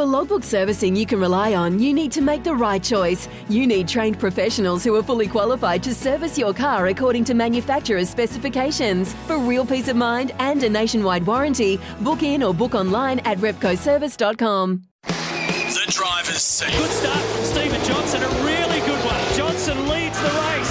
[0.00, 3.28] For logbook servicing you can rely on, you need to make the right choice.
[3.50, 8.08] You need trained professionals who are fully qualified to service your car according to manufacturer's
[8.08, 9.12] specifications.
[9.26, 13.36] For real peace of mind and a nationwide warranty, book in or book online at
[13.40, 14.84] repcoservice.com.
[15.02, 16.72] The driver's seat.
[16.78, 19.34] Good start from Stephen Johnson, a really good one.
[19.36, 20.69] Johnson leads the race.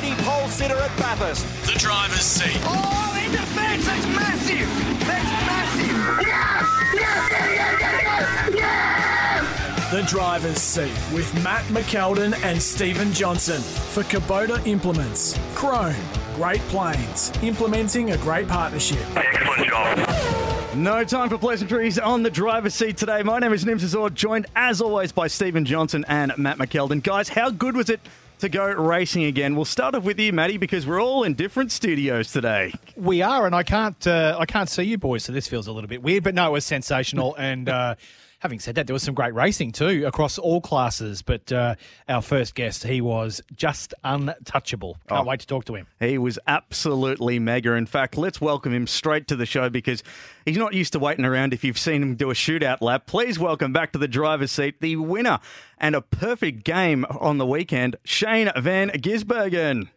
[0.00, 1.44] 2020 pole sitter at Bathurst.
[1.66, 2.60] The driver's seat.
[2.64, 4.68] Oh, in defence, that's massive.
[5.06, 6.26] That's massive.
[6.26, 9.90] Yeah, yeah, yeah, yeah, yeah, yeah.
[9.90, 15.36] The driver's seat with Matt McKeldin and Stephen Johnson for Kubota Implements.
[15.54, 15.96] Krone,
[16.36, 19.04] Great Plains, implementing a great partnership.
[19.16, 20.76] Excellent job.
[20.76, 23.22] No time for pleasantries on the driver's seat today.
[23.24, 27.02] My name is Nims Azor, joined as always by Stephen Johnson and Matt McKeldin.
[27.02, 28.00] Guys, how good was it
[28.38, 29.56] to go racing again?
[29.56, 32.72] We'll start off with you, Matty, because we're all in different studios today.
[32.96, 35.72] We are, and I can't uh, I can't see you boys, so this feels a
[35.72, 36.24] little bit weird.
[36.24, 37.34] But no, it was sensational.
[37.36, 37.94] and uh,
[38.40, 41.22] having said that, there was some great racing too across all classes.
[41.22, 41.74] But uh,
[42.08, 44.96] our first guest, he was just untouchable.
[45.08, 45.28] Can't Oh.
[45.28, 45.86] wait to talk to him.
[46.00, 47.72] He was absolutely mega.
[47.74, 50.02] In fact, let's welcome him straight to the show because
[50.44, 53.06] he's not used to waiting around if you've seen him do a shootout lap.
[53.06, 55.40] Please welcome back to the driver's seat the winner
[55.78, 59.88] and a perfect game on the weekend, Shane Van Gisbergen.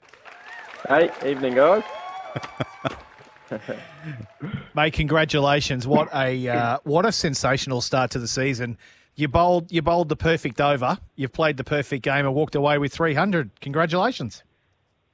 [0.88, 1.83] Hey, evening, guys.
[4.76, 5.88] Mate, congratulations!
[5.88, 8.78] What a uh, what a sensational start to the season.
[9.16, 10.98] You bowled you bowled the perfect over.
[11.16, 13.52] You've played the perfect game and walked away with three hundred.
[13.60, 14.44] Congratulations.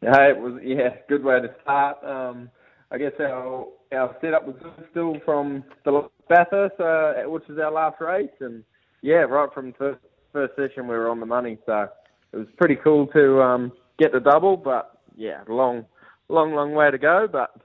[0.01, 2.03] Hey, it was yeah, good way to start.
[2.03, 2.49] Um,
[2.91, 4.55] I guess our our setup was
[4.91, 8.63] still from the Bathurst, uh, which was our last race, and
[9.01, 9.99] yeah, right from first
[10.31, 11.57] first session we were on the money.
[11.65, 11.87] So
[12.33, 15.85] it was pretty cool to um, get the double, but yeah, long,
[16.29, 17.55] long, long way to go, but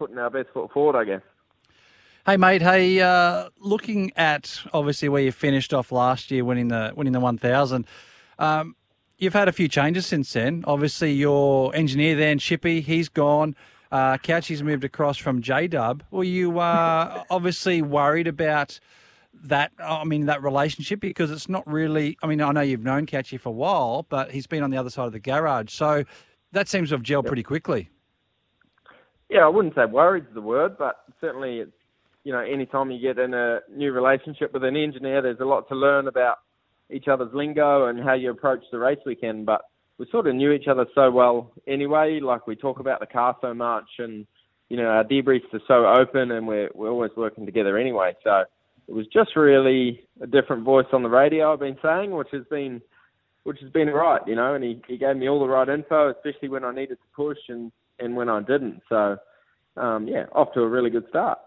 [0.00, 1.20] putting our best foot forward, I guess.
[2.24, 6.92] Hey mate, hey, uh, looking at obviously where you finished off last year, winning the
[6.96, 7.86] winning the one thousand.
[8.38, 8.76] Um,
[9.18, 10.64] you've had a few changes since then.
[10.66, 13.54] Obviously, your engineer then, Chippy, he's gone.
[13.92, 16.02] Uh, Couchy's moved across from J Dub.
[16.10, 18.80] Were you uh, obviously worried about
[19.44, 19.72] that?
[19.78, 22.16] I mean, that relationship because it's not really.
[22.22, 24.78] I mean, I know you've known Couchy for a while, but he's been on the
[24.78, 26.04] other side of the garage, so
[26.52, 27.90] that seems to have gelled pretty quickly.
[29.30, 31.72] Yeah, I wouldn't say worried's the word, but certainly it's
[32.24, 35.68] you know, anytime you get in a new relationship with an engineer, there's a lot
[35.68, 36.38] to learn about
[36.90, 39.46] each other's lingo and how you approach the race weekend.
[39.46, 39.62] But
[39.98, 42.20] we sort of knew each other so well anyway.
[42.20, 44.26] Like we talk about the car so much, and
[44.68, 48.14] you know, our debriefs are so open, and we're we're always working together anyway.
[48.22, 48.44] So
[48.86, 51.52] it was just really a different voice on the radio.
[51.52, 52.82] I've been saying, which has been
[53.44, 54.54] which has been right, you know.
[54.54, 57.38] And he he gave me all the right info, especially when I needed to push
[57.48, 58.82] and and when I didn't.
[58.88, 59.18] So
[59.76, 61.38] um, yeah, off to a really good start.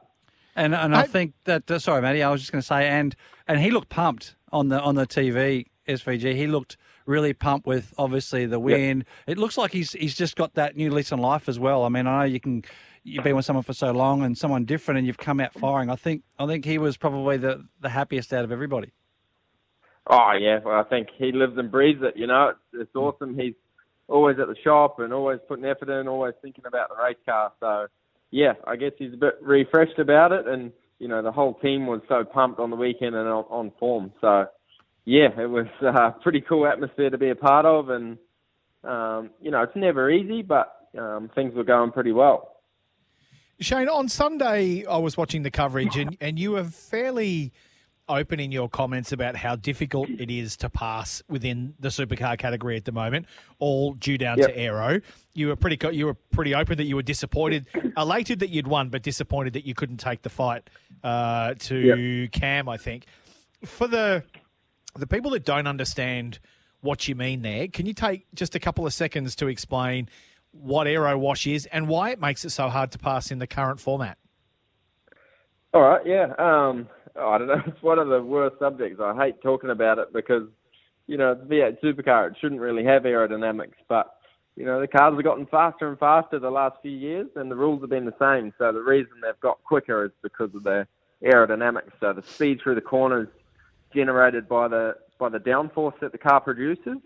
[0.55, 3.15] And and I, think that uh, sorry, Matty, I was just going to say, and
[3.47, 6.35] and he looked pumped on the on the TV SVG.
[6.35, 9.05] He looked really pumped with obviously the win.
[9.25, 11.83] It looks like he's he's just got that new lease on life as well.
[11.83, 12.63] I mean, I know you can
[13.03, 15.89] you've been with someone for so long and someone different, and you've come out firing.
[15.89, 18.91] I think I think he was probably the the happiest out of everybody.
[20.07, 22.15] Oh yeah, well I think he lives and breathes it.
[22.15, 23.37] You know, it's, it's awesome.
[23.37, 23.55] He's
[24.07, 27.51] always at the shop and always putting effort in, always thinking about the race car.
[27.59, 27.87] So
[28.31, 31.87] yeah, I guess he's a bit refreshed about it, and you know the whole team
[31.87, 34.11] was so pumped on the weekend and on, on form.
[34.21, 34.45] So
[35.05, 38.17] yeah, it was a pretty cool atmosphere to be a part of, and
[38.83, 42.49] um, you know it's never easy, but um, things were going pretty well.
[43.59, 47.53] Shane, on Sunday, I was watching the coverage, and, and you were fairly
[48.09, 52.75] open in your comments about how difficult it is to pass within the supercar category
[52.75, 53.25] at the moment,
[53.59, 54.49] all due down Yep.
[54.49, 54.99] to aero.
[55.33, 57.65] You were pretty you were pretty open that you were disappointed,
[57.97, 60.69] elated that you'd won, but disappointed that you couldn't take the fight
[61.03, 62.67] uh, to Cam.
[62.67, 63.05] I think
[63.63, 64.23] for the
[64.95, 66.39] the people that don't understand
[66.81, 70.09] what you mean there, can you take just a couple of seconds to explain
[70.51, 73.47] what aero wash is and why it makes it so hard to pass in the
[73.47, 74.17] current format?
[75.73, 76.33] All right, yeah.
[76.37, 76.87] Um,
[77.19, 77.61] I don't know.
[77.67, 78.99] It's one of the worst subjects.
[79.01, 80.47] I hate talking about it because,
[81.07, 82.31] you know, a V8 supercar.
[82.31, 84.15] It shouldn't really have aerodynamics, but
[84.55, 87.55] you know, the cars have gotten faster and faster the last few years, and the
[87.55, 88.53] rules have been the same.
[88.59, 90.87] So the reason they've got quicker is because of the
[91.23, 91.91] aerodynamics.
[91.99, 93.29] So the speed through the corners
[93.93, 96.97] generated by the by the downforce that the car produces.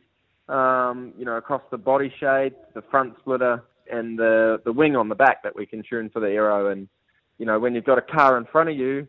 [0.49, 5.07] Um, you know, across the body shape, the front splitter, and the the wing on
[5.07, 6.69] the back that we can tune for the aero.
[6.69, 6.89] And
[7.37, 9.07] you know, when you've got a car in front of you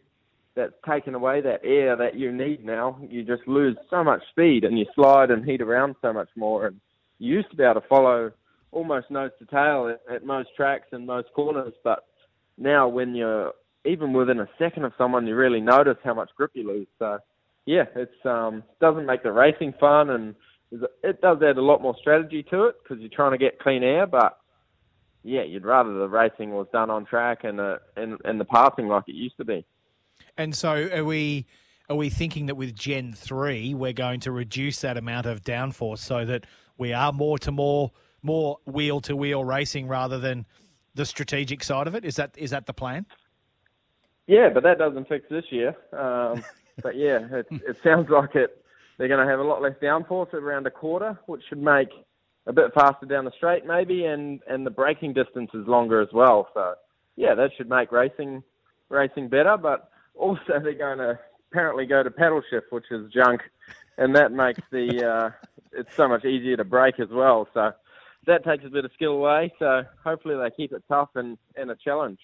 [0.59, 4.65] that's taken away that air that you need now, you just lose so much speed,
[4.65, 6.67] and you slide and heat around so much more.
[6.67, 6.81] And
[7.19, 8.33] you used to be able to follow
[8.73, 12.01] almost nose to tail at, at most tracks and most corners, but
[12.59, 13.53] now when you're
[13.85, 16.89] even within a second of someone, you really notice how much grip you lose.
[16.99, 17.19] So,
[17.65, 20.35] yeah, it's um, doesn't make the racing fun, and
[21.03, 23.83] it does add a lot more strategy to it because you're trying to get clean
[23.83, 24.07] air.
[24.07, 24.39] But
[25.23, 28.89] yeah, you'd rather the racing was done on track and uh, and and the passing
[28.89, 29.65] like it used to be.
[30.37, 31.47] And so, are we
[31.89, 35.99] are we thinking that with Gen three, we're going to reduce that amount of downforce
[35.99, 37.93] so that we are more to more
[38.23, 40.47] more wheel to wheel racing rather than
[40.95, 42.05] the strategic side of it?
[42.05, 43.07] Is that is that the plan?
[44.27, 45.75] Yeah, but that doesn't fix this year.
[45.93, 46.45] Um,
[46.83, 48.63] but yeah, it, it sounds like it.
[48.99, 51.89] They're going to have a lot less downforce at around a quarter, which should make
[52.47, 56.09] a bit faster down the straight maybe, and and the braking distance is longer as
[56.13, 56.49] well.
[56.53, 56.75] So
[57.17, 58.43] yeah, that should make racing
[58.91, 59.57] racing better.
[59.57, 61.19] But also they're going to
[61.51, 63.43] apparently go to pedal shift, which is junk,
[63.97, 67.49] and that makes the uh, it's so much easier to break as well.
[67.55, 67.73] So
[68.27, 69.53] that takes a bit of skill away.
[69.59, 72.19] So hopefully they keep it tough and, and a challenge.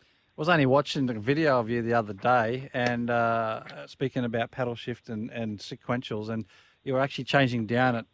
[0.00, 4.50] I was only watching a video of you the other day, and uh, speaking about
[4.50, 6.46] paddle shift and, and sequentials, and
[6.82, 8.06] you were actually changing down at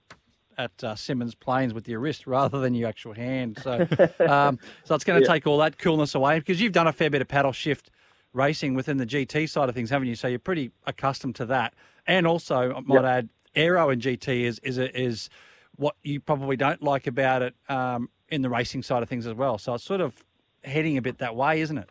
[0.58, 3.58] at uh, Symmons Plains with your wrist rather than your actual hand.
[3.62, 3.72] So,
[4.26, 5.34] um, so it's going to yeah.
[5.34, 7.90] take all that coolness away because you've done a fair bit of paddle shift
[8.36, 10.14] racing within the GT side of things, haven't you?
[10.14, 11.74] So you're pretty accustomed to that.
[12.06, 15.30] And also, I might add, aero in GT is is is
[15.76, 19.34] what you probably don't like about it um, in the racing side of things as
[19.34, 19.58] well.
[19.58, 20.24] So it's sort of
[20.62, 21.88] heading a bit that way, isn't it?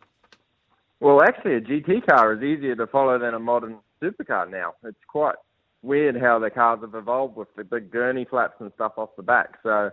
[0.99, 4.75] Well, actually, a GT car is easier to follow than a modern supercar now.
[4.83, 5.35] It's quite
[5.81, 9.23] weird how the cars have evolved with the big gurney flaps and stuff off the
[9.23, 9.59] back.
[9.61, 9.91] So,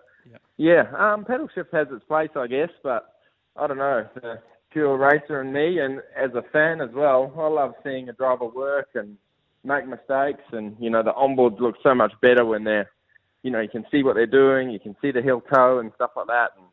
[0.56, 3.14] yeah, um, pedal shift has its place, I guess, but
[3.56, 4.06] I don't know.
[4.14, 4.38] The
[4.72, 8.46] pure racer and me, and as a fan as well, I love seeing a driver
[8.46, 9.16] work and
[9.64, 12.90] make mistakes, and you know the onboards look so much better when they're,
[13.42, 15.92] you know, you can see what they're doing, you can see the heel toe and
[15.94, 16.50] stuff like that.
[16.56, 16.66] And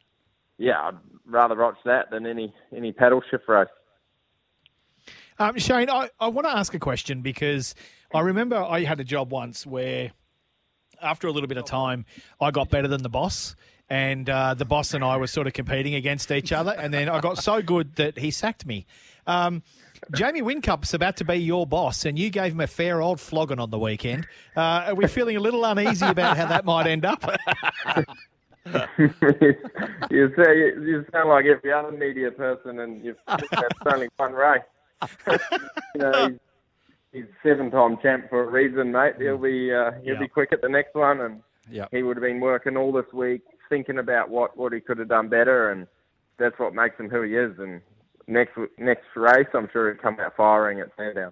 [0.57, 3.67] yeah, I'd rather watch that than any any paddle shift race.
[5.37, 7.73] Um, Shane, I, I want to ask a question because
[8.13, 10.11] I remember I had a job once where
[11.01, 12.05] after a little bit of time,
[12.41, 13.55] I got better than the boss.
[13.89, 16.75] And uh, the boss and I were sort of competing against each other.
[16.77, 18.85] And then I got so good that he sacked me.
[19.25, 19.63] Um,
[20.15, 23.59] Jamie Whincup's about to be your boss, and you gave him a fair old flogging
[23.59, 24.27] on the weekend.
[24.55, 27.23] Uh, are we feeling a little uneasy about how that might end up?
[28.97, 34.61] you, say, you sound like every other media person, and you've that's only one race.
[35.27, 36.39] you know, he's,
[37.11, 39.15] he's seven-time champ for a reason, mate.
[39.19, 40.19] He'll be uh, he'll yeah.
[40.19, 41.89] be quick at the next one, and yep.
[41.91, 45.09] he would have been working all this week thinking about what what he could have
[45.09, 45.87] done better, and
[46.37, 47.57] that's what makes him who he is.
[47.59, 47.81] And
[48.27, 51.31] next next race, I'm sure he'll come out firing at Sandown.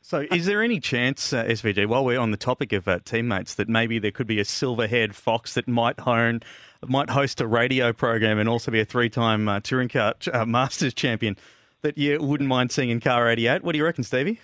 [0.00, 3.54] So, is there any chance, uh, SVG, while we're on the topic of uh, teammates,
[3.56, 6.40] that maybe there could be a silver-haired fox that might hone,
[6.86, 10.94] might host a radio program and also be a three-time uh, touring car uh, Masters
[10.94, 11.36] champion?
[11.82, 13.62] that you wouldn't mind seeing in car 88.
[13.62, 14.40] What do you reckon, Stevie?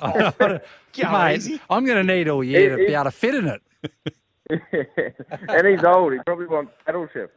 [0.00, 0.32] Oh,
[0.96, 3.62] mate, I'm going to need all year to be able to fit in it.
[4.50, 6.12] and he's old.
[6.12, 7.32] He probably wants paddle shift.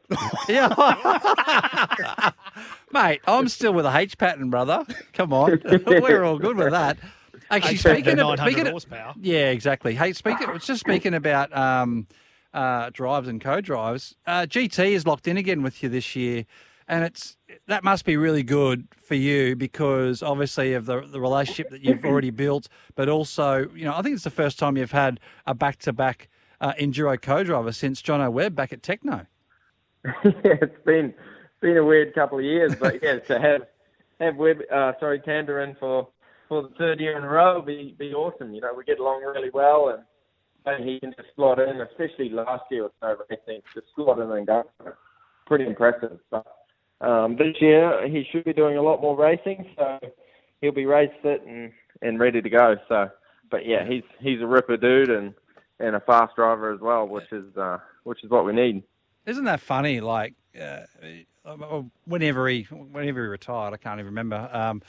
[0.49, 2.31] yeah.
[2.91, 4.85] mate, I'm still with a H pattern, brother.
[5.13, 5.61] Come on.
[5.85, 6.97] We're all good with that.
[7.49, 8.85] Actually, speaking of, speaking of,
[9.21, 9.95] yeah, exactly.
[9.95, 12.07] Hey, speaking, just speaking about um,
[12.53, 16.45] uh, drives and co-drives, uh, GT is locked in again with you this year
[16.87, 17.37] and it's
[17.67, 22.05] that must be really good for you because obviously of the the relationship that you've
[22.05, 25.53] already built, but also you know I think it's the first time you've had a
[25.53, 26.29] back to back
[26.63, 29.27] back enduro co-driver since Jono Webb back at Tekno.
[30.05, 30.11] yeah,
[30.43, 31.13] it's been
[31.61, 33.61] been a weird couple of years, but yeah, to have
[34.19, 36.07] have Webb, uh, sorry, Tander in for
[36.49, 38.53] for the third year in a row be be awesome.
[38.53, 40.03] You know, we get along really well, and,
[40.65, 44.31] and he can just slot in, especially last year with no racing, just slot in
[44.31, 44.63] and go.
[45.45, 46.19] Pretty impressive.
[46.31, 46.45] But
[47.01, 49.99] um, this year he should be doing a lot more racing, so
[50.61, 52.75] he'll be race fit and, and ready to go.
[52.87, 53.09] So,
[53.51, 55.33] but yeah, he's he's a ripper dude and
[55.83, 58.83] and a fast driver as well, which is uh, which is what we need.
[59.25, 59.99] Isn't that funny?
[59.99, 60.81] Like uh,
[62.05, 64.81] whenever he whenever he retired, I can't even remember um,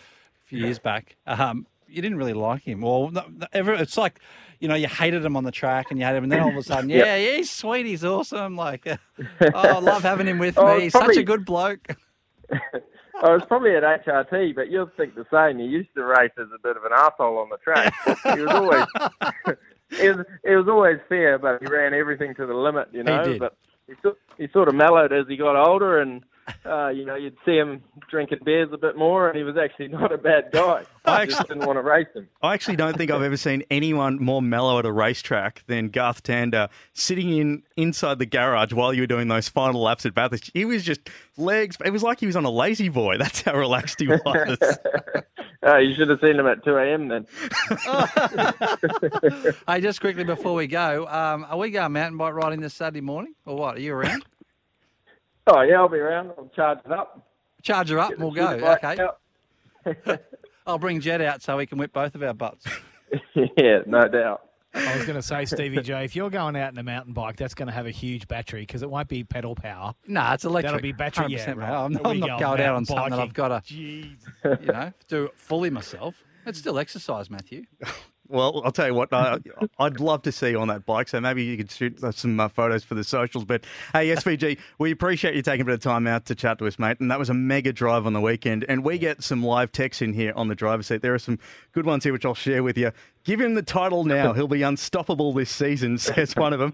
[0.42, 1.16] a few years back.
[1.26, 2.80] Um, you didn't really like him.
[2.80, 3.10] Well,
[3.52, 4.20] it's like
[4.60, 6.50] you know you hated him on the track and you had him, and then all
[6.50, 8.56] of a sudden, yeah, yeah, he's sweet, he's awesome.
[8.56, 8.98] Like, oh,
[9.52, 10.84] I love having him with oh, me.
[10.84, 11.88] He's probably, such a good bloke.
[13.22, 15.58] I was probably at HRT, but you'll think the same.
[15.58, 17.94] He used to race as a bit of an asshole on the track.
[18.04, 19.56] he was always
[20.00, 23.32] it was it was always fair, but he ran everything to the limit, you know.
[23.32, 23.94] He but he,
[24.38, 26.24] he sort of mellowed as he got older, and
[26.64, 29.88] uh, you know, you'd see him drinking beers a bit more, and he was actually
[30.00, 30.84] not a bad guy.
[31.04, 32.28] I just didn't want to race him.
[32.42, 36.22] I actually don't think I've ever seen anyone more mellow at a racetrack than Garth
[36.22, 40.50] Tander sitting in inside the garage while you were doing those final laps at Bathurst.
[40.54, 41.76] He was just legs.
[41.84, 43.18] It was like he was on a lazy boy.
[43.18, 44.58] That's how relaxed he was.
[45.66, 47.08] Oh, you should have seen him at 2 a.m.
[47.08, 47.26] then.
[49.66, 53.00] Hey, just quickly before we go, um, are we going mountain bike riding this Saturday
[53.00, 53.76] morning, or what?
[53.76, 54.26] Are you around?
[55.46, 56.32] Oh, yeah, I'll be around.
[56.38, 57.26] I'll charge it up.
[57.62, 58.78] Charge her up, Get and we'll go.
[58.82, 60.18] Okay.
[60.66, 62.66] I'll bring Jed out so we can whip both of our butts.
[63.34, 64.42] yeah, no doubt.
[64.74, 67.36] I was going to say, Stevie J, if you're going out in a mountain bike,
[67.36, 69.94] that's going to have a huge battery because it won't be pedal power.
[70.06, 70.72] No, it's electric.
[70.72, 71.26] That'll be battery.
[71.28, 71.70] Yeah, right.
[71.70, 73.20] I'm, There I'm not go, going out on mountain something that.
[73.20, 74.16] I've got to, Jeez.
[74.60, 76.16] you know, do it fully myself.
[76.46, 77.64] It's still exercise, Matthew.
[78.34, 79.38] Well, I'll tell you what, I,
[79.78, 81.06] I'd love to see you on that bike.
[81.08, 83.44] So maybe you could shoot some uh, photos for the socials.
[83.44, 86.66] But hey, SVG, we appreciate you taking a bit of time out to chat to
[86.66, 86.98] us, mate.
[86.98, 88.64] And that was a mega drive on the weekend.
[88.68, 91.00] And we get some live texts in here on the driver's seat.
[91.00, 91.38] There are some
[91.70, 92.90] good ones here, which I'll share with you.
[93.24, 94.32] Give him the title now.
[94.32, 96.72] He'll be unstoppable this season, says one of them.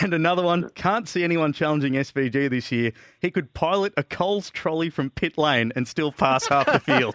[0.00, 2.92] And another one, can't see anyone challenging SVG this year.
[3.20, 7.14] He could pilot a Coles trolley from pit lane and still pass half the field.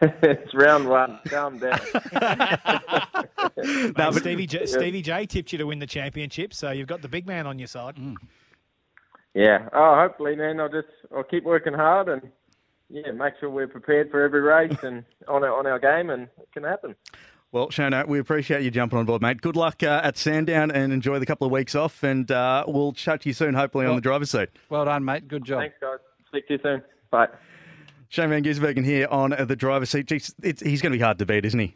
[0.22, 1.18] it's round one.
[1.26, 1.80] Calm down.
[3.56, 7.02] Mate, but- Stevie, J, Stevie J tipped you to win the championship, so you've got
[7.02, 7.96] the big man on your side.
[9.34, 9.68] Yeah.
[9.72, 10.60] Oh, hopefully, man.
[10.60, 12.22] I'll just I'll keep working hard and
[12.88, 16.24] yeah, make sure we're prepared for every race and on our, on our game, and
[16.40, 16.94] it can happen.
[17.50, 19.40] Well, Shona, we appreciate you jumping on board, mate.
[19.40, 22.02] Good luck uh, at Sandown and enjoy the couple of weeks off.
[22.02, 24.50] And uh, we'll chat to you soon, hopefully, on the driver's seat.
[24.68, 25.28] Well done, mate.
[25.28, 25.60] Good job.
[25.60, 25.98] Thanks, guys.
[26.26, 26.82] Speak to you soon.
[27.10, 27.28] Bye.
[28.10, 30.06] Shane Van Gisbergen here on uh, the driver's seat.
[30.06, 31.72] Jeez, it's, he's going to be hard to beat, isn't he?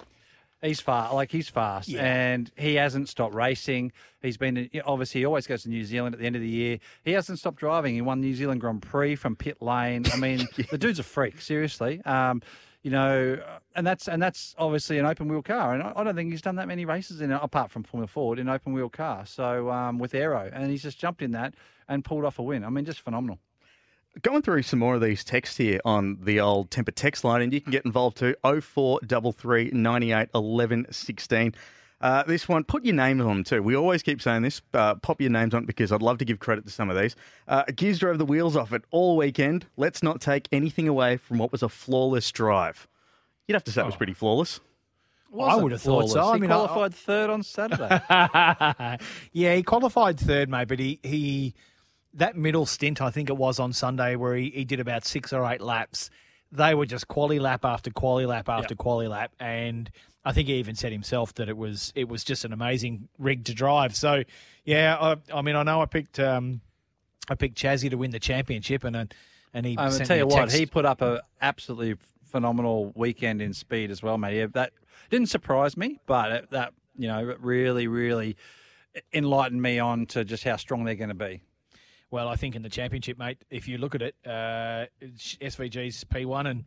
[0.62, 2.02] He's fast, like he's fast, Yeah.
[2.04, 3.90] and he hasn't stopped racing.
[4.22, 6.78] He's been obviously he always goes to New Zealand at the end of the year.
[7.04, 7.94] He hasn't stopped driving.
[7.94, 10.04] He won New Zealand Grand Prix from pit lane.
[10.12, 12.00] I mean, the dude's a freak, seriously.
[12.04, 12.42] Um,
[12.84, 13.40] you know,
[13.74, 16.42] and that's and that's obviously an open wheel car, and I, I don't think he's
[16.42, 19.26] done that many races in it, apart from Formula Ford in open wheel car.
[19.26, 21.54] So um, with Aero, and he's just jumped in that
[21.88, 22.64] and pulled off a win.
[22.64, 23.38] I mean, just phenomenal.
[24.20, 27.50] Going through some more of these texts here on the old temper text line, and
[27.52, 31.54] you can get involved too 0433 98 11 16.
[32.02, 33.62] Uh, this one, put your names on them too.
[33.62, 34.60] We always keep saying this.
[34.74, 36.96] Uh, pop your names on it because I'd love to give credit to some of
[36.98, 37.16] these.
[37.48, 39.66] Uh, Giz drove the wheels off it all weekend.
[39.76, 42.88] Let's not take anything away from what was a flawless drive.
[43.46, 44.60] You'd have to say it was pretty flawless.
[45.40, 46.14] I would have thought so.
[46.14, 46.32] Flawless.
[46.32, 48.02] I he mean, I- qualified third on Saturday.
[49.32, 51.54] yeah, he qualified third, mate, but he, he
[52.14, 55.32] that middle stint, I think it was on Sunday, where he, he did about six
[55.32, 56.10] or eight laps.
[56.50, 59.90] They were just quali lap after quali lap after quali lap, and
[60.24, 63.44] I think he even said himself that it was it was just an amazing rig
[63.46, 63.96] to drive.
[63.96, 64.22] So,
[64.64, 66.60] yeah, I, I mean, I know I picked um,
[67.28, 69.14] I picked Chazzy to win the championship, and
[69.54, 69.76] and he.
[69.76, 73.90] Um, I sent tell you what, he put up a absolutely phenomenal weekend in speed
[73.90, 74.38] as well, mate.
[74.38, 74.72] Yeah, that
[75.10, 78.36] didn't surprise me, but that you know really, really
[79.12, 81.42] enlightened me on to just how strong they're going to be.
[82.12, 86.48] Well, I think in the championship, mate, if you look at it, uh, SVG's P1
[86.48, 86.64] and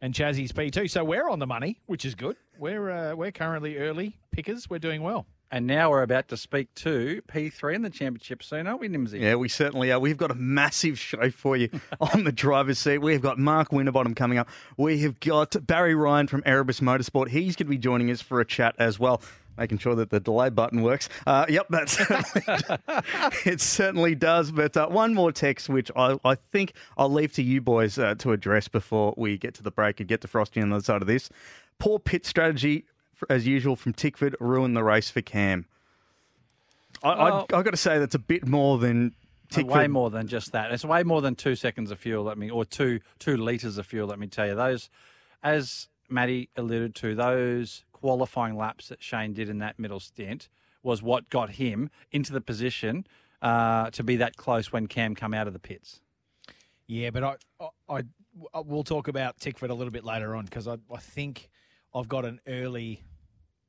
[0.00, 2.36] and Chazzy's P2, so we're on the money, which is good.
[2.58, 4.68] We're uh, we're currently early pickers.
[4.68, 5.26] We're doing well.
[5.50, 9.20] And now we're about to speak to P3 in the championship soon, aren't we, Nimsy?
[9.20, 9.98] Yeah, we certainly are.
[9.98, 12.98] We've got a massive show for you on the driver's seat.
[12.98, 14.48] We've got Mark Winterbottom coming up.
[14.76, 17.28] We have got Barry Ryan from Erebus Motorsport.
[17.28, 19.22] He's going to be joining us for a chat as well.
[19.58, 21.08] Making sure that the delay button works.
[21.26, 21.98] Uh, yep, that's
[23.44, 23.60] it.
[23.60, 24.52] Certainly does.
[24.52, 28.14] But uh, one more text, which I, I think I'll leave to you boys uh,
[28.16, 30.84] to address before we get to the break and get to Frosty on the other
[30.84, 31.28] side of this.
[31.80, 32.84] Poor pit strategy,
[33.28, 35.66] as usual, from Tickford ruined the race for Cam.
[37.02, 39.12] I, Well- I, I've got to say that's a bit more than
[39.50, 39.74] Tickford.
[39.74, 40.70] Way more than just that.
[40.72, 42.22] It's way more than two seconds of fuel.
[42.24, 44.06] Let me, or two two liters of fuel.
[44.06, 44.90] Let me tell you, those,
[45.42, 50.48] as Matty alluded to, those qualifying laps that Shane did in that middle stint
[50.82, 53.06] was what got him into the position
[53.42, 56.00] uh, to be that close when Cam come out of the pits.
[56.86, 57.36] Yeah, but I,
[57.88, 58.02] I,
[58.54, 61.50] I we'll talk about Tickford a little bit later on because I, I think
[61.94, 63.02] I've got an early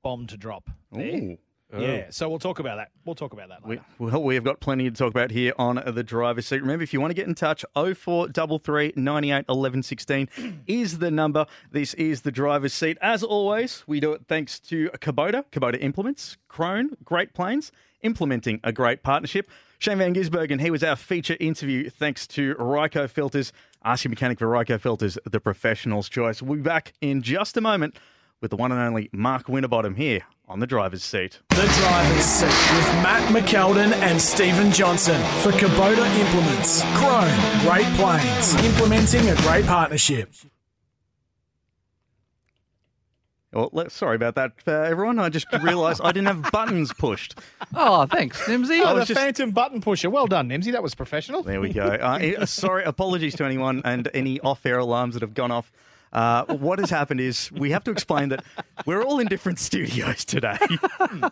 [0.04, 0.70] bomb to drop.
[0.92, 1.38] There.
[1.76, 1.82] Ooh.
[1.82, 2.90] Yeah, so we'll talk about that.
[3.06, 3.84] We'll talk about that later.
[4.00, 6.62] We, well, we have got plenty to talk about here on the driver's seat.
[6.62, 10.30] Remember, if you want to get in touch, 0433 98 11 16
[10.68, 11.46] is the number.
[11.72, 12.98] This is the driver's seat.
[13.02, 17.72] As always, we do it thanks to Kubota, Kubota Implements, Krone, Great Plains,
[18.02, 19.52] implementing a great partnership.
[19.78, 23.54] Shane Van Gisbergen, he was our feature interview thanks to Ryco Filters.
[23.86, 26.42] Ask your mechanic for Ryco Filters, the professional's choice.
[26.42, 27.98] We'll be back in just a moment
[28.42, 31.40] with the one and only Mark Winterbottom here on the driver's seat.
[31.50, 36.82] The driver's seat with Matt McKeldin and Stephen Johnson for Kubota Implements.
[36.98, 40.34] Krone, Great Plains, implementing a great partnership.
[43.52, 45.18] Well, let- sorry about that, uh, everyone.
[45.18, 47.36] I just realised I didn't have buttons pushed.
[47.74, 48.80] Oh, thanks, Nimsy.
[48.86, 50.10] Oh, the just- phantom button pusher.
[50.10, 50.72] Well done, Nimsy.
[50.72, 51.42] That was professional.
[51.42, 51.84] There we go.
[51.84, 55.72] Uh, eh, sorry, apologies to anyone and any off-air alarms that have gone off.
[56.12, 58.44] Uh, what has happened is we have to explain that
[58.86, 60.58] we're all in different studios today.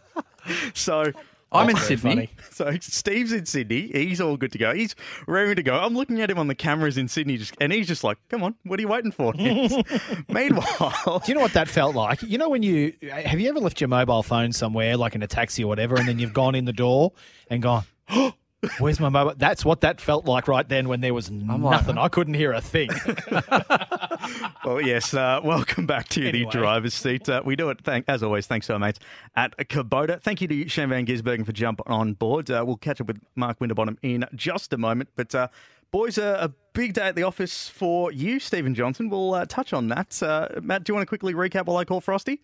[0.73, 1.11] so
[1.51, 2.29] I'm in Sydney.
[2.51, 3.89] So Steve's in Sydney.
[3.93, 4.73] He's all good to go.
[4.73, 4.95] He's
[5.27, 5.77] ready to go.
[5.79, 8.43] I'm looking at him on the cameras in Sydney, just, and he's just like, "Come
[8.43, 9.33] on, what are you waiting for?"
[10.27, 12.21] Meanwhile, Do you know what that felt like?
[12.21, 15.27] You know when you have you ever left your mobile phone somewhere, like in a
[15.27, 17.13] taxi or whatever, and then you've gone in the door
[17.49, 18.33] and gone, oh,
[18.79, 21.97] "Where's my mobile?" That's what that felt like right then when there was like, nothing.
[21.97, 22.89] I couldn't hear a thing.
[24.65, 25.13] well, yes.
[25.13, 26.45] Uh, welcome back to Anyway.
[26.45, 27.27] the driver's seat.
[27.29, 28.47] Uh, we do it, thank, as always.
[28.47, 28.99] Thanks to our mates
[29.35, 30.21] at Kubota.
[30.21, 32.49] Thank you to Shane Van Gisbergen for jumping on board.
[32.49, 35.33] Uh, we'll catch up with Mark Winterbottom in just a moment, but.
[35.33, 35.47] Uh,
[35.89, 39.09] Boys, uh, a big day at the office for you, Stephen Johnson.
[39.09, 40.21] We'll uh, touch on that.
[40.21, 42.41] Uh, Matt, do you want to quickly recap while I call Frosty?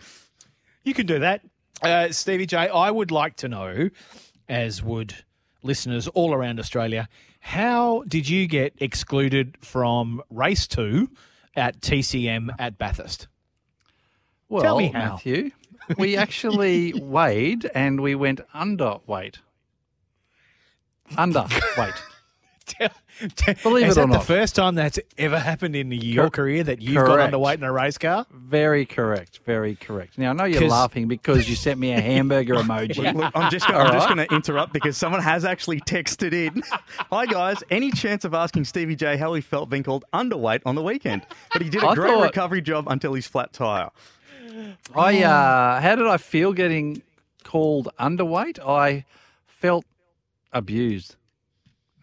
[0.86, 1.42] You can do that.
[1.82, 3.90] Uh, Stevie J, I would like to know,
[4.48, 5.26] as would
[5.64, 7.08] listeners all around Australia,
[7.40, 11.10] how did you get excluded from race two
[11.56, 13.28] at TCM at Bathurst?
[14.50, 15.14] Well, Tell me how.
[15.14, 15.52] Matthew,
[15.98, 19.38] we actually weighed and we went underweight.
[21.12, 22.02] Underweight.
[23.62, 26.64] Believe Is it that or the first time that's ever happened in your Cor- career
[26.64, 27.32] that you've correct.
[27.32, 28.26] gone underweight in a race car?
[28.32, 29.42] Very correct.
[29.46, 30.18] Very correct.
[30.18, 33.14] Now I know you're 'Cause- laughing because you sent me a hamburger emoji.
[33.14, 36.64] Look, I'm just, I'm just going to interrupt because someone has actually texted in.
[37.12, 40.76] Hi guys, any chance of asking Stevie J how he felt being called underweight on
[40.76, 41.26] the weekend?
[41.52, 43.90] But he did a I great thought- recovery job until his flat tire.
[44.96, 47.02] I uh, how did I feel getting
[47.44, 48.60] called underweight?
[48.60, 49.06] I
[49.48, 49.86] felt
[50.52, 51.16] abused.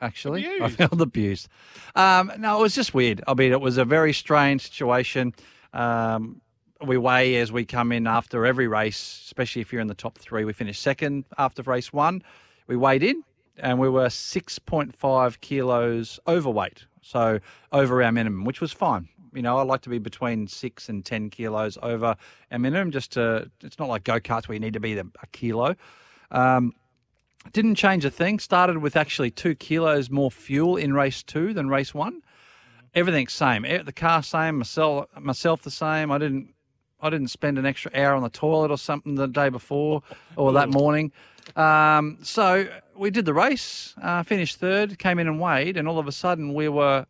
[0.00, 1.48] Actually, I felt abused.
[1.94, 3.22] Um, no, it was just weird.
[3.28, 5.34] I mean, it was a very strange situation.
[5.72, 6.40] Um,
[6.84, 10.18] we weigh as we come in after every race, especially if you're in the top
[10.18, 10.44] three.
[10.44, 12.22] We finished second after race one.
[12.66, 13.22] We weighed in,
[13.58, 17.40] and we were 6.5 kilos overweight, so
[17.72, 19.08] over our minimum, which was fine.
[19.34, 22.16] You know, I like to be between six and 10 kilos over
[22.50, 25.04] our minimum, just to, it's not like go karts where you need to be a
[25.32, 25.76] kilo.
[26.30, 26.72] Um,
[27.52, 28.38] didn't change a thing.
[28.38, 32.22] Started with actually two kilos more fuel in race two than race one.
[32.94, 33.62] Everything's same.
[33.62, 34.58] The car same.
[34.58, 36.10] Myself, myself the same.
[36.10, 36.54] I didn't.
[37.02, 40.02] I didn't spend an extra hour on the toilet or something the day before
[40.36, 41.12] or that morning.
[41.56, 45.98] Um, so we did the race, uh, finished third, came in and weighed, and all
[45.98, 47.06] of a sudden we were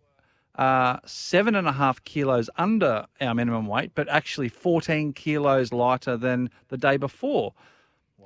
[0.54, 6.16] uh, seven and a half kilos under our minimum weight, but actually 14 kilos lighter
[6.16, 7.52] than the day before.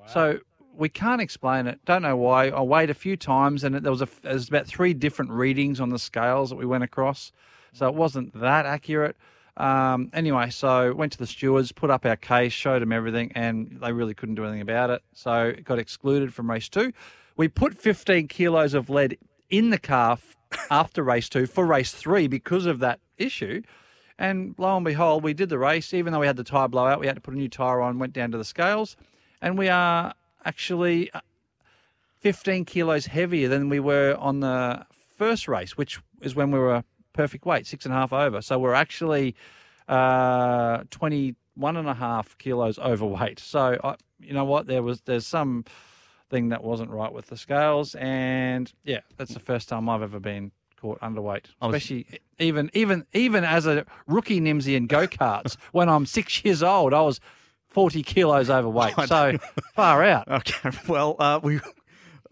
[0.06, 0.40] So
[0.76, 1.80] we can't explain it.
[1.84, 2.48] Don't know why.
[2.48, 5.80] I weighed a few times, and there was a there was about three different readings
[5.80, 7.32] on the scales that we went across.
[7.72, 9.16] So it wasn't that accurate.
[9.56, 13.78] Um, anyway, so went to the stewards, put up our case, showed them everything, and
[13.80, 15.02] they really couldn't do anything about it.
[15.12, 16.92] So it got excluded from race two.
[17.36, 19.18] We put 15 kilos of lead
[19.50, 20.18] in the car
[20.70, 23.62] after race two for race three because of that issue.
[24.18, 25.92] And lo and behold, we did the race.
[25.92, 27.98] Even though we had the tyre blowout, we had to put a new tyre on,
[27.98, 28.96] went down to the scales,
[29.42, 31.20] and we are actually uh,
[32.20, 34.84] 15 kilos heavier than we were on the
[35.16, 38.40] first race, which is when we were perfect weight, six and a half over.
[38.42, 39.34] So we're actually
[39.88, 43.38] uh, 21 and a half kilos overweight.
[43.38, 44.66] So, I, you know what?
[44.66, 45.64] There was there's some
[46.30, 50.18] thing that wasn't right with the scales, and yeah, that's the first time I've ever
[50.18, 52.06] been caught underweight, was- especially
[52.38, 56.94] even even even as a rookie Nimsy in go karts when I'm six years old.
[56.94, 57.20] I was
[57.74, 58.94] 40 kilos overweight.
[59.06, 59.36] So
[59.74, 60.26] far out.
[60.28, 61.56] Okay, well, uh, we.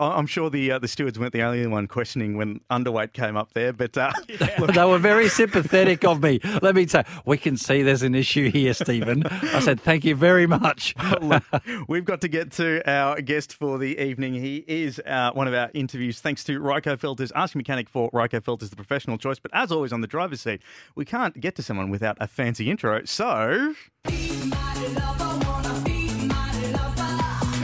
[0.01, 3.37] I- I'm sure the uh, the stewards weren't the only one questioning when underweight came
[3.37, 4.11] up there, but uh,
[4.59, 6.41] look, they were very sympathetic of me.
[6.61, 9.25] Let me say, we can see there's an issue here, Stephen.
[9.27, 10.95] I said, thank you very much.
[11.21, 11.45] Look,
[11.89, 14.35] we've got to get to our guest for the evening.
[14.35, 16.21] He is uh, one of our interviews.
[16.21, 17.31] Thanks to Ryco Filters.
[17.37, 19.39] Ask your mechanic for Ryco Filters, the professional choice.
[19.39, 20.63] But as always, on the driver's seat,
[20.97, 23.05] we can't get to someone without a fancy intro.
[23.05, 23.75] So,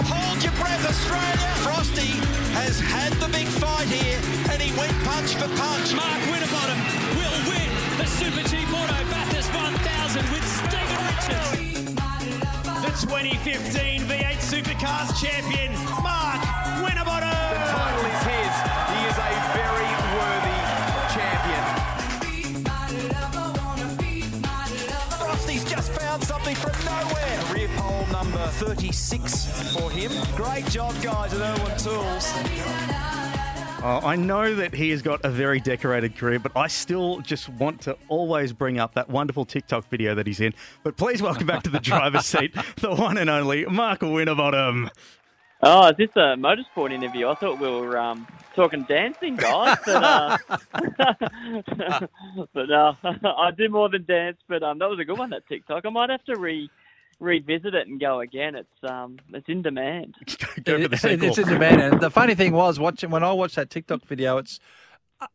[0.08, 1.50] Hold your breath, Australia.
[1.64, 2.12] Frosty
[2.56, 5.94] has had the big fight here, and he went punch for punch.
[5.94, 6.78] Mark Winterbottom
[7.16, 11.92] will win the Super Cheap Auto Bathurst 1000 with Stephen Richards.
[12.84, 16.40] The 2015 V8 Supercars champion, Mark
[16.82, 17.27] Winterbottom.
[28.78, 30.12] 36 for him.
[30.36, 32.32] Great job, guys, at Irwin Tools.
[33.82, 37.48] Uh, I know that he has got a very decorated career, but I still just
[37.48, 40.54] want to always bring up that wonderful TikTok video that he's in.
[40.84, 44.90] But please welcome back to the driver's seat, the one and only Mark Winterbottom.
[45.60, 47.26] Oh, is this a motorsport interview?
[47.26, 49.76] I thought we were um, talking dancing, guys.
[49.84, 50.38] But, uh,
[52.54, 54.36] but uh, I do more than dance.
[54.46, 55.84] But um, that was a good one, that TikTok.
[55.84, 56.70] I might have to re
[57.20, 58.54] revisit it and go again.
[58.54, 60.14] It's um, it's in demand.
[60.64, 61.28] Go for the sequel.
[61.28, 61.80] it's in demand.
[61.80, 64.60] And the funny thing was, watching when I watched that TikTok video, it's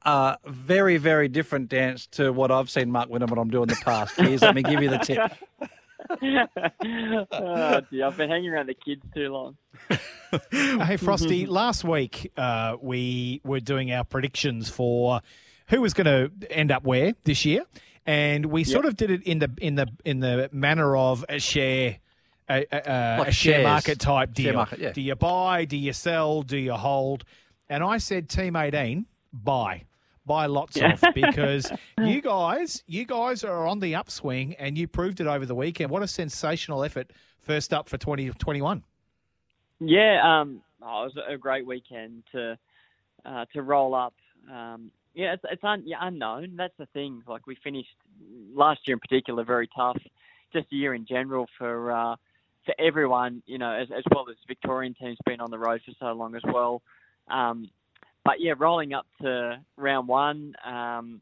[0.03, 4.15] a very, very different dance to what I've seen Mark Winterbottom do in the past.
[4.15, 5.19] Here's, let me give you the tip.
[7.31, 9.57] oh, dear, I've been hanging around the kids too long.
[10.51, 15.21] hey, Frosty, last week uh, we were doing our predictions for
[15.67, 17.65] who was going to end up where this year,
[18.05, 21.39] and we sort of did it in the in the in the manner of a
[21.39, 21.97] share.
[22.49, 24.53] A, a, Like a share market type deal.
[24.53, 24.91] market, yeah.
[24.91, 25.63] Do you buy?
[25.63, 26.41] Do you sell?
[26.43, 27.23] Do you hold?
[27.69, 29.83] And I said, Team 18, buy.
[30.25, 30.93] Buy lots Yeah.
[31.01, 35.45] of because you guys, you guys are on the upswing and you proved it over
[35.45, 35.89] the weekend.
[35.89, 38.83] What a sensational effort first up for 2021.
[39.79, 42.57] Yeah, um, oh, it was a great weekend to
[43.25, 44.13] uh, to roll up.
[44.51, 46.55] Um, yeah, it's, it's un, yeah, unknown.
[46.55, 47.21] That's the thing.
[47.27, 47.95] Like we finished
[48.53, 49.97] last year in particular very tough.
[50.51, 52.15] Just a year in general for uh,
[52.65, 55.93] for everyone, you know, as, as well as Victorian teams been on the road for
[55.99, 56.81] so long as well.
[57.29, 57.69] Um,
[58.23, 61.21] but yeah, rolling up to round one, um,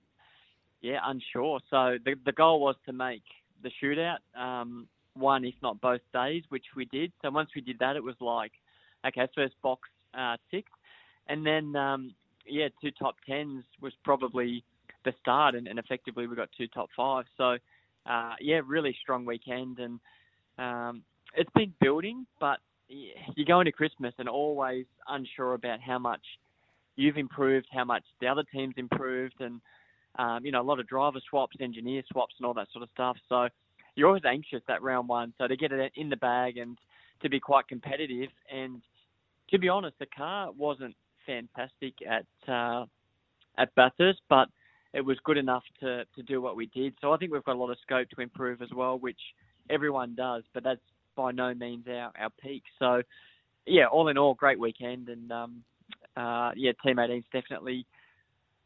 [0.81, 1.59] yeah, unsure.
[1.69, 3.23] So the the goal was to make
[3.63, 7.11] the shootout um, one, if not both days, which we did.
[7.21, 8.51] So once we did that, it was like,
[9.05, 10.73] okay, first box uh, ticked,
[11.27, 12.13] and then um,
[12.47, 14.63] yeah, two top tens was probably
[15.05, 17.27] the start, and, and effectively we got two top fives.
[17.37, 17.57] So
[18.05, 19.99] uh, yeah, really strong weekend, and
[20.57, 21.03] um,
[21.35, 26.21] it's been building, but you go into Christmas and always unsure about how much
[26.95, 29.61] you've improved, how much the other team's improved, and
[30.19, 32.89] um, you know a lot of driver swaps, engineer swaps, and all that sort of
[32.93, 33.17] stuff.
[33.29, 33.47] So
[33.95, 35.33] you're always anxious that round one.
[35.37, 36.77] So to get it in the bag and
[37.21, 38.81] to be quite competitive, and
[39.49, 42.85] to be honest, the car wasn't fantastic at uh,
[43.57, 44.47] at Bathurst, but
[44.93, 46.93] it was good enough to, to do what we did.
[47.01, 49.19] So I think we've got a lot of scope to improve as well, which
[49.69, 50.81] everyone does, but that's
[51.15, 52.63] by no means our, our peak.
[52.79, 53.01] So
[53.65, 55.63] yeah, all in all, great weekend, and um,
[56.17, 57.85] uh, yeah, Team 18's definitely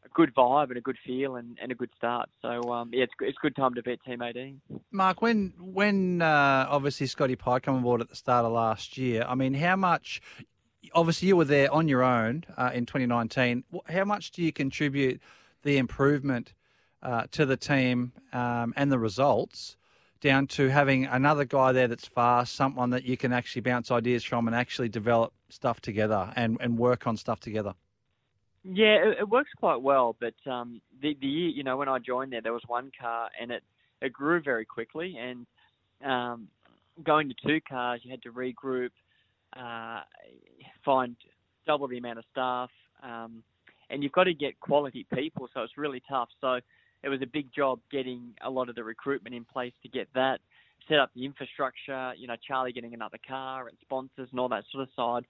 [0.04, 2.28] a good vibe and a good feel and, and a good start.
[2.42, 4.60] So um, yeah, it's it's a good time to be at Team 18.
[4.90, 8.96] Mark, when when uh, obviously Scotty Pye came on board at the start of last
[8.96, 10.20] year, I mean, how much?
[10.94, 13.64] Obviously, you were there on your own uh, in 2019.
[13.88, 15.20] How much do you contribute
[15.62, 16.54] the improvement
[17.02, 19.76] uh, to the team um, and the results
[20.20, 24.24] down to having another guy there that's fast, someone that you can actually bounce ideas
[24.24, 27.74] from and actually develop stuff together and, and work on stuff together?
[28.64, 30.16] Yeah, it, it works quite well.
[30.18, 33.28] But um, the the year, you know, when I joined there, there was one car,
[33.40, 33.62] and it
[34.02, 35.16] it grew very quickly.
[35.16, 35.46] And
[36.04, 36.48] um,
[37.04, 38.90] going to two cars, you had to regroup,
[39.58, 40.00] uh,
[40.84, 41.16] find
[41.66, 42.70] double the amount of staff,
[43.02, 43.42] um,
[43.90, 45.48] and you've got to get quality people.
[45.54, 46.28] So it's really tough.
[46.40, 46.60] So
[47.02, 50.08] it was a big job getting a lot of the recruitment in place to get
[50.14, 50.40] that,
[50.88, 52.12] set up the infrastructure.
[52.16, 55.24] You know, Charlie getting another car and sponsors and all that sort of side.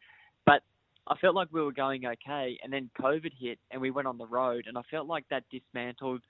[0.45, 0.63] But
[1.07, 4.19] I felt like we were going okay, and then COVID hit, and we went on
[4.19, 6.23] the road, and I felt like that dismantled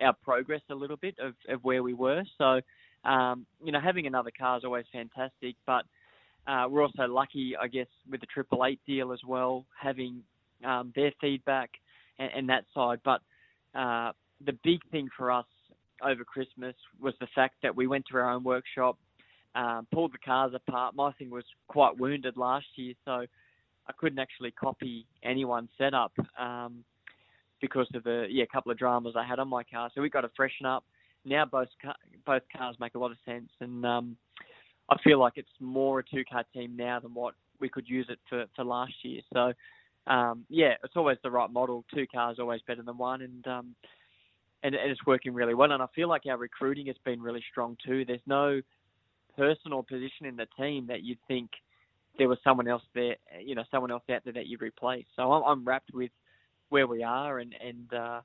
[0.00, 2.22] our progress a little bit of, of where we were.
[2.38, 2.60] So,
[3.08, 5.84] um, you know, having another car is always fantastic, but
[6.50, 10.22] uh, we're also lucky, I guess, with the Triple Eight deal as well, having
[10.64, 11.70] um, their feedback
[12.18, 12.98] and, and that side.
[13.04, 13.20] But
[13.78, 14.12] uh,
[14.44, 15.46] the big thing for us
[16.02, 18.98] over Christmas was the fact that we went to our own workshop,
[19.54, 20.96] um, pulled the cars apart.
[20.96, 26.84] My thing was quite wounded last year, so I couldn't actually copy anyone's setup um,
[27.60, 29.90] because of the yeah couple of dramas I had on my car.
[29.94, 30.84] So we got to freshen up.
[31.24, 31.68] Now both
[32.26, 34.16] both cars make a lot of sense, and um,
[34.90, 38.06] I feel like it's more a two car team now than what we could use
[38.08, 39.20] it for for last year.
[39.32, 39.52] So
[40.06, 41.84] um, yeah, it's always the right model.
[41.94, 43.74] Two cars always better than one, and um,
[44.62, 45.72] and, and it's working really well.
[45.72, 48.04] And I feel like our recruiting has been really strong too.
[48.04, 48.60] There's no
[49.36, 51.50] personal position in the team that you'd think
[52.18, 55.06] there was someone else there, you know, someone else out there that you'd replace.
[55.16, 56.10] So I'm, I'm wrapped with
[56.68, 58.20] where we are, and and uh,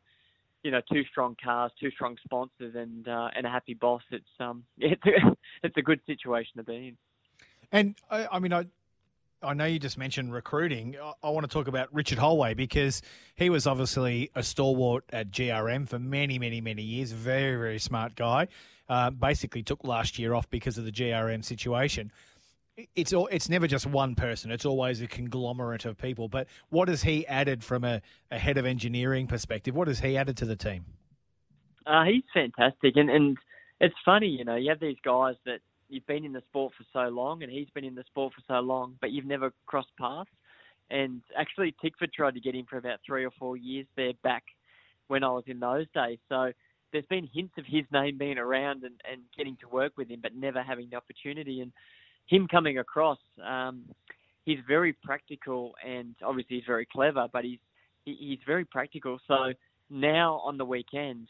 [0.65, 4.01] you know, two strong cars, two strong sponsors, and uh, and a happy boss.
[4.09, 6.97] It's um, it's a, it's a good situation to be in.
[7.71, 8.65] And I, I mean, I
[9.43, 10.95] I know you just mentioned recruiting.
[11.01, 13.03] I, I want to talk about Richard Hollway because
[13.35, 17.11] he was obviously a stalwart at GRM for many, many, many years.
[17.11, 18.47] Very, very smart guy.
[18.89, 22.11] Uh, basically, took last year off because of the GRM situation.
[22.95, 24.51] It's all, it's never just one person.
[24.51, 26.27] It's always a conglomerate of people.
[26.27, 29.75] But what has he added from a, a head of engineering perspective?
[29.75, 30.85] What has he added to the team?
[31.85, 33.37] Uh, he's fantastic, and and
[33.79, 35.59] it's funny, you know, you have these guys that
[35.89, 38.41] you've been in the sport for so long, and he's been in the sport for
[38.47, 40.29] so long, but you've never crossed paths.
[40.89, 44.43] And actually, Tickford tried to get him for about three or four years there back
[45.07, 46.19] when I was in those days.
[46.29, 46.51] So
[46.91, 50.19] there's been hints of his name being around and, and getting to work with him,
[50.21, 51.61] but never having the opportunity.
[51.61, 51.71] And
[52.27, 53.83] him coming across, um,
[54.45, 57.59] he's very practical and obviously he's very clever, but he's
[58.05, 59.19] he's very practical.
[59.27, 59.53] So
[59.89, 61.27] now on the weekends,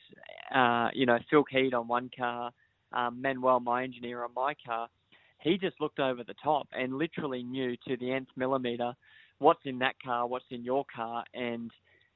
[0.53, 2.51] uh, you know, Phil Keed on one car,
[2.93, 4.87] um, Manuel, my engineer, on my car,
[5.41, 8.93] he just looked over the top and literally knew to the nth millimeter
[9.39, 11.71] what's in that car, what's in your car, and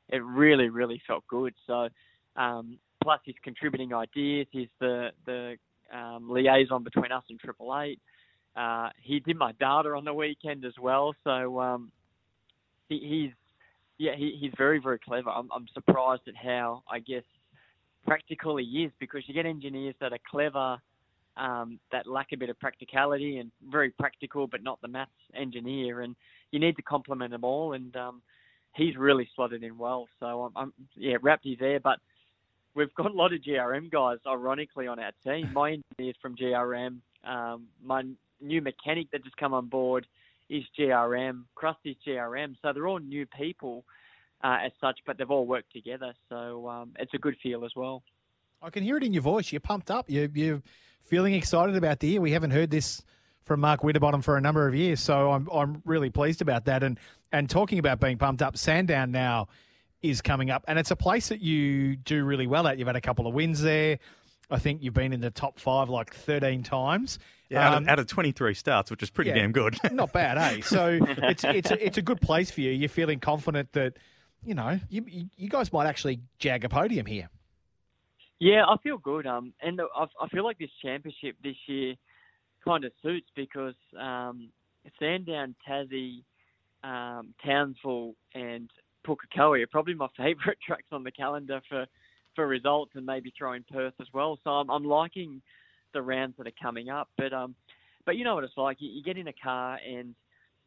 [0.10, 1.54] it really, really felt good.
[1.68, 1.90] So,
[2.36, 4.48] um, plus he's contributing ideas.
[4.52, 5.58] He's the the
[5.94, 8.00] um, liaison between us and Triple Eight.
[8.56, 11.14] Uh, he did my data on the weekend as well.
[11.24, 11.92] So um,
[12.90, 13.32] he, he's
[13.98, 15.30] yeah, he, he's very very clever.
[15.30, 17.24] I'm, I'm surprised at how I guess
[18.06, 20.78] practical he is because you get engineers that are clever.
[21.38, 26.02] Um, that lack a bit of practicality and very practical, but not the maths engineer.
[26.02, 26.14] And
[26.52, 27.74] you need to complement them all.
[27.74, 28.22] And um,
[28.76, 30.08] he's really slotted in well.
[30.20, 31.16] So I'm, I'm yeah,
[31.60, 31.80] there.
[31.80, 32.00] But
[32.76, 35.52] we've got a lot of GRM guys, ironically, on our team.
[35.54, 36.98] My engineer's from GRM.
[37.24, 38.04] Um, my
[38.42, 40.08] new mechanic that just come on board
[40.50, 41.44] is GRM.
[41.56, 42.56] Krusty's GRM.
[42.62, 43.86] So they're all new people
[44.44, 46.14] uh, as such, but they've all worked together.
[46.30, 48.04] So um, it's a good feel as well.
[48.62, 49.52] I can hear it in your voice.
[49.52, 50.10] You're pumped up.
[50.10, 50.62] You're, you're
[51.02, 52.22] feeling excited about the year.
[52.22, 53.02] We haven't heard this
[53.46, 56.84] from Mark Winterbottom for a number of years, so I'm I'm really pleased about that.
[56.84, 57.00] And
[57.32, 59.48] and talking about being pumped up, Sandown now
[60.04, 62.78] is coming up, and it's a place that you do really well at.
[62.78, 63.98] You've had a couple of wins there.
[64.50, 67.20] I think you've been in the top five like 13 times.
[67.50, 69.78] Yeah, out, of, um, out of 23 starts, which is pretty yeah, damn good.
[69.92, 70.62] not bad, eh?
[70.64, 72.72] So it's it's a, it's a good place for you.
[72.72, 73.94] You're feeling confident that
[74.44, 77.30] you know you you guys might actually jag a podium here.
[78.40, 79.28] Yeah, I feel good.
[79.28, 81.96] Um, and I, I feel like this championship this year
[82.64, 84.50] kind of suits because um,
[85.00, 86.24] Sandown, Tassie,
[86.84, 88.70] um, Townsville, and
[89.06, 91.86] Pukekohe are probably my favourite tracks on the calendar for,
[92.36, 94.40] for results, and maybe throwing Perth as well.
[94.44, 95.42] So I'm, I'm liking
[95.94, 97.10] the rounds that are coming up.
[97.18, 97.56] But um,
[98.06, 98.78] but you know what it's like.
[98.80, 100.16] You, you get in a car and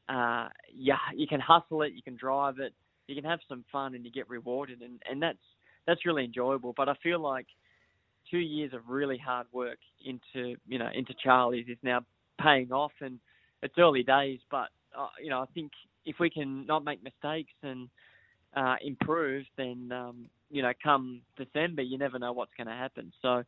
[0.09, 2.75] uh, yeah, you can hustle it, you can drive it,
[3.07, 5.38] you can have some fun, and you get rewarded, and, and that's
[5.87, 6.75] that's really enjoyable.
[6.77, 7.46] But I feel like
[8.31, 12.05] two years of really hard work into you know into Charlie's is now
[12.40, 13.18] paying off, and
[13.62, 15.72] it's early days, but uh, you know I think
[16.05, 17.88] if we can not make mistakes and
[18.55, 23.12] uh, improve, then um, you know come December you never know what's going to happen.
[23.21, 23.43] So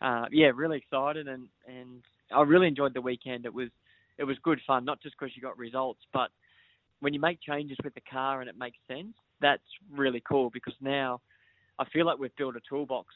[0.00, 3.46] uh, yeah, really excited and and I really enjoyed the weekend.
[3.46, 3.70] It was
[4.18, 6.30] it was good fun, not just because you got results, but
[7.00, 10.74] when you make changes with the car and it makes sense, that's really cool because
[10.80, 11.20] now
[11.78, 13.14] I feel like we've built a toolbox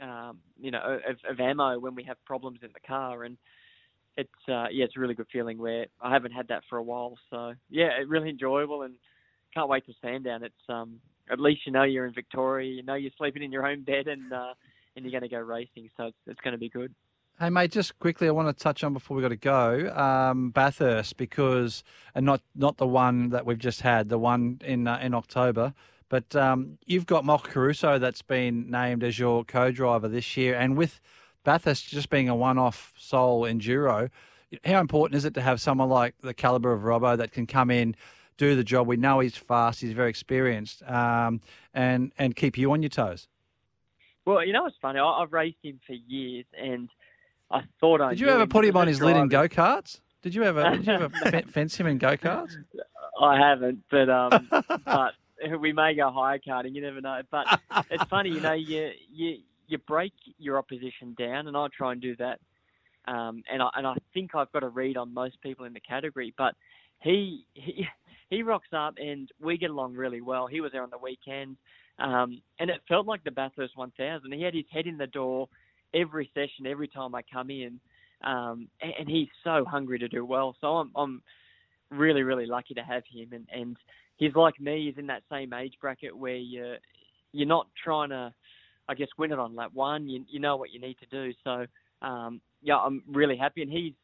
[0.00, 3.24] um, you know, of, of ammo when we have problems in the car.
[3.24, 3.36] And
[4.16, 6.82] it's uh, yeah, it's a really good feeling where I haven't had that for a
[6.82, 7.16] while.
[7.30, 8.94] So yeah, really enjoyable and
[9.54, 10.44] can't wait to Sandown.
[10.44, 13.66] It's um, at least you know you're in Victoria, you know you're sleeping in your
[13.66, 14.54] own bed, and uh,
[14.96, 15.88] and you're going to go racing.
[15.96, 16.94] So it's it's going to be good.
[17.38, 20.50] Hey mate, just quickly, I want to touch on before we got to go um,
[20.50, 21.82] Bathurst because,
[22.14, 25.72] and not not the one that we've just had, the one in uh, in October.
[26.10, 30.76] But um, you've got Mock Caruso that's been named as your co-driver this year, and
[30.76, 31.00] with
[31.44, 34.10] Bathurst just being a one-off sole enduro,
[34.64, 37.70] how important is it to have someone like the caliber of Robbo that can come
[37.70, 37.94] in,
[38.40, 38.86] do the job?
[38.86, 41.40] We know he's fast, he's very experienced, um,
[41.74, 43.28] and and keep you on your toes.
[44.24, 44.98] Well, you know what's funny?
[44.98, 46.88] I, have raced him for years, and
[47.50, 48.20] I thought I did.
[48.20, 50.00] You ever put him on his lid in go karts?
[50.22, 50.70] Did you ever?
[50.70, 51.08] Did you ever
[51.48, 52.56] fence him in go karts?
[53.20, 54.48] I haven't, but um,
[54.86, 55.12] but
[55.58, 56.74] we may go hire karting.
[56.74, 57.20] You never know.
[57.30, 61.92] But it's funny, you know, you you you break your opposition down, and I try
[61.92, 62.40] and do that.
[63.06, 65.80] Um, and I and I think I've got a read on most people in the
[65.80, 66.32] category.
[66.38, 66.54] But
[67.00, 67.86] he he
[68.30, 70.46] he rocks up, and we get along really well.
[70.46, 71.56] He was there on the weekend,
[71.98, 74.32] um, and it felt like the Bathurst 1000.
[74.32, 75.48] He had his head in the door
[75.92, 77.80] every session, every time I come in.
[78.22, 80.54] Um, and, and he's so hungry to do well.
[80.60, 81.22] So I'm, I'm
[81.90, 83.30] really, really lucky to have him.
[83.32, 83.76] And, and
[84.16, 84.86] he's like me.
[84.86, 86.74] He's in that same age bracket where you
[87.32, 88.32] you're not trying to,
[88.88, 90.08] I guess, win it on lap one.
[90.08, 91.32] You you know what you need to do.
[91.44, 91.66] So
[92.06, 93.94] um, yeah, I'm really happy, and he's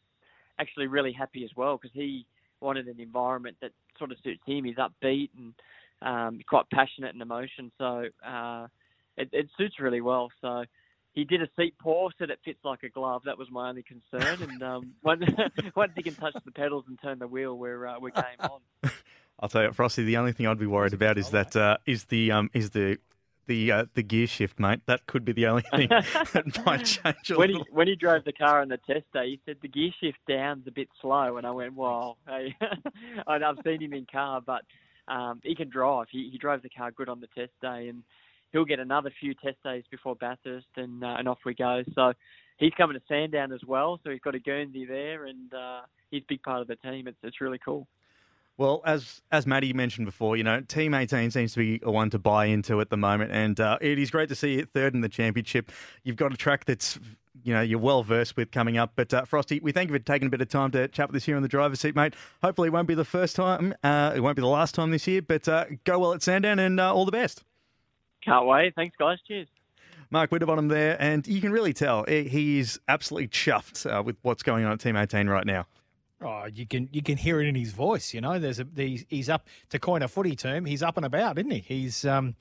[0.58, 2.26] actually really happy as well because he
[2.60, 4.64] wanted an environment that sort of suits him.
[4.64, 5.54] He's upbeat and
[6.02, 8.66] um, quite passionate and emotion, so uh,
[9.16, 10.30] it, it suits really well.
[10.40, 10.64] So
[11.16, 13.22] he did a seat Paul said it fits like a glove.
[13.24, 14.42] That was my only concern.
[14.42, 15.24] And um, once,
[15.74, 18.60] once he can touch the pedals and turn the wheel, we're uh, we're game on.
[19.40, 20.04] I'll tell you, Frosty.
[20.04, 22.98] The only thing I'd be worried about is that uh, is the um, is the
[23.46, 24.80] the uh, the gear shift, mate.
[24.86, 28.24] That could be the only thing that might change a when he when he drove
[28.24, 31.36] the car on the test day, he said the gear shift down's a bit slow,
[31.36, 32.54] and I went, "Wow!" Hey,
[33.26, 34.62] and I've seen him in car, but
[35.08, 36.06] um, he can drive.
[36.10, 38.02] He he drove the car good on the test day, and
[38.52, 41.82] he'll get another few test days before Bathurst, and uh, and off we go.
[41.94, 42.12] So
[42.58, 45.80] he's coming to Sandown as well, so he's got a Guernsey there, and uh,
[46.10, 47.06] he's a big part of the team.
[47.08, 47.86] It's it's really cool.
[48.58, 52.08] Well, as as Maddie mentioned before, you know, Team 18 seems to be a one
[52.10, 54.94] to buy into at the moment, and uh, it is great to see it third
[54.94, 55.70] in the championship.
[56.04, 56.98] You've got a track that's,
[57.44, 58.92] you know, you're well versed with coming up.
[58.96, 61.16] But uh, Frosty, we thank you for taking a bit of time to chat with
[61.16, 62.14] us here in the driver's seat, mate.
[62.42, 65.06] Hopefully, it won't be the first time, uh, it won't be the last time this
[65.06, 65.20] year.
[65.20, 67.44] But uh, go well at Sandown, and uh, all the best.
[68.24, 68.74] Can't wait.
[68.74, 69.18] Thanks, guys.
[69.28, 69.48] Cheers.
[70.10, 74.16] Mark Winterbottom there, and you can really tell he- he is absolutely chuffed uh, with
[74.22, 75.66] what's going on at Team 18 right now.
[76.22, 78.14] Oh, you can you can hear it in his voice.
[78.14, 80.64] You know, there's a he's, he's up to coin a footy term.
[80.64, 81.60] He's up and about, isn't he?
[81.60, 82.04] He's.
[82.04, 82.34] Um,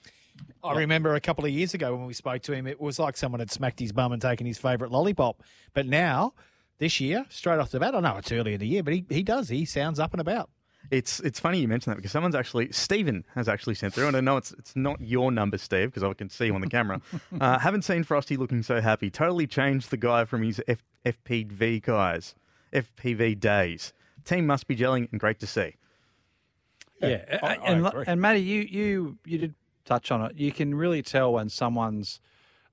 [0.63, 3.15] I remember a couple of years ago when we spoke to him, it was like
[3.15, 5.41] someone had smacked his bum and taken his favourite lollipop.
[5.73, 6.33] But now,
[6.77, 9.05] this year, straight off the bat, I know it's early in the year, but he,
[9.09, 9.47] he does.
[9.47, 10.49] He sounds up and about.
[10.91, 14.17] It's it's funny you mention that because someone's actually Stephen has actually sent through, and
[14.17, 16.67] I know it's it's not your number, Steve, because I can see you on the
[16.67, 17.01] camera.
[17.41, 19.09] uh, haven't seen Frosty looking so happy.
[19.09, 22.35] Totally changed the guy from his F, FPV guys,
[22.83, 23.93] FPV days.
[24.23, 25.75] Team must be gelling, and great to see.
[27.01, 28.03] Yeah, I- I and agree.
[28.07, 30.35] and Matty, you you you did touch on it.
[30.35, 32.19] You can really tell when someone's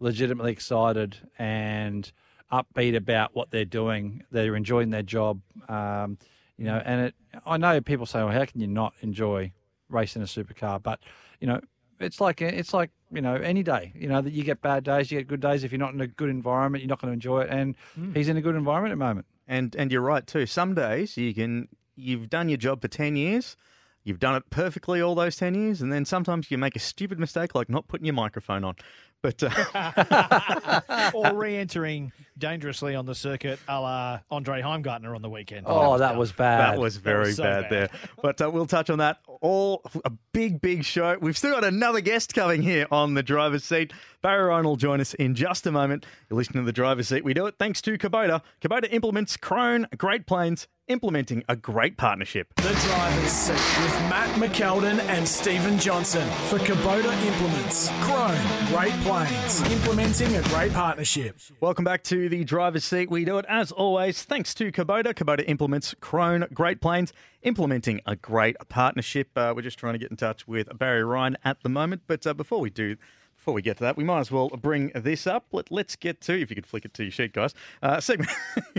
[0.01, 2.11] legitimately excited and
[2.51, 4.23] upbeat about what they're doing.
[4.31, 5.41] They're enjoying their job.
[5.69, 6.19] Um,
[6.57, 7.15] you know, and it.
[7.45, 9.53] I know people say, "Well, how can you not enjoy
[9.88, 11.01] racing a supercar?" But
[11.41, 11.61] you know,
[11.99, 13.93] it's like it's like you know any day.
[13.97, 15.65] You know that you get bad days, you get good days.
[15.65, 17.51] If you're not in a good environment, you're not going to enjoy it.
[17.51, 17.75] And
[18.15, 19.27] he's in a good environment at the moment.
[19.46, 20.46] And and you're right too.
[20.46, 23.57] Some days you can you've done your job for ten years.
[24.05, 27.20] You've done it perfectly all those 10 years, and then sometimes you make a stupid
[27.20, 28.74] mistake like not putting your microphone on.
[29.23, 35.65] But uh, or re-entering dangerously on the circuit, a la Andre Heimgartner on the weekend.
[35.69, 36.73] Oh, that was bad.
[36.75, 37.71] That was very was so bad, bad.
[37.71, 37.89] there.
[38.21, 39.19] But uh, we'll touch on that.
[39.41, 41.17] All a big, big show.
[41.21, 43.93] We've still got another guest coming here on the driver's seat.
[44.23, 46.07] Barry Ryan will join us in just a moment.
[46.29, 47.25] You're listening to the driver's seat.
[47.25, 48.43] We do it thanks to Kubota.
[48.61, 52.49] Kubota implements Krone Great Plains, implementing a great partnership.
[52.57, 57.89] The driver's seat with Matt McKeldin and Stephen Johnson for Kubota Implements.
[58.03, 61.38] Krone, Great Plains, implementing a great partnership.
[61.61, 63.11] Welcome back to the driver's seat.
[63.11, 65.12] We do it as always thanks to Kubota.
[65.12, 69.29] Kubota implements Krone Great Plains, implementing a great partnership.
[69.37, 72.03] Uh, we're just trying to get in touch with Barry Ryan at the moment.
[72.07, 72.96] But uh, before we do,
[73.37, 75.44] before we get to that, we might as well bring this up.
[75.53, 77.53] Let, let's get to, if you could flick it to your sheet, guys.
[77.83, 78.31] Uh, segment.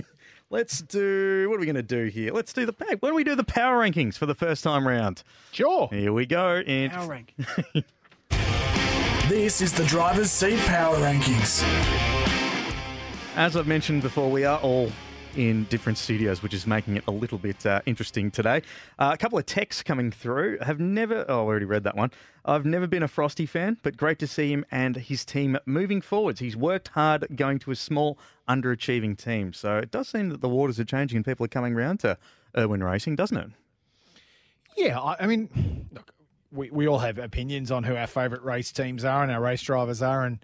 [0.49, 2.33] let's do, what are we going to do here?
[2.33, 4.87] Let's do the, hey, why don't we do the power rankings for the first time
[4.87, 5.21] round?
[5.51, 5.89] Sure.
[5.91, 6.57] Here we go.
[6.57, 7.35] In, Power rank.
[9.29, 11.63] This is the driver's seat power rankings.
[13.37, 14.91] As I've mentioned before, we are all
[15.37, 18.61] in different studios, which is making it a little bit uh, interesting today.
[18.99, 20.57] Uh, a couple of texts coming through.
[20.59, 22.11] Have never, oh, I already read that one.
[22.43, 26.01] I've never been a Frosty fan, but great to see him and his team moving
[26.01, 26.41] forwards.
[26.41, 29.53] He's worked hard going to a small, underachieving team.
[29.53, 32.17] So it does seem that the waters are changing and people are coming around to
[32.57, 33.49] Irwin Racing, doesn't it?
[34.75, 36.13] Yeah, I, I mean, look,
[36.53, 39.61] we, we all have opinions on who our favourite race teams are and our race
[39.61, 40.39] drivers are and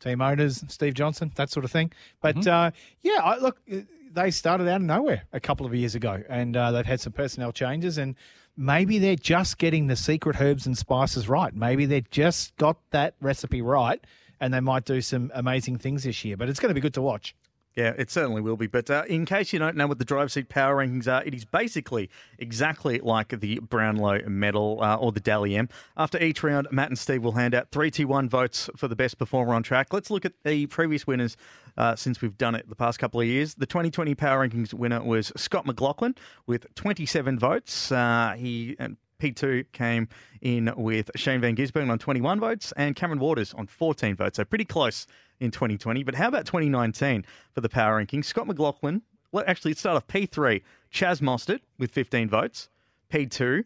[0.00, 1.92] team owners, Steve Johnson, that sort of thing.
[2.20, 2.72] But uh,
[3.02, 3.76] yeah, I, look, uh,
[4.12, 7.12] they started out of nowhere a couple of years ago and uh, they've had some
[7.12, 8.16] personnel changes and
[8.56, 11.54] maybe they're just getting the secret herbs and spices right.
[11.54, 14.04] Maybe they've just got that recipe right
[14.40, 16.36] and they might do some amazing things this year.
[16.36, 17.34] But it's going to be good to watch.
[17.74, 18.66] Yeah, it certainly will be.
[18.66, 21.32] But uh, in case you don't know what the drive seat power rankings are, it
[21.34, 25.68] is basically exactly like the Brownlow medal uh, or the Dally M.
[25.96, 28.96] After each round, Matt and Steve will hand out 3 2 1 votes for the
[28.96, 29.92] best performer on track.
[29.92, 31.36] Let's look at the previous winners
[31.78, 33.54] uh, since we've done it the past couple of years.
[33.54, 36.14] The 2020 power rankings winner was Scott McLaughlin
[36.46, 37.90] with 27 votes.
[37.90, 38.76] Uh, he.
[39.22, 40.08] And P2 came
[40.40, 44.36] in with Shane Van Gisbergen on 21 votes and Cameron Waters on 14 votes.
[44.36, 45.06] So pretty close
[45.40, 46.02] in 2020.
[46.02, 48.26] But how about 2019 for the power rankings?
[48.26, 52.68] Scott McLaughlin, well, actually, let's start off P3, Chaz Mostert with 15 votes.
[53.10, 53.64] P2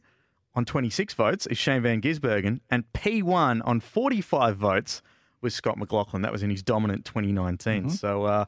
[0.55, 2.61] on 26 votes is Shane Van Gisbergen.
[2.71, 5.03] And P1 on 45 votes
[5.41, 6.23] was Scott McLaughlin.
[6.23, 7.91] That was in his dominant 2019.
[7.91, 8.45] So uh,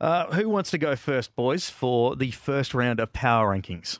[0.00, 3.98] uh, who wants to go first, boys, for the first round of power rankings?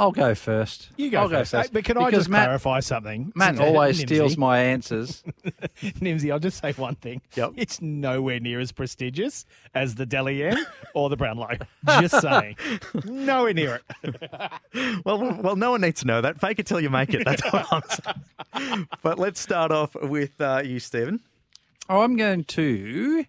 [0.00, 0.88] I'll go first.
[0.96, 1.52] You go I'll first.
[1.52, 1.72] go first.
[1.74, 3.32] But can I Because just Matt, clarify something?
[3.34, 4.06] Matt Since- always Nimsy.
[4.06, 5.22] steals my answers.
[5.82, 7.20] Nimsy, I'll just say one thing.
[7.34, 7.52] Yep.
[7.56, 9.44] It's nowhere near as prestigious
[9.74, 10.56] as the Dally M
[10.94, 11.50] or the Brownlow.
[12.00, 12.56] Just saying.
[13.04, 15.02] nowhere near it.
[15.04, 16.40] Well, well, well, no one needs to know that.
[16.40, 17.24] Fake it till you make it.
[17.24, 17.82] That's what I'm
[18.56, 18.88] saying.
[19.02, 21.20] But let's start off with uh, you, Stephen.
[21.90, 23.24] Oh, I'm going to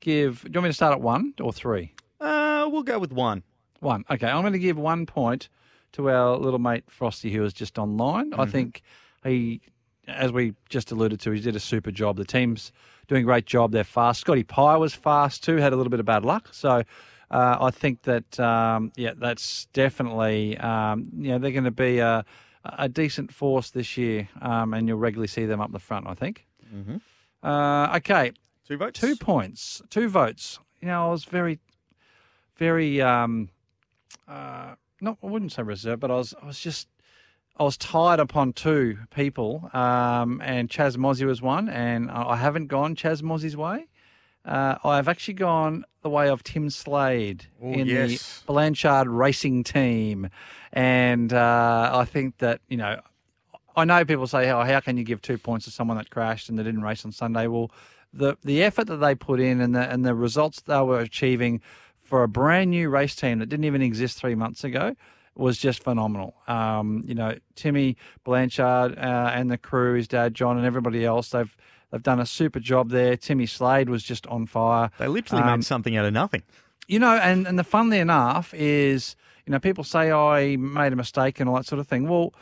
[0.00, 0.42] give.
[0.42, 1.92] Do you want me to start at one or three?
[2.20, 3.42] Uh, we'll go with one.
[3.80, 4.04] One.
[4.10, 5.48] Okay, I'm going to give one point
[5.92, 8.32] to our little mate Frosty, who was just online.
[8.34, 8.82] I think
[9.24, 9.60] he,
[10.08, 12.16] as we just alluded to, he did a super job.
[12.16, 12.72] The team's
[13.08, 13.72] doing a great job.
[13.72, 14.20] They're fast.
[14.20, 15.56] Scotty Pye was fast too.
[15.56, 16.48] Had a little bit of bad luck.
[16.52, 16.82] So
[17.30, 21.98] uh, I think that um, yeah, that's definitely um, you know they're going to be
[21.98, 22.24] a,
[22.64, 26.06] a decent force this year, um, and you'll regularly see them up the front.
[26.06, 26.46] I think.
[27.42, 28.32] Uh, okay,
[28.66, 29.00] Two votes.
[29.00, 30.58] two points, two votes.
[30.80, 31.58] You know, I was very,
[32.56, 33.48] very, um,
[34.28, 36.88] uh, not I wouldn't say reserved, but I was, I was just,
[37.56, 42.66] I was tied upon two people, um, and Chaz Mozzie was one, and I haven't
[42.68, 43.86] gone Chaz Mozzie's way.
[44.44, 48.40] Uh, I've actually gone the way of Tim Slade Oh, in yes.
[48.40, 50.30] the Blanchard Racing Team,
[50.72, 53.00] and uh, I think that you know
[53.76, 56.48] I know people say, "Oh, how can you give two points to someone that crashed
[56.48, 57.70] and they didn't race on Sunday?" Well,
[58.14, 61.60] the the effort that they put in and the and the results they were achieving
[62.10, 64.94] for a brand new race team that didn't even exist three months ago
[65.36, 66.34] was just phenomenal.
[66.48, 71.30] Um, you know, Timmy Blanchard uh, and the crew, his dad John, and everybody else,
[71.30, 71.56] they've
[71.90, 73.16] they've done a super job there.
[73.16, 74.90] Timmy Slade was just on fire.
[74.98, 76.42] They literally Um, made something out of nothing.
[76.88, 80.92] you know, and, and the funnily enough is, you know, people say "Oh, I made
[80.92, 82.08] a mistake and all that sort of thing.
[82.08, 82.34] Well,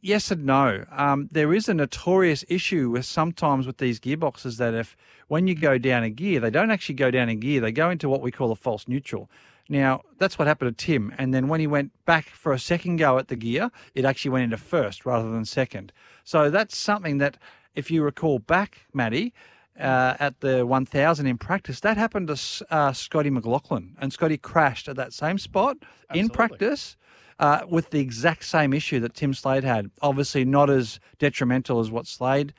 [0.00, 0.84] yes and no.
[0.90, 4.96] Um, there is a notorious issue with sometimes with these gearboxes that if
[5.28, 7.90] when you go down a gear, they don't actually go down a gear; they go
[7.90, 9.30] into what we call a false neutral.
[9.68, 11.14] Now, that's what happened to Tim.
[11.18, 14.30] And then when he went back for a second go at the gear, it actually
[14.30, 15.92] went into first rather than second.
[16.24, 17.36] So that's something that,
[17.74, 19.34] if you recall back, Maddie,
[19.78, 23.94] uh, at the 1000 in practice, that happened to uh, Scotty McLaughlin.
[24.00, 25.76] And Scotty crashed at that same spot
[26.14, 26.96] in practice
[27.38, 29.90] uh, with the exact same issue that Tim Slade had.
[30.02, 32.54] Obviously, not as detrimental as what Slade's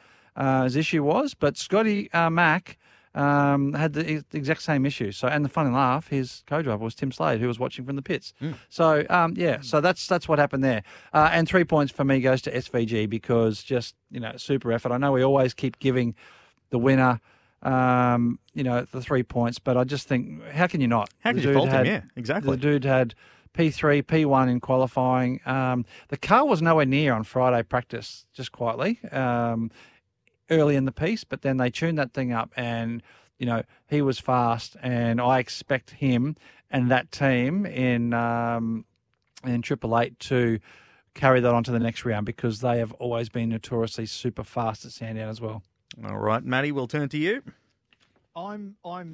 [0.75, 2.77] issue was, but Scotty uh, Mack
[3.15, 5.11] um, had the, the exact same issue.
[5.11, 8.01] So, and the funny laugh, his co-driver was Tim Slade, who was watching from the
[8.01, 8.33] pits.
[8.69, 10.83] So, um, yeah, so that's that's what happened there.
[11.13, 14.91] Uh, and three points for me goes to SVG because just you know super effort.
[14.91, 16.15] I know we always keep giving
[16.69, 17.19] the winner.
[17.61, 21.09] Um, you know the three points, but I just think how can you not?
[21.19, 21.85] How can you fault him?
[21.85, 22.51] Yeah, exactly.
[22.51, 23.15] The dude had
[23.53, 25.39] P3, P1 in qualifying.
[25.45, 29.71] Um, the car was nowhere near on Friday practice, just quietly, um,
[30.49, 33.03] early in the piece, but then they tuned that thing up and,
[33.37, 34.75] you know, he was fast.
[34.81, 36.35] And I expect him
[36.69, 38.85] and that team in, um,
[39.43, 40.59] in Triple Eight to
[41.13, 44.85] carry that on to the next round because they have always been notoriously super fast
[44.85, 45.63] at Sandown as well.
[46.05, 47.41] All right, Matty, we'll turn to you.
[48.35, 49.13] I'm I'm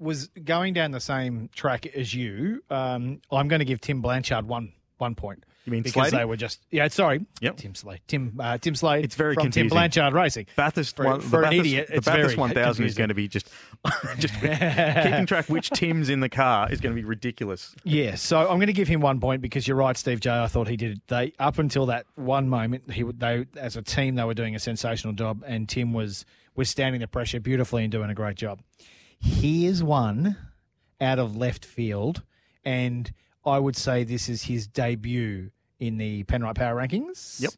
[0.00, 2.64] was going down the same track as you.
[2.70, 5.44] Um, I'm going to give Tim Blanchard one one point.
[5.66, 6.16] You mean because Slady?
[6.16, 6.88] they were just yeah.
[6.88, 7.56] Sorry, Yep.
[7.58, 8.00] Tim Slade.
[8.08, 9.04] Tim uh, Tim Slade.
[9.04, 9.68] It's very from confusing.
[9.68, 10.46] Tim Blanchard Racing.
[10.56, 13.14] Bathurst, For- one, for the an idiot, the it's Bathurst very 1000 is going to
[13.14, 13.50] be just,
[14.18, 17.74] just keeping track which Tim's in the car is going to be ridiculous.
[17.84, 20.30] Yeah, so I'm going to give him one point because you're right, Steve J.
[20.30, 21.02] I thought he did.
[21.08, 24.54] They up until that one moment, he would- they as a team they were doing
[24.54, 26.24] a sensational job, and Tim was
[26.56, 28.60] withstanding the pressure beautifully and doing a great job.
[29.20, 30.36] Here's one
[31.00, 32.22] out of left field,
[32.64, 33.10] and
[33.44, 37.40] I would say this is his debut in the Penrite Power Rankings.
[37.40, 37.52] Yep.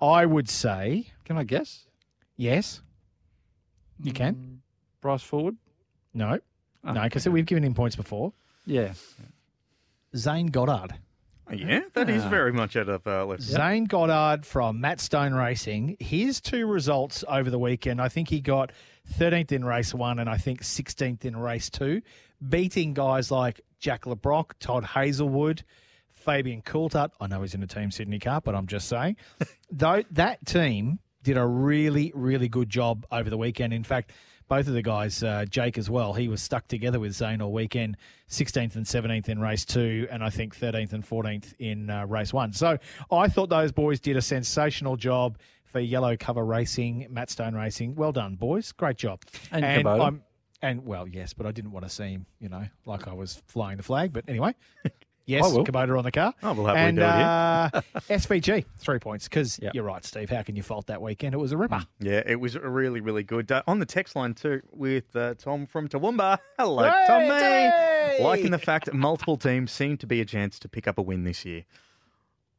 [0.00, 1.86] I would say Can I guess?
[2.36, 2.80] yes.
[4.02, 4.62] You can.
[5.02, 5.56] Bryce Fullwood?
[6.14, 6.38] No,
[6.82, 8.32] Oh, no, because we've given him points before.
[8.64, 8.94] Yeah.
[10.16, 10.94] Zane Goddard.
[11.50, 12.28] Oh, Yeah, that is Ah.
[12.30, 13.42] very much out of uh, left.
[13.42, 15.96] Zane Goddard from Matt Stone Racing.
[16.00, 18.72] His two results over the weekend, I think he got
[19.12, 22.02] 13th in race one and I think 16th in race two,
[22.46, 25.64] beating guys like Jack Le Brocq, Todd Hazelwood,
[26.10, 27.10] Fabian Coulthard.
[27.20, 29.16] I know he's in the Team Sydney car, but I'm just saying.
[29.70, 33.72] Though that team did a really, really good job over the weekend.
[33.72, 34.12] In fact,
[34.48, 37.52] both of the guys, uh, Jake as well, he was stuck together with Zane all
[37.52, 37.96] weekend,
[38.28, 42.32] 16th and 17th in race two, and I think 13th and 14th in uh, race
[42.32, 42.52] one.
[42.52, 42.76] So
[43.12, 45.38] I thought those boys did a sensational job
[45.70, 47.94] for Yellow Cover Racing, Matt Stone Racing.
[47.94, 48.72] Well done, boys.
[48.72, 49.22] Great job.
[49.50, 50.06] And Kubota.
[50.06, 50.22] I'm,
[50.62, 53.76] and well, yes, but I didn't want to seem, you know, like I was flying
[53.76, 54.12] the flag.
[54.12, 54.54] But anyway,
[55.30, 55.64] Yes, I will.
[55.64, 56.34] Kubota on the car.
[56.42, 57.70] Oh, we'll happily and, do uh,
[58.08, 59.28] SVG, three points.
[59.28, 60.28] Because you're right, Steve.
[60.28, 61.34] How can you fault that weekend?
[61.34, 61.86] It was a ripper.
[62.00, 63.52] Yeah, it was really, really good.
[63.52, 66.38] Uh, on the text line too with uh, Tom from Toowoomba.
[66.58, 67.28] Hello, Hey, Tommy.
[67.28, 68.24] Tommy!
[68.24, 71.22] Liking the fact multiple teams seem to be a chance to pick up a win
[71.22, 71.64] this year.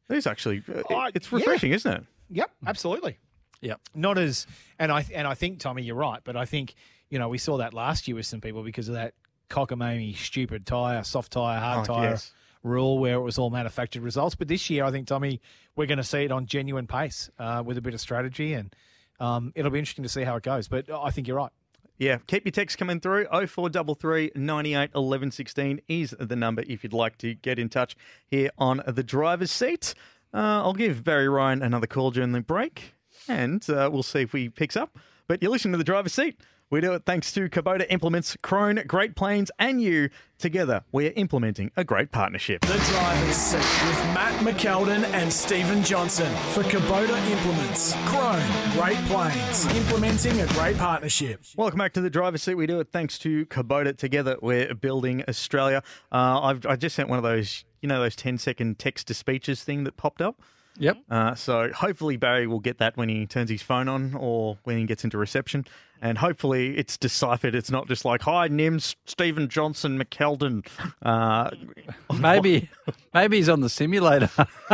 [0.09, 1.37] It is actually, uh, it's yeah.
[1.37, 2.03] refreshing, isn't it?
[2.31, 3.17] Yep, absolutely.
[3.61, 3.79] Yep.
[3.93, 4.47] Not as,
[4.79, 6.21] and I and I think Tommy, you're right.
[6.23, 6.73] But I think
[7.09, 9.13] you know we saw that last year with some people because of that
[9.49, 12.31] cockamamie, stupid tire, soft tire, hard Oh, tire yes.
[12.63, 14.33] rule where it was all manufactured results.
[14.35, 15.41] But this year, I think Tommy,
[15.75, 18.73] we're going to see it on genuine pace uh, with a bit of strategy, and
[19.19, 20.67] um, it'll be interesting to see how it goes.
[20.67, 21.51] But I think you're right.
[21.97, 23.25] Yeah, keep your texts coming through.
[23.25, 28.49] 0433 98 11 16 is the number if you'd like to get in touch here
[28.57, 29.93] on the driver's seat.
[30.33, 32.93] Uh, I'll give Barry Ryan another call during the break
[33.27, 34.97] and uh, we'll see if he picks up.
[35.27, 36.39] But you're listening to the driver's seat.
[36.71, 40.09] We do it thanks to Kubota Implements, Krone, Great Plains, and you.
[40.37, 42.61] Together, we're implementing a great partnership.
[42.61, 48.41] The driver's seat with Matt McKeldin and Stephen Johnson for Kubota Implements, Krone,
[48.71, 51.41] Great Plains, implementing a great partnership.
[51.57, 52.55] Welcome back to the driver's seat.
[52.55, 53.97] We do it thanks to Kubota.
[53.97, 55.83] Together, we're building Australia.
[56.09, 59.13] Uh, I've I just sent one of those, you know, those 10 second text to
[59.13, 60.39] speeches thing that popped up.
[60.77, 60.97] Yep.
[61.09, 64.77] Uh, so hopefully Barry will get that when he turns his phone on or when
[64.77, 65.65] he gets into reception.
[66.03, 67.53] And hopefully it's deciphered.
[67.53, 70.65] It's not just like, hi, Nims, Stephen Johnson, McKeldin.
[71.03, 71.51] Uh,
[72.19, 72.69] Maybe,
[73.13, 74.29] maybe he's on the simulator.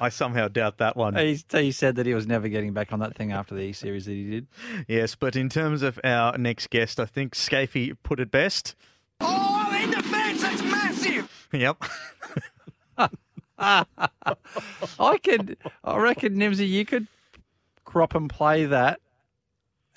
[0.00, 1.14] I somehow doubt that one.
[1.16, 3.72] he, he said that he was never getting back on that thing after the E
[3.72, 4.46] series that he did.
[4.88, 8.74] Yes, but in terms of our next guest, I think Scafey put it best.
[9.20, 11.48] Oh, in the fence, that's massive.
[11.52, 11.82] Yep.
[13.58, 17.06] I could, I reckon, Nimsy, you could
[17.94, 18.98] crop and play that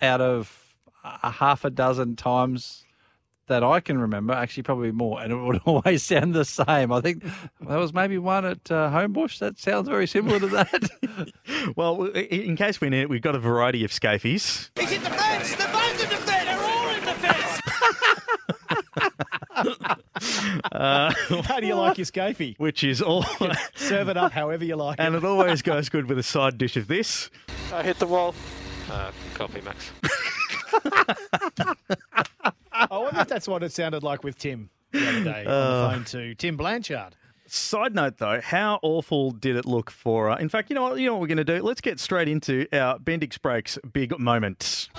[0.03, 2.85] out of a half a dozen times
[3.47, 6.91] that I can remember, actually probably more, and it would always sound the same.
[6.91, 7.23] I think
[7.59, 11.31] there was maybe one at uh, Homebush that sounds very similar to that.
[11.75, 14.69] well, in case we need it, we've got a variety of Scafies.
[14.79, 15.55] He's in the fence.
[15.55, 16.45] They're in the fence.
[16.45, 17.61] They're all in the fence.
[20.71, 21.13] Uh,
[21.45, 22.57] How do you like your scafey?
[22.59, 23.23] Which is all.
[23.75, 24.99] Serve it up however you like.
[24.99, 27.29] and it always goes good with a side dish of this.
[27.73, 28.33] I hit the wall.
[28.89, 29.91] Uh, coffee, Max.
[32.71, 35.87] I wonder if that's what it sounded like with Tim the other day on Uh.
[35.89, 37.15] the phone to Tim Blanchard.
[37.49, 40.29] Side note, though, how awful did it look for?
[40.29, 40.99] Uh, in fact, you know what?
[40.99, 41.61] You know what we're going to do?
[41.61, 44.89] Let's get straight into our Bendix Brakes big moment.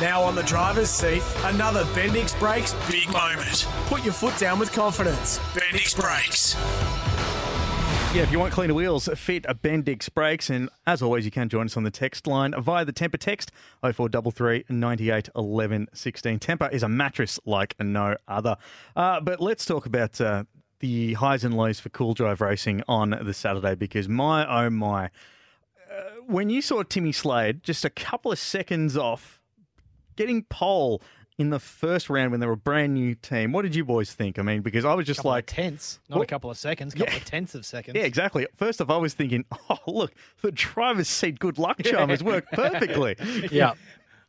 [0.00, 3.66] Now on the driver's seat, another Bendix Brakes big moment.
[3.86, 5.38] Put your foot down with confidence.
[5.54, 6.56] Bendix Brakes.
[8.14, 10.50] Yeah, if you want cleaner wheels, fit a Bendix brakes.
[10.50, 13.52] And as always, you can join us on the text line via the Tempur text
[13.80, 16.38] 0433 98 11 16.
[16.38, 18.58] Tempur is a mattress like no other.
[18.94, 20.44] Uh, but let's talk about uh,
[20.80, 25.06] the highs and lows for Cool Drive Racing on the Saturday because my oh my.
[25.90, 29.40] Uh, when you saw Timmy Slade just a couple of seconds off
[30.22, 31.02] getting pole
[31.38, 34.12] in the first round when they were a brand new team, what did you boys
[34.12, 34.38] think?
[34.38, 36.98] I mean, because I was just Couple like tenths, not a couple of seconds, a
[36.98, 37.96] couple of tenths of seconds.
[37.96, 38.46] yeah, exactly.
[38.56, 42.52] First off, I was thinking, oh, look, the driver's seat good luck charm has worked
[42.52, 43.16] perfectly.
[43.50, 43.72] yeah.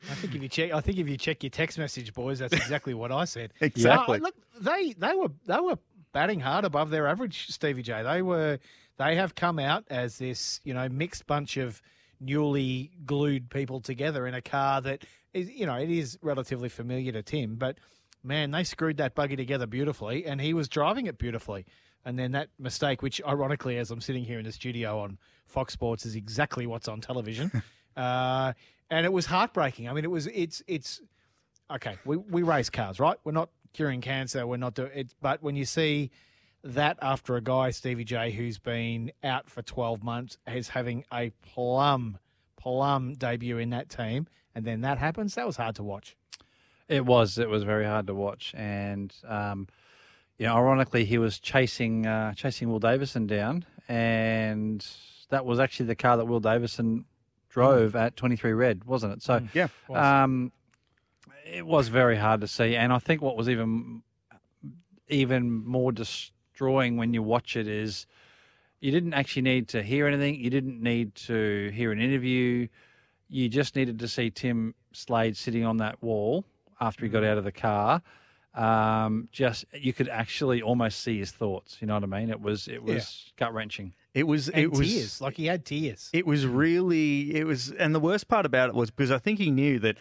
[0.10, 2.54] I think if you check, I think if you check your text message, boys, that's
[2.54, 3.54] exactly what I said.
[3.62, 4.20] Exactly.
[4.20, 5.78] Uh, look, they they were they were
[6.12, 8.04] batting hard above their average, Stevie J.
[8.04, 8.60] They were
[8.98, 11.82] they have come out as this you know mixed bunch of
[12.20, 17.12] newly glued people together in a car that is you know it is relatively familiar
[17.12, 17.78] to Tim, but
[18.24, 21.66] man, they screwed that buggy together beautifully, and he was driving it beautifully.
[22.06, 25.74] And then that mistake, which ironically, as I'm sitting here in the studio on Fox
[25.74, 27.52] Sports, is exactly what's on television.
[27.98, 28.54] uh,
[28.90, 29.88] and it was heartbreaking.
[29.88, 31.02] I mean, it was it's it's
[31.72, 31.98] okay.
[32.06, 33.18] We we race cars, right?
[33.24, 34.46] We're not curing cancer.
[34.46, 35.14] We're not doing it.
[35.22, 36.12] But when you see
[36.64, 41.32] that after a guy Stevie J who's been out for 12 months is having a
[41.42, 42.18] plum
[42.56, 46.16] plum debut in that team, and then that happens, that was hard to watch.
[46.88, 47.38] It was.
[47.38, 49.68] It was very hard to watch, and um,
[50.38, 54.86] you know, ironically, he was chasing uh, chasing Will Davison down, and
[55.30, 57.06] that was actually the car that Will Davison
[57.50, 59.22] drove at 23 Red, wasn't it?
[59.22, 59.68] So Yeah.
[59.88, 60.04] was.
[60.04, 60.52] um,
[61.46, 64.04] it was very hard to see, and I think what was even
[65.08, 68.08] even more destroying when you watch it is
[68.80, 70.36] you didn't actually need to hear anything.
[70.36, 72.68] You didn't need to hear an interview.
[73.30, 76.46] You just needed to see Tim Slade sitting on that wall
[76.80, 78.02] after he got out of the car.
[78.56, 81.78] Um, just you could actually almost see his thoughts.
[81.80, 82.30] You know what I mean?
[82.30, 83.94] It was it was gut wrenching.
[84.14, 86.10] It was And it was tears, like he had tears.
[86.14, 89.40] It was really it was, and the worst part about it was because I think
[89.40, 89.98] he knew that.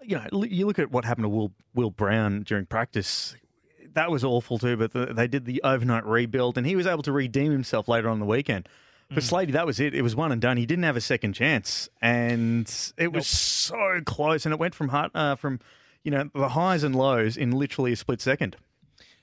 [0.00, 3.34] You know, you look at what happened to Will Will Brown during practice.
[3.94, 4.76] that was awful too.
[4.76, 8.08] But the, they did the overnight rebuild, and he was able to redeem himself later
[8.08, 8.68] on the weekend.
[9.10, 9.22] For Mm.
[9.22, 9.94] Slady, that was it.
[9.94, 10.58] It was one and done.
[10.58, 14.44] He didn't have a second chance, and it was so close.
[14.44, 15.60] And it went from heart, uh, from
[16.04, 18.56] you know the highs and lows in literally a split second.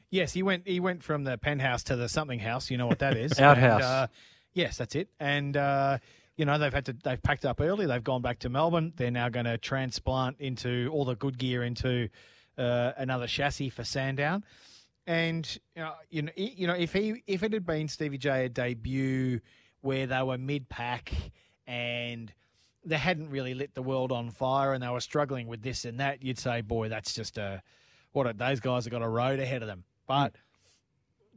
[0.10, 0.68] Yes, he went.
[0.68, 2.72] He went from the penthouse to the something house.
[2.72, 3.40] You know what that is?
[3.40, 3.74] Outhouse.
[3.76, 4.08] And, uh,
[4.54, 5.10] yes, that's it.
[5.20, 6.00] And uh,
[6.36, 6.94] you know they've had to.
[7.04, 7.86] They've packed up early.
[7.86, 8.92] They've gone back to Melbourne.
[8.96, 12.10] They're now going to transplant into all the good gear into
[12.58, 14.44] uh, another chassis for Sandown.
[15.06, 18.50] And uh, you know, you know, if he if it had been Stevie J a
[18.50, 19.42] debut
[19.86, 21.14] where they were mid pack
[21.68, 22.34] and
[22.84, 26.00] they hadn't really lit the world on fire and they were struggling with this and
[26.00, 27.62] that, you'd say, boy, that's just a
[28.12, 29.84] what a, those guys have got a road ahead of them.
[30.08, 30.36] But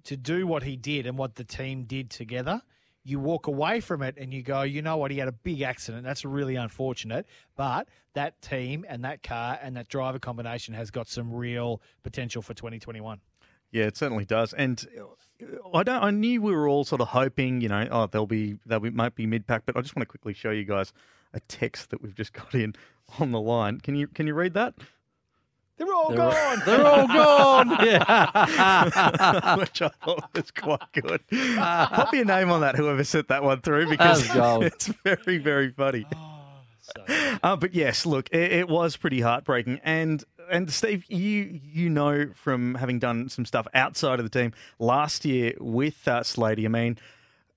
[0.05, 2.63] to do what he did and what the team did together,
[3.05, 5.63] you walk away from it and you go, you know what, he had a big
[5.63, 6.05] accident.
[6.05, 7.27] That's really unfortunate.
[7.57, 12.43] But that team and that car and that driver combination has got some real potential
[12.43, 13.21] for 2021.
[13.71, 14.53] Yeah, it certainly does.
[14.53, 14.87] And
[15.74, 16.03] I don't.
[16.03, 19.14] I knew we were all sort of hoping, you know, oh, they'll be they might
[19.14, 19.62] be mid pack.
[19.66, 20.93] But I just want to quickly show you guys
[21.32, 22.74] a text that we've just got in
[23.18, 23.80] on the line.
[23.80, 24.74] Can you can you read that?
[25.76, 26.62] They're all gone.
[26.66, 27.68] They're all gone.
[27.86, 29.57] Yeah.
[29.59, 31.20] Which I thought was quite good.
[31.57, 36.05] Pop your name on that, whoever sent that one through, because it's very, very funny.
[37.43, 42.31] Uh, but yes, look, it, it was pretty heartbreaking, and and Steve, you you know
[42.35, 46.65] from having done some stuff outside of the team last year with uh, Slady.
[46.65, 46.99] I mean,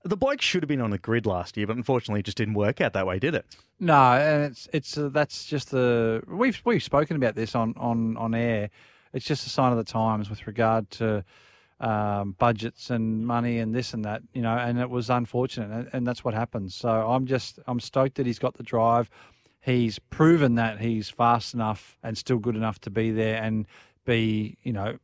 [0.04, 2.54] the bike should have been on the grid last year, but unfortunately, it just didn't
[2.54, 3.46] work out that way, did it?
[3.78, 8.16] No, and it's it's uh, that's just the we've we've spoken about this on on
[8.16, 8.70] on air.
[9.12, 11.24] It's just a sign of the times with regard to
[11.80, 14.56] um, budgets and money and this and that, you know.
[14.56, 16.74] And it was unfortunate, and, and that's what happens.
[16.74, 19.10] So I'm just I'm stoked that he's got the drive.
[19.62, 23.66] He's proven that he's fast enough and still good enough to be there and
[24.04, 24.98] be you know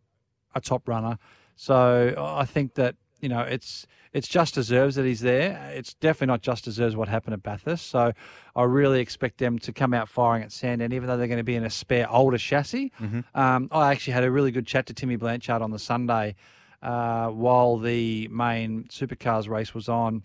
[0.55, 1.19] a top runner.
[1.55, 5.71] So I think that you know it's it's just deserves that he's there.
[5.75, 7.89] It's definitely not just deserves what happened at Bathurst.
[7.89, 8.13] So
[8.57, 11.45] I really expect them to come out firing at Sandown, even though they're going to
[11.45, 12.91] be in a spare older chassis.
[13.35, 16.35] Um, I actually had a really good chat to Timmy Blanchard on the Sunday
[16.83, 20.25] uh, while the main supercars race was on,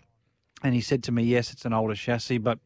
[0.64, 2.58] and he said to me, "Yes, it's an older chassis, but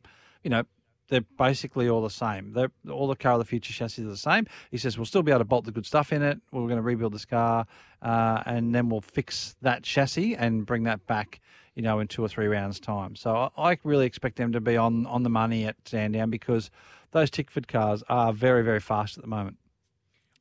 [0.42, 0.64] you know."
[1.08, 2.52] They're basically all the same.
[2.52, 4.46] They're, all the car of the future chassis are the same.
[4.70, 6.38] He says we'll still be able to bolt the good stuff in it.
[6.52, 7.66] We're going to rebuild this car,
[8.02, 11.40] uh, and then we'll fix that chassis and bring that back,
[11.74, 13.16] you know, in two or three rounds' time.
[13.16, 16.70] So I, I really expect them to be on on the money at Sandown because
[17.12, 19.56] those Tickford cars are very very fast at the moment.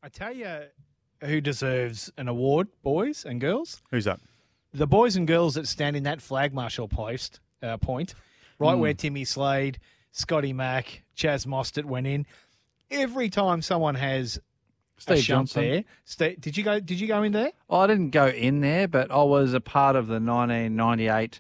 [0.03, 0.63] I tell you
[1.24, 3.82] who deserves an award, boys and girls.
[3.91, 4.20] Who's that?
[4.74, 8.13] The boys and girls that stand in that flag marshal post uh, point,
[8.59, 8.82] right Hmm.
[8.82, 9.80] where Timmy Slade,
[10.18, 12.26] Scotty Mack, Chaz Mostert went in.
[12.89, 15.86] Every time someone has a Steve shunt Johnson.
[16.18, 16.80] there, did you go?
[16.80, 17.51] Did you go in there?
[17.68, 21.39] Well, I didn't go in there, but I was a part of the 1998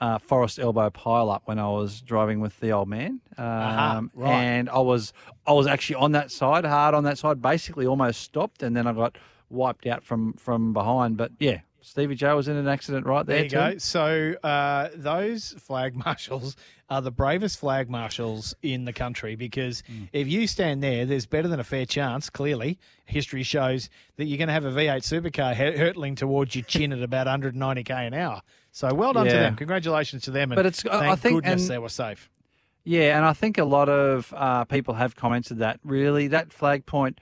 [0.00, 3.20] uh, Forest Elbow pile up when I was driving with the old man.
[3.36, 4.30] Um, Aha, right.
[4.32, 5.12] And I was
[5.46, 8.86] I was actually on that side, hard on that side, basically almost stopped, and then
[8.86, 9.18] I got
[9.50, 11.16] wiped out from from behind.
[11.16, 13.56] But yeah, Stevie J was in an accident right there, There you too.
[13.56, 13.78] go.
[13.78, 16.54] So uh, those flag marshals
[16.90, 20.08] are the bravest flag marshals in the country because Mm.
[20.12, 22.28] if you stand there, there's better than a fair chance.
[22.30, 26.64] Clearly, history shows that you're going to have a V8 supercar hur- hurtling towards your
[26.64, 28.42] chin at about 190k an hour.
[28.70, 29.56] So well done to them.
[29.56, 30.52] Congratulations to them.
[30.52, 32.28] And But it's- thank I think- goodness and- they were safe.
[32.86, 36.84] Yeah, and I think a lot of uh, people have commented that really that flag
[36.84, 37.18] point,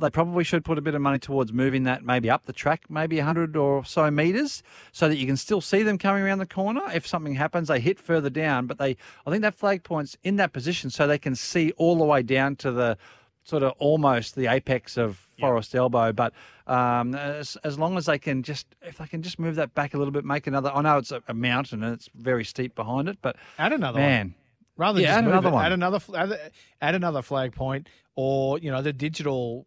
[0.00, 2.84] they probably should put a bit of money towards moving that maybe up the track,
[2.88, 4.62] maybe 100 or so metres,
[4.92, 6.82] so that you can still see them coming around the corner.
[6.94, 10.36] If something happens, they hit further down, but they, I think that flag point's in
[10.36, 12.96] that position so they can see all the way down to the
[13.44, 16.12] sort of almost the apex of Forest Elbow.
[16.12, 16.32] But
[16.66, 19.94] um, as, as long as they can just, if they can just move that back
[19.94, 20.70] a little bit, make another.
[20.72, 23.98] I know it's a, a mountain and it's very steep behind it, but Add another
[23.98, 24.08] one.
[24.76, 25.64] Rather than Yeah, just add another it, one.
[25.66, 29.66] add another add, add another flag point, or you know the digital,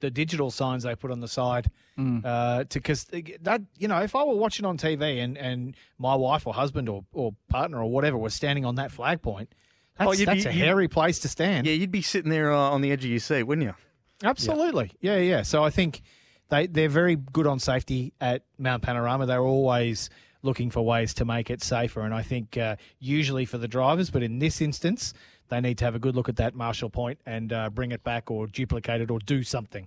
[0.00, 1.70] the digital signs they put on the side.
[1.98, 2.24] Mm.
[2.24, 3.04] Uh, to because
[3.42, 6.88] that you know if I were watching on TV and, and my wife or husband
[6.88, 9.54] or, or partner or whatever was standing on that flag point,
[9.96, 11.66] that's, Oh, that's be- a hairy place to stand.
[11.66, 13.74] Yeah, you'd be sitting there uh, on the edge of your seat, wouldn't you?
[14.22, 14.92] Absolutely.
[15.00, 15.18] Yeah.
[15.18, 16.02] yeah, So I think
[16.48, 19.26] they they're very good on safety at Mount Panorama.
[19.26, 20.10] They're always
[20.42, 24.10] looking for ways to make it safer, and I think uh, usually for the drivers,
[24.10, 25.14] but in this instance,
[25.48, 28.02] they need to have a good look at that Marshall Point and uh, bring it
[28.02, 29.86] back or duplicate it or do something.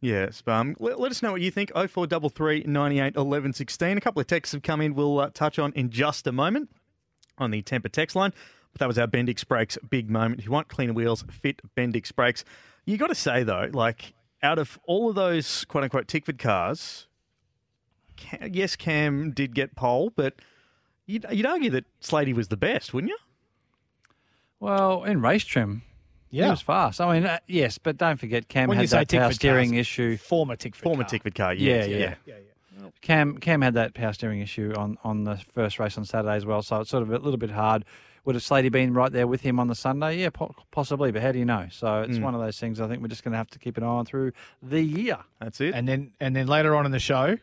[0.00, 1.70] Yes, um, let, let us know what you think.
[1.72, 3.98] 0433 98 11 16.
[3.98, 6.70] A couple of texts have come in we'll uh, touch on in just a moment
[7.36, 8.32] on the Tempur text line.
[8.72, 10.40] But that was our Bendix Brakes big moment.
[10.40, 12.44] If you want cleaner wheels, fit Bendix Brakes.
[12.84, 17.06] You got to say, though, like, out of all of those quote unquote Tickford cars,
[18.18, 20.34] Ca- yes, Cam did get pole, but
[21.06, 23.18] you'd, you'd argue that Slady was the best, wouldn't you?
[24.60, 25.82] Well, in race trim,
[26.30, 26.50] he Yeah.
[26.50, 27.00] was fast.
[27.00, 29.34] I mean, uh, yes, but don't forget Cam When had you say that power Tickford
[29.36, 30.16] steering cars, issue.
[30.16, 31.10] Former Tickford Former car.
[31.10, 32.14] Tickford car, Yeah, yes, yeah.
[32.26, 32.34] yeah.
[33.02, 36.46] Cam Cam had that power steering issue on, on the first race on Saturday as
[36.46, 37.84] well, so it's sort of a little bit hard.
[38.24, 40.18] Would have Slady been right there with him on the Sunday?
[40.18, 41.66] Yeah, po- possibly, but how do you know?
[41.70, 42.22] So it's Mm.
[42.22, 42.80] one of those things.
[42.80, 44.32] I think we're just going to have to keep an eye on through
[44.62, 45.18] the year.
[45.40, 45.74] That's it.
[45.74, 47.38] And then and then later on in the show,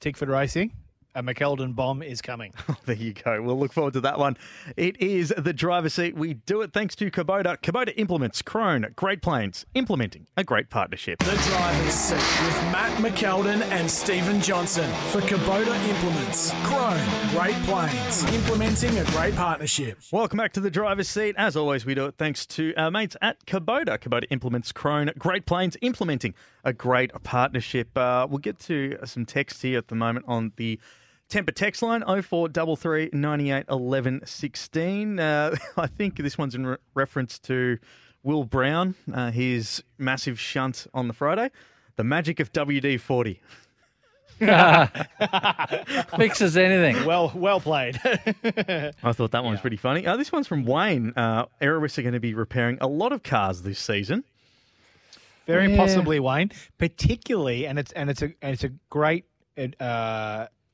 [0.00, 0.72] Tickford Racing,
[1.14, 2.52] a McKeldin bomb is coming.
[2.86, 3.42] There you go.
[3.42, 4.36] We'll look forward to that one.
[4.76, 6.16] It is the driver's seat.
[6.16, 7.58] We do it thanks to Kubota.
[7.58, 11.18] Kubota implements Krone, Great Plains, implementing a great partnership.
[11.18, 16.52] The driver's seat with Matt McKeldin and Stephen Johnson for Kubota Implements.
[16.64, 19.98] Krone, Great Plains, implementing a great partnership.
[20.10, 21.34] Welcome back to the driver's seat.
[21.36, 23.98] As always, we do it thanks to our mates at Kubota.
[23.98, 26.34] Kubota implements Krone, Great Plains, implementing
[26.64, 27.96] a great partnership.
[27.96, 30.80] Uh, we'll get to some text here at the moment on the
[31.30, 35.18] Tempur text line 0433 98 11 16.
[35.20, 37.78] Uh, I think this one's in re- reference to
[38.22, 41.50] Will Brown, uh, his massive shunt on the Friday.
[41.96, 43.40] The magic of WD 40.
[46.16, 47.04] Fixes anything.
[47.04, 48.00] Well, well played.
[48.04, 50.06] I thought that one was pretty funny.
[50.06, 51.12] Uh, this one's from Wayne.
[51.16, 54.24] Uh, Erebus are going to be repairing a lot of cars this season.
[55.46, 55.76] Very Yeah.
[55.76, 56.50] possibly, Wayne.
[56.78, 59.24] Particularly, and it's and it's a and it's a great
[59.58, 59.76] uh, it-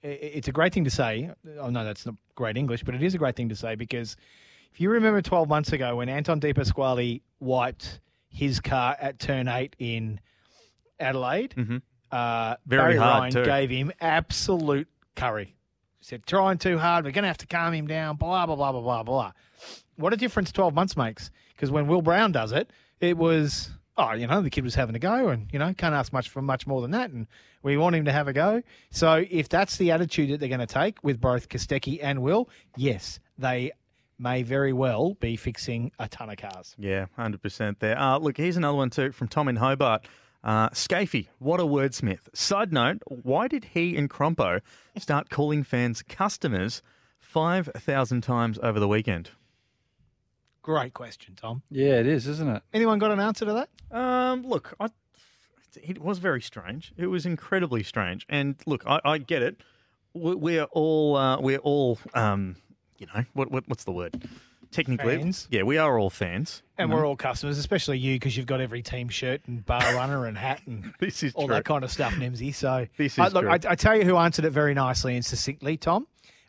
[0.09, 1.30] it's a great thing to say.
[1.59, 4.16] Oh no, that's not great English, but it is a great thing to say because
[4.72, 9.48] if you remember 12 months ago when Anton De Pasquale wiped his car at turn
[9.48, 10.20] eight in
[11.00, 11.76] Adelaide, uh, Mm-hmm.
[12.12, 13.44] Very Barry hard Ryan too.
[13.44, 15.54] gave him absolute curry.
[15.98, 18.54] He said, trying too hard, we're going to have to calm him down, blah, blah,
[18.54, 19.32] blah, blah, blah, blah.
[19.96, 21.30] What a difference 12 months makes.
[21.54, 24.94] Because when Will Brown does it, it was, oh, you know, the kid was having
[24.94, 27.11] a go and, you know, can't ask much for much more than that.
[27.11, 27.26] And
[27.62, 28.62] we want him to have a go.
[28.90, 32.49] So if that's the attitude that they're going to take with both Kostecki and Will,
[32.76, 33.72] yes, they
[34.18, 36.74] may very well be fixing a ton of cars.
[36.78, 37.99] Yeah, 100% there.
[37.99, 40.07] Uh, look, here's another one too from Tom in Hobart.
[40.44, 42.28] Uh, Scafey, what a wordsmith.
[42.32, 44.61] Side note, why did he and Crompo
[44.97, 46.82] start calling fans customers
[47.18, 49.30] 5,000 times over the weekend?
[50.66, 51.62] Great question, Tom.
[51.70, 52.60] Yeah, it is, isn't it?
[52.74, 53.96] Anyone got an answer to that?
[53.96, 54.88] Um, look, I,
[55.80, 56.92] it was very strange.
[56.96, 58.26] It was incredibly strange.
[58.28, 59.60] And look, I, I get it.
[60.12, 62.56] We- We're all, uh, we're all, um,
[62.98, 64.28] you know, what, what what's the word?
[64.72, 65.46] Technically, Fans.
[65.52, 66.64] yeah, we are all fans.
[66.76, 70.26] And we're all customers, especially you, because you've got every team shirt and bar runner
[70.26, 71.54] and hat and This is all true.
[71.54, 72.52] that kind of stuff, Nimsy.
[72.52, 73.52] So This I- look, true.
[73.52, 76.08] I, I tell you who answered it very nicely and succinctly, Tom.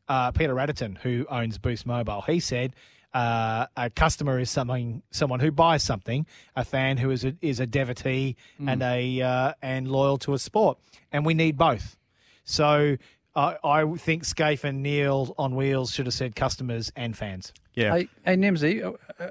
[0.09, 2.74] Uh, Peter Adderton, who owns Boost Mobile, he said
[3.18, 7.59] uh, a customer is something, someone who buys something, a fan who is a, is
[7.59, 8.70] a devotee Hmm.
[8.70, 10.78] and a uh, and loyal to a sport,
[11.11, 11.97] and we need both.
[12.43, 12.97] So.
[13.36, 17.53] I I think Skaife and Neil on wheels should have said customers and fans.
[17.76, 17.93] Yeah.
[17.95, 18.93] Hey, hey Nimsy, uh,
[19.24, 19.30] uh,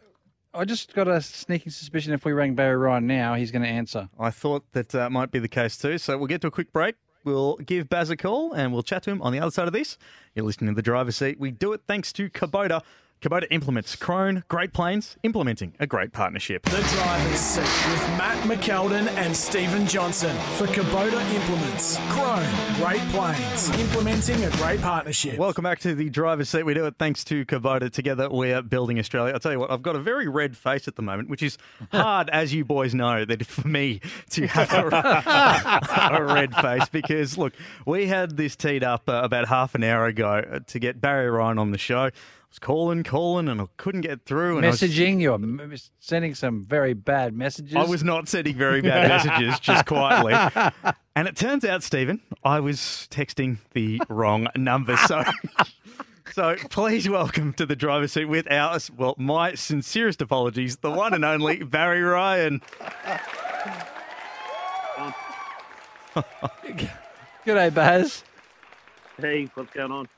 [0.55, 3.68] I just got a sneaking suspicion if we rang Barry Ryan now, he's going to
[3.68, 4.09] answer.
[4.16, 5.99] I thought that uh, might be the case too.
[5.99, 6.95] So we'll get to a quick break.
[7.24, 9.72] We'll give Baz a call and we'll chat to him on the other side of
[9.72, 9.99] this.
[10.37, 11.41] You're listening to the driver's seat.
[11.41, 12.82] We do it thanks to Kubota.
[13.23, 16.64] Kubota implements Krone, Great Plains, implementing a great partnership.
[16.64, 21.97] The driver's seat with Matt McKeldin and Stephen Johnson for Kubota Implements.
[22.11, 22.47] Krone,
[22.77, 25.39] Great Plains, implementing a great partnership.
[25.39, 26.64] Welcome back to the driver's seat.
[26.64, 27.91] We do it thanks to Kubota.
[27.91, 29.33] Together, we're building Australia.
[29.33, 31.57] I'll tell you what, I've got a very red face at the moment, which is
[31.93, 37.39] hard, as you boys know, that for me to have a, a red face because,
[37.39, 37.55] look,
[37.87, 41.31] we had this teed up uh, about half an hour ago uh, to get Barry
[41.31, 42.11] Ryan on the show.
[42.47, 44.57] I was calling, calling, and I couldn't get through.
[44.59, 47.75] And I was- Messaging, you're m- sending some very bad messages.
[47.77, 50.33] I was not sending very bad messages, just quietly.
[51.15, 54.97] And it turns out, Stephen, I was texting the wrong number.
[54.97, 55.23] So,
[56.33, 61.13] so please welcome to the driver's seat with our, well, my sincerest apologies, the one
[61.15, 62.63] and only Barry Ryan.
[67.45, 68.25] G'day, Baz.
[69.19, 70.09] Hey, what's going on?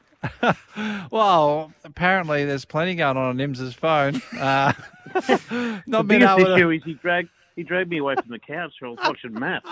[1.11, 4.21] Well, apparently there's plenty going on on Nims's phone.
[4.39, 4.73] Uh,
[5.15, 6.71] the not being biggest able issue to.
[6.71, 9.63] is he dragged he dragged me away from the couch while I was watching Matt.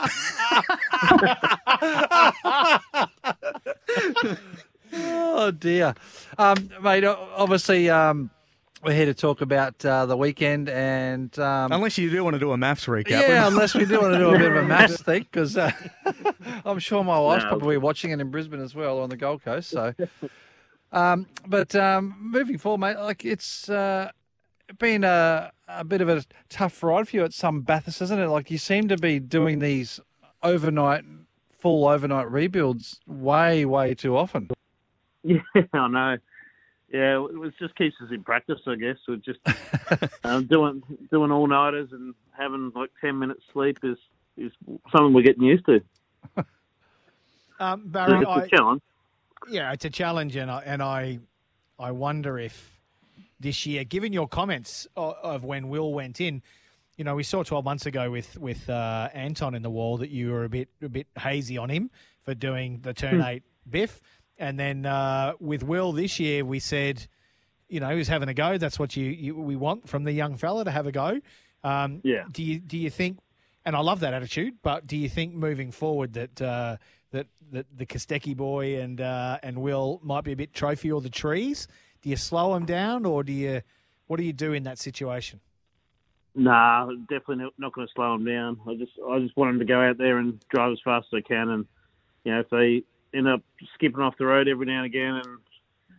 [4.92, 5.94] Oh dear,
[6.38, 7.04] um, mate.
[7.04, 8.30] Obviously, um,
[8.86, 12.38] we're here to talk about uh, the weekend, and um, Unless you do want to
[12.40, 13.10] do a maths recap.
[13.10, 15.72] yeah, unless we do want to do a bit of a maths thing, because uh,
[16.64, 17.48] I'm sure my wife's No.
[17.50, 19.70] probably watching it in Brisbane as well on the Gold Coast.
[19.70, 19.92] So,
[20.92, 24.10] um, but um, moving forward, mate, like it's uh,
[24.78, 28.28] been a, a bit of a tough ride for you at some Bathurst, isn't it?
[28.28, 29.98] Like you seem to be doing these
[30.44, 31.04] overnight,
[31.58, 34.48] full overnight rebuilds way, way too often.
[35.28, 35.40] Yeah,
[35.72, 36.18] I know.
[36.96, 38.96] Yeah, it was just keeps us in practice, I guess.
[39.06, 39.40] We're just
[40.24, 43.98] um, doing doing all nighters and having like ten minutes sleep is
[44.38, 44.50] is
[44.90, 45.80] something we're getting used to.
[47.58, 48.82] Um, Barry, it's a I, challenge.
[49.48, 51.20] Yeah, it's a challenge, and I, and I,
[51.78, 52.78] I wonder if
[53.40, 56.42] this year, given your comments of, of when Will went in,
[56.98, 60.10] you know, we saw 12 months ago with with uh, Anton in the wall that
[60.10, 61.90] you were a bit a bit hazy on him
[62.20, 63.26] for doing the turn Hmm.
[63.26, 64.02] eight biff,
[64.38, 67.06] and then uh, with Will this year, we said,
[67.68, 68.58] you know, he was having a go.
[68.58, 71.20] That's what you, you we want from the young fella to have a go.
[71.64, 72.24] Um, Yeah.
[72.30, 73.18] Do you do you think?
[73.64, 76.76] And I love that attitude, but do you think moving forward that uh,
[77.10, 81.00] that that the Kostecki boy and uh, and Will might be a bit trophy or
[81.00, 81.66] the trees?
[82.02, 83.62] Do you slow them down, or do you?
[84.06, 85.40] What do you do in that situation?
[86.36, 88.60] Nah, definitely not, not going to slow them down.
[88.68, 91.18] I just I just want them to go out there and drive as fast as
[91.18, 91.66] they can, and
[92.24, 92.84] you know if they
[93.14, 93.42] end up
[93.74, 95.38] skipping off the road every now and again, and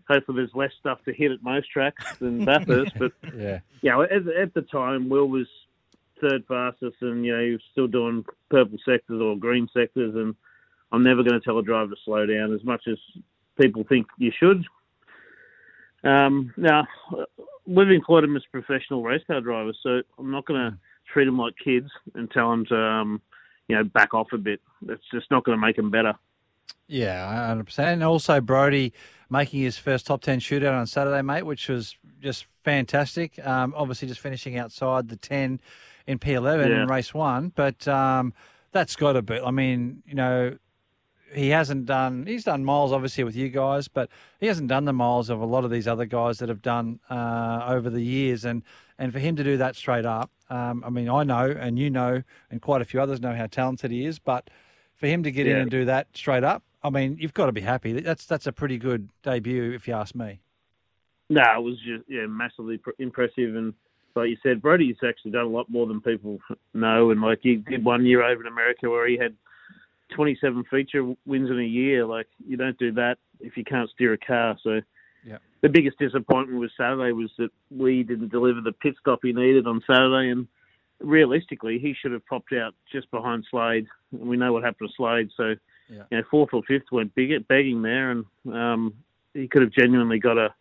[0.08, 2.94] hopefully there's less stuff to hit at most tracks than Bathurst.
[2.98, 3.60] but Yeah.
[3.82, 5.48] you know, at, at the time, Will was
[6.22, 10.36] third fastest, and you know he was still doing purple sectors or green sectors, and
[10.92, 12.98] I'm never going to tell a driver to slow down as much as
[13.60, 14.64] people think you should.
[16.04, 16.88] Um, now,
[17.66, 20.78] we've employed them as professional race car drivers, so I'm not going to
[21.12, 23.22] treat them like kids and tell them to, um,
[23.68, 24.62] you know, back off a bit.
[24.82, 26.14] That's just not going to make them better.
[26.88, 27.80] Yeah, 100%.
[27.80, 28.94] And also Brodie
[29.30, 33.46] making his first top 10 shootout on Saturday, mate, which was just fantastic.
[33.46, 35.60] Um, obviously, just finishing outside the 10
[36.08, 36.84] in P11 Yeah.
[36.84, 37.52] in race one.
[37.56, 38.34] But um,
[38.72, 40.58] that's got to be, I mean, you know,
[41.34, 44.10] he hasn't done, he's done miles obviously with you guys, but
[44.40, 47.02] he hasn't done the miles of a lot of these other guys that have done
[47.10, 48.46] uh, over the years.
[48.46, 48.64] And,
[48.98, 51.90] and for him to do that straight up, um, I mean, I know, and you
[51.90, 54.50] know, and quite a few others know how talented he is, but
[54.98, 57.52] for him to get in and do that straight up, I mean, you've got to
[57.52, 57.94] be happy.
[57.94, 60.42] That's that's a pretty good debut, if you ask me.
[61.30, 63.74] No, it was just yeah massively pr- impressive, and
[64.16, 66.40] like you said, Brodie's actually done a lot more than people
[66.74, 67.12] know.
[67.12, 69.36] And like he did one year over in America where he had
[70.16, 72.06] 27 feature wins in a year.
[72.06, 74.58] Like you don't do that if you can't steer a car.
[74.64, 74.82] So
[75.24, 75.38] Yeah.
[75.62, 79.68] the biggest disappointment with Saturday was that we didn't deliver the pit stop he needed
[79.68, 80.48] on Saturday, and
[81.00, 83.88] realistically, he should have popped out just behind Slade.
[84.12, 85.56] We know what happened to Slade, so
[85.90, 86.04] Yeah.
[86.12, 88.94] you know fourth or fifth went big begging there, and um,
[89.34, 90.54] he could have genuinely got a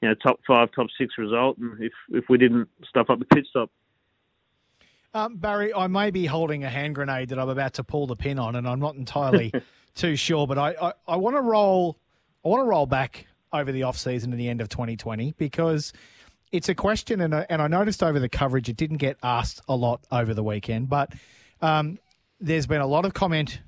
[0.00, 3.24] you know top five, top six result, and if if we didn't stuff up the
[3.26, 3.70] pit stop.
[5.14, 8.16] Um, Barry, I may be holding a hand grenade that I'm about to pull the
[8.16, 9.52] pin on, and I'm not entirely
[9.94, 10.46] too sure.
[10.46, 11.98] But I, I, I want to roll,
[12.42, 15.92] I want to roll back over the off season to the end of 2020 because
[16.52, 19.60] it's a question, and I, and I noticed over the coverage it didn't get asked
[19.68, 21.12] a lot over the weekend, but
[21.60, 21.98] um,
[22.40, 23.60] there's been a lot of comment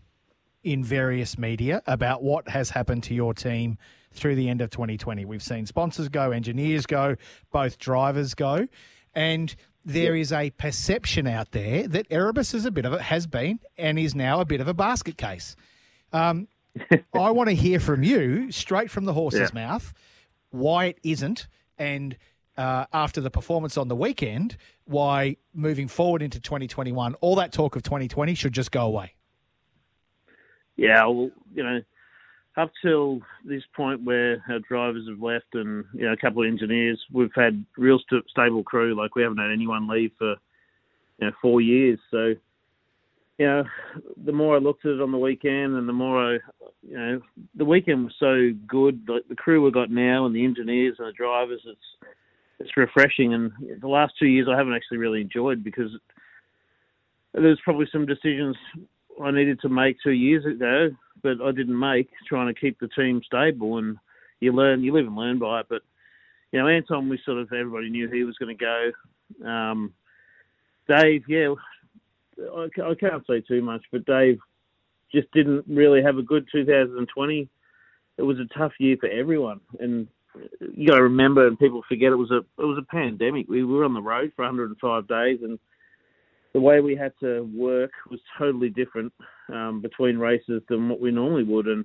[0.62, 3.76] in various media about what has happened to your team
[4.12, 5.24] through the end of 2020.
[5.24, 7.16] We've seen sponsors go, engineers go,
[7.52, 8.68] both drivers go,
[9.14, 9.54] and
[9.84, 13.58] there is a perception out there that Erebus is a bit of a has been
[13.76, 15.56] and is now a bit of a basket case.
[16.12, 16.48] Um,
[17.14, 19.66] I want to hear from you straight from the horse's Yeah.
[19.66, 19.92] mouth
[20.50, 21.46] why it isn't,
[21.78, 22.16] and
[22.56, 27.76] uh, after the performance on the weekend, why moving forward into 2021, all that talk
[27.76, 29.14] of 2020 should just go away.
[30.76, 31.80] Yeah, well, you know,
[32.56, 36.48] up till this point where our drivers have left and you know a couple of
[36.48, 38.94] engineers, we've had real st- stable crew.
[38.94, 40.32] Like we haven't had anyone leave for
[41.18, 41.98] you know four years.
[42.10, 42.34] So,
[43.38, 43.64] you know,
[44.24, 46.38] the more I looked at it on the weekend, and the more I,
[46.82, 47.20] you know,
[47.56, 49.08] the weekend was so good.
[49.08, 52.13] Like the crew we got now, and the engineers and the drivers, it's
[52.64, 53.34] it's refreshing.
[53.34, 55.90] And the last two years, I haven't actually really enjoyed because
[57.32, 58.56] there's probably some decisions
[59.22, 60.90] I needed to make two years ago,
[61.22, 63.78] but I didn't make, trying to keep the team stable.
[63.78, 63.98] And
[64.40, 65.66] you learn, you live and learn by it.
[65.68, 65.82] But
[66.52, 68.64] you know, Anton, we sort of everybody knew he was going to
[69.42, 69.48] go.
[69.48, 69.92] Um,
[70.88, 71.54] Dave, yeah,
[72.56, 74.38] I, I can't say too much, but Dave
[75.12, 77.48] just didn't really have a good 2020.
[78.16, 80.08] It was a tough year for everyone, and
[80.60, 83.48] you got to remember, and people forget it was a it was a pandemic.
[83.48, 85.58] We were on the road for 105 days, and
[86.52, 89.12] the way we had to work was totally different
[89.52, 91.84] um, between races than what we normally would, and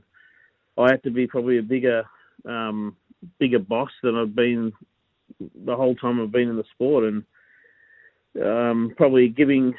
[0.78, 2.04] I had to be probably a bigger
[2.46, 2.96] um,
[3.40, 4.72] bigger boss than I've been
[5.40, 7.24] the whole time I've been in the sport, and
[8.44, 9.74] um, probably giving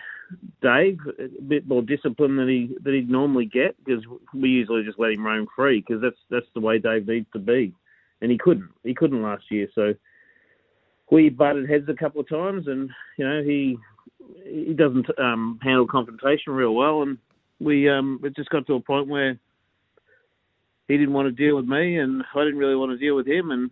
[0.62, 4.05] Dave a bit more discipline than he that he'd normally get because
[4.35, 7.39] we usually just let him roam free because that's that's the way Dave needs to
[7.39, 7.75] be,
[8.21, 9.68] and he couldn't he couldn't last year.
[9.75, 9.95] So
[11.11, 13.79] we butted heads a couple of times, and you know he
[14.45, 17.18] he doesn't um, handle confrontation real well, and
[17.59, 19.39] we um, it just got to a point where
[20.89, 23.27] he didn't want to deal with me, and I didn't really want to deal with
[23.27, 23.71] him, and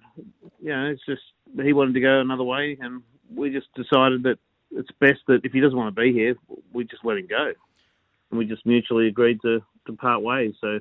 [0.61, 1.23] you know it's just
[1.63, 3.03] he wanted to go another way, and
[3.35, 4.39] we just decided that
[4.71, 6.35] it's best that if he doesn't want to be here,
[6.73, 7.53] we just let him go,
[8.31, 10.55] and we just mutually agreed to to part ways.
[10.61, 10.81] So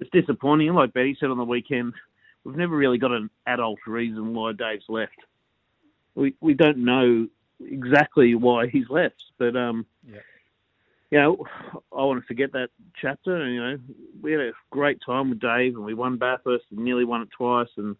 [0.00, 0.72] it's disappointing.
[0.72, 1.94] Like Betty said on the weekend,
[2.44, 5.16] we've never really got an adult reason why Dave's left.
[6.14, 7.28] We we don't know
[7.60, 10.20] exactly why he's left, but um, Yeah.
[11.10, 11.46] you know,
[11.92, 12.70] I want to forget that
[13.00, 13.36] chapter.
[13.36, 13.78] And, you know,
[14.22, 17.30] we had a great time with Dave, and we won Bathurst, and nearly won it
[17.30, 17.96] twice, and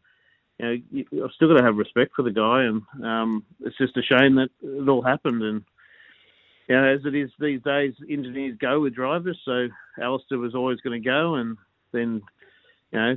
[0.59, 0.67] you
[1.13, 4.03] know, I've still got to have respect for the guy, and um, it's just a
[4.03, 5.43] shame that it all happened.
[5.43, 5.65] And
[6.69, 9.41] you know, as it is these days, engineers go with drivers.
[9.45, 9.69] So
[10.01, 11.57] Alistair was always going to go, and
[11.93, 12.23] then
[12.93, 13.17] you know,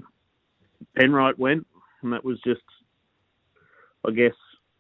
[0.98, 1.66] Penrite went,
[2.02, 2.62] and that was just,
[4.08, 4.34] I guess,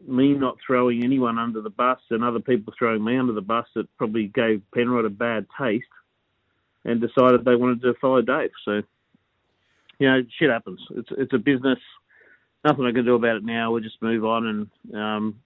[0.07, 3.65] me not throwing anyone under the bus and other people throwing me under the bus
[3.75, 5.85] that probably gave Penrite a bad taste
[6.85, 8.51] and decided they wanted to follow Dave.
[8.65, 8.81] So,
[9.99, 10.81] you know, shit happens.
[10.91, 11.79] It's it's a business.
[12.65, 13.71] Nothing I can do about it now.
[13.71, 15.39] We'll just move on and, um,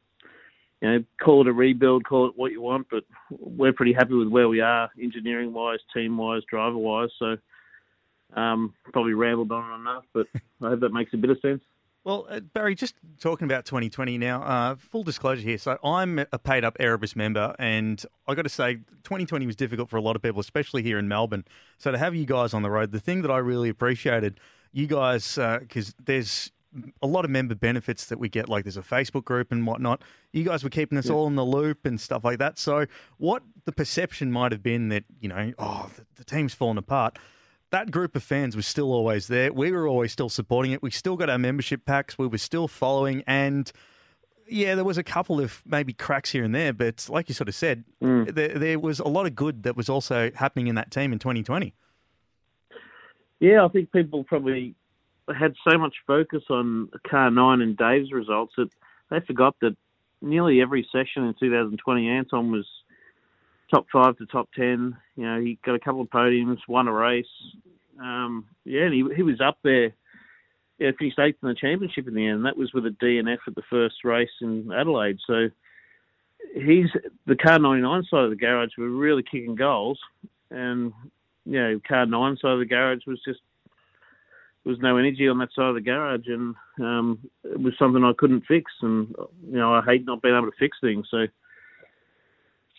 [0.81, 4.13] you know, call it a rebuild, call it what you want, but we're pretty happy
[4.13, 7.09] with where we are, engineering wise, team wise, driver wise.
[7.17, 7.37] So,
[8.35, 10.27] um, probably rambled on enough, but
[10.61, 11.61] I hope that makes a bit of sense.
[12.03, 15.57] Well, uh, Barry, just talking about 2020 now, uh, full disclosure here.
[15.57, 19.89] So I'm a paid up Erebus member, and I got to say, 2020 was difficult
[19.89, 21.43] for a lot of people, especially here in Melbourne.
[21.77, 24.39] So to have you guys on the road, the thing that I really appreciated,
[24.71, 26.51] you guys, because there's
[27.01, 30.01] a lot of member benefits that we get, like there's a Facebook group and whatnot.
[30.31, 31.13] You guys were keeping us Yeah.
[31.13, 32.57] all in the loop and stuff like that.
[32.57, 32.85] So
[33.17, 37.17] what the perception might have been that, you know, oh, the, the team's fallen apart
[37.71, 39.51] that group of fans was still always there.
[39.51, 40.81] We were always still supporting it.
[40.81, 42.17] We still got our membership packs.
[42.17, 43.23] We were still following.
[43.27, 43.71] And
[44.47, 47.49] yeah, there was a couple of maybe cracks here and there, but like you sort
[47.49, 48.33] of said, mm.
[48.33, 51.19] there, there was a lot of good that was also happening in that team in
[51.19, 51.73] 2020.
[53.39, 54.75] Yeah, I think people probably
[55.37, 58.69] had so much focus on car nine and Dave's results that
[59.09, 59.75] they forgot that
[60.21, 62.65] nearly every session in 2020, Anton was
[63.71, 64.97] top five to top ten.
[65.15, 67.25] You know, he got a couple of podiums, won a race.
[67.99, 69.93] Um, yeah, and he he was up there.
[70.79, 72.45] Yeah, finished eighth in the championship in the end.
[72.45, 75.17] That was with a DNF at the first race in Adelaide.
[75.25, 75.49] So
[76.53, 76.89] he's
[77.25, 79.99] the car 99 side of the garage were really kicking goals,
[80.51, 80.93] and
[81.45, 83.39] you know, car nine side of the garage was just
[84.63, 88.03] there was no energy on that side of the garage, and um, it was something
[88.03, 88.69] I couldn't fix.
[88.81, 89.15] And
[89.49, 91.07] you know, I hate not being able to fix things.
[91.09, 91.25] So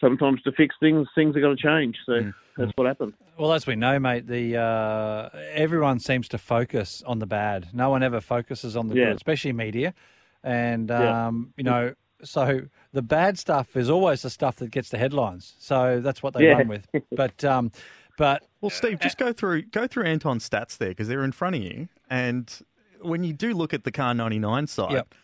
[0.00, 1.96] sometimes to fix things, things are going to change.
[2.06, 2.22] So
[2.56, 3.14] that's what happened.
[3.38, 7.68] Well, as we know, mate, the uh, everyone seems to focus on the bad.
[7.72, 9.06] No one ever focuses on the Yeah.
[9.06, 9.94] good, especially media.
[10.42, 11.26] And Yeah.
[11.26, 11.94] um, you know,
[12.24, 15.54] so the bad stuff is always the stuff that gets the headlines.
[15.58, 16.54] So that's what they Yeah.
[16.54, 16.86] run with.
[17.16, 17.70] But um,
[18.16, 21.54] but Well, Steve, just go through go through Anton's stats there because they're in front
[21.56, 21.88] of you.
[22.10, 22.52] And
[23.00, 25.14] when you do look at the car 99 side, Yep.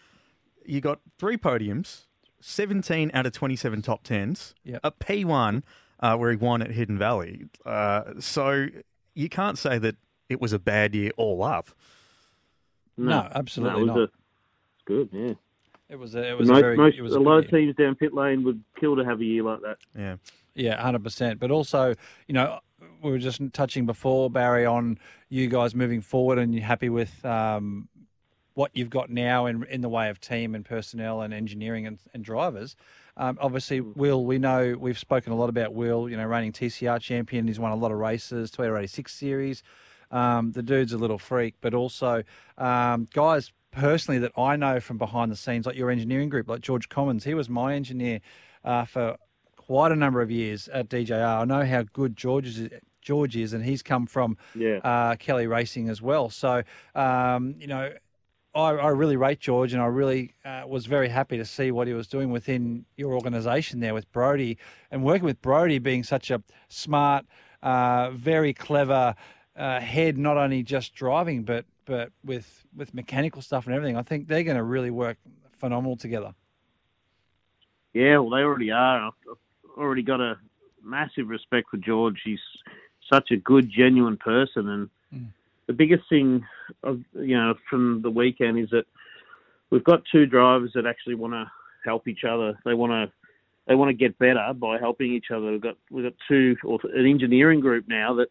[0.65, 2.07] you got three podiums,
[2.47, 4.81] 17 out of 27 top tens, Yep.
[4.85, 5.63] a P1
[6.01, 7.47] uh, where he won at Hidden Valley.
[7.65, 8.67] Uh, so
[9.15, 9.97] you can't say that
[10.29, 11.69] it was a bad year all up.
[12.97, 13.99] No, absolutely it was not.
[13.99, 14.13] A, it's
[14.85, 15.33] good, yeah.
[15.89, 17.51] it was a, it was most, a very most, it was a a lot of
[17.51, 19.79] teams down pit lane would kill to have a year like that.
[19.99, 20.17] Yeah.
[20.55, 21.41] Yeah, hundred percent.
[21.41, 21.95] But also,
[22.29, 22.61] you know,
[23.03, 27.25] we were just touching before Barry on you guys moving forward, and you're happy with
[27.25, 27.89] um,
[28.55, 31.99] what you've got now in in the way of team and personnel and engineering and,
[32.13, 32.77] and drivers.
[33.17, 36.09] Um, obviously, Will, we know we've spoken a lot about Will.
[36.09, 39.63] You know, reigning TCR champion, he's won a lot of races, Toyota 86 series.
[40.11, 42.23] Um, the dude's a little freak, but also
[42.59, 46.61] um, guys personally that I know from behind the scenes, like your engineering group, like
[46.61, 47.25] George Commons.
[47.25, 48.21] He was my engineer
[48.65, 49.17] uh, for
[49.57, 51.41] quite a number of years at DJR.
[51.41, 52.69] I know how good George is.
[53.01, 54.79] George is, and he's come from Yeah.
[54.79, 56.31] uh, Kelly Racing as well.
[56.31, 56.63] So,
[56.95, 57.93] um, you know,
[58.55, 61.89] I, I really rate George, and I really uh, was very happy to see what
[61.89, 64.59] he was doing within your organisation there with Brodie,
[64.91, 67.27] and working with Brodie being such a smart,
[67.63, 69.15] uh, very clever
[69.57, 73.97] uh, head, not only just driving, but but with with mechanical stuff and everything.
[73.97, 75.19] I think they're going to really work
[75.53, 76.35] phenomenal together.
[77.93, 79.07] Yeah, well, they already are.
[79.07, 80.39] I've I've already got a
[80.83, 82.21] massive respect for George.
[82.25, 82.41] He's
[83.13, 84.91] such a good, genuine person, and
[85.67, 86.45] the biggest thing,
[86.83, 88.85] of, you know, from the weekend is that
[89.71, 91.51] we've got two drivers that actually want to
[91.85, 92.59] help each other.
[92.65, 93.13] They want to
[93.67, 95.53] they want to get better by helping each other.
[95.53, 98.29] We've got we've got two or an engineering group now that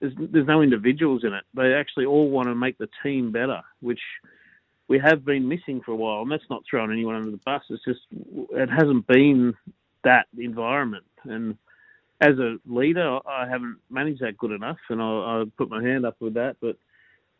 [0.00, 1.44] there's there's no individuals in it.
[1.54, 4.00] They actually all want to make the team better, which
[4.88, 7.62] we have been missing for a while, and that's not throwing anyone under the bus.
[7.70, 8.00] It's just
[8.52, 9.54] it hasn't been
[10.02, 11.56] that environment, and
[12.20, 16.06] as a leader, I haven't managed that good enough, and I'll, I'll put my hand
[16.06, 16.56] up with that.
[16.60, 16.76] But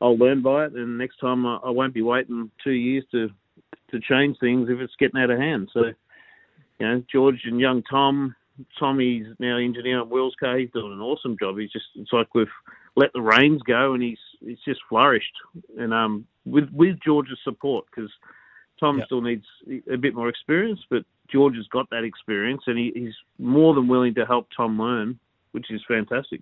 [0.01, 3.31] I'll learn by it, and next time I, I won't be waiting two years to
[3.91, 5.70] to change things if it's getting out of hand.
[5.72, 5.85] So,
[6.79, 8.35] you know, George and young Tom,
[8.79, 10.59] Tommy's now engineer on Will's car.
[10.59, 11.59] He's doing an awesome job.
[11.59, 12.47] He's just it's like we've
[12.97, 15.35] let the reins go, and he's he's just flourished.
[15.79, 18.11] And um, with with George's support, because
[18.81, 19.07] Tom Yep.
[19.07, 19.47] still needs
[19.91, 23.89] a bit more experience, but George has got that experience, and he, he's more than
[23.89, 25.18] willing to help Tom learn,
[25.53, 26.41] which is fantastic.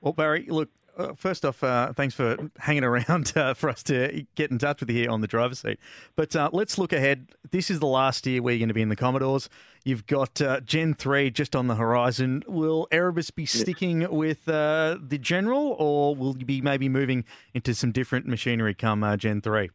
[0.00, 4.26] Well, Barry, look, uh, first off, uh, thanks for hanging around uh, for us to
[4.34, 5.78] get in touch with you here on the driver's seat.
[6.16, 7.28] But uh, let's look ahead.
[7.50, 9.48] This is the last year where you're going to be in the Commodores.
[9.84, 12.42] You've got uh, Gen 3 just on the horizon.
[12.46, 17.74] Will Erebus be sticking with uh, the General, or will you be maybe moving into
[17.74, 19.70] some different machinery come uh, Gen 3?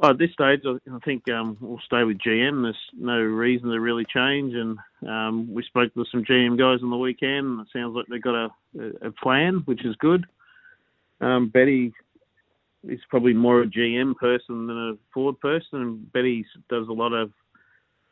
[0.00, 2.62] Well, at this stage, I think um, we'll stay with GM.
[2.62, 6.88] There's no reason to really change, and um, we spoke with some GM guys on
[6.88, 7.60] the weekend.
[7.60, 8.48] It sounds like they've got a,
[9.02, 10.24] a plan, which is good.
[11.20, 11.92] Um, Betty
[12.88, 17.12] is probably more a GM person than a Ford person, and Betty does a lot
[17.12, 17.30] of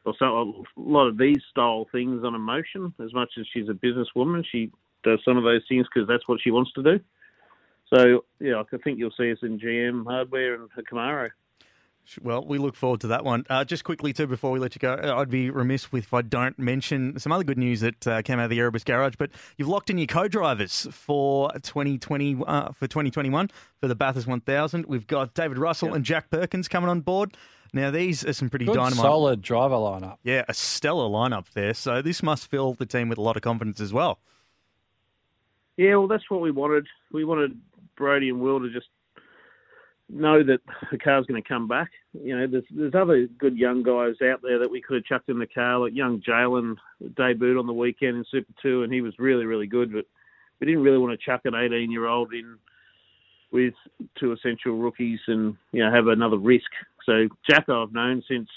[0.05, 2.93] or a lot of these style things on emotion.
[3.03, 4.71] As much as she's a businesswoman, she
[5.05, 7.01] does some of those things because that's what she wants to do.
[7.95, 11.29] So yeah, I think you'll see us in GM hardware and Camaro.
[12.23, 13.45] Well, we look forward to that one.
[13.51, 16.23] Uh, just quickly, too, before we let you go, uh, I'd be remiss if I
[16.23, 19.17] don't mention some other good news that uh, came out of the Erebus Garage.
[19.19, 24.87] But you've locked in your co-drivers for 2020 uh, for 2021 for the Bathurst 1000.
[24.87, 27.37] We've got David Russell and Jack Perkins coming on board.
[27.75, 28.97] Now, these are some pretty Good dynamite.
[28.97, 30.17] solid driver lineup.
[30.23, 31.75] Yeah, a stellar lineup there.
[31.75, 34.19] So this must fill the team with a lot of confidence as well.
[35.77, 36.87] Yeah, well, that's what we wanted.
[37.13, 37.61] We wanted
[37.97, 38.89] Brodie and Will to just
[40.09, 41.91] know that the car's going to come back.
[42.13, 45.29] You know, there's there's other good young guys out there that we could have chucked
[45.29, 46.77] in the car, like young Jaylyn
[47.15, 49.93] debuted on the weekend in Super Two, and he was really really good.
[49.93, 50.07] But
[50.61, 52.59] we didn't really want to chuck an 18 year old in
[53.51, 53.75] with
[54.19, 56.71] two essential rookies and you know have another risk.
[57.05, 58.49] So Jack I've known since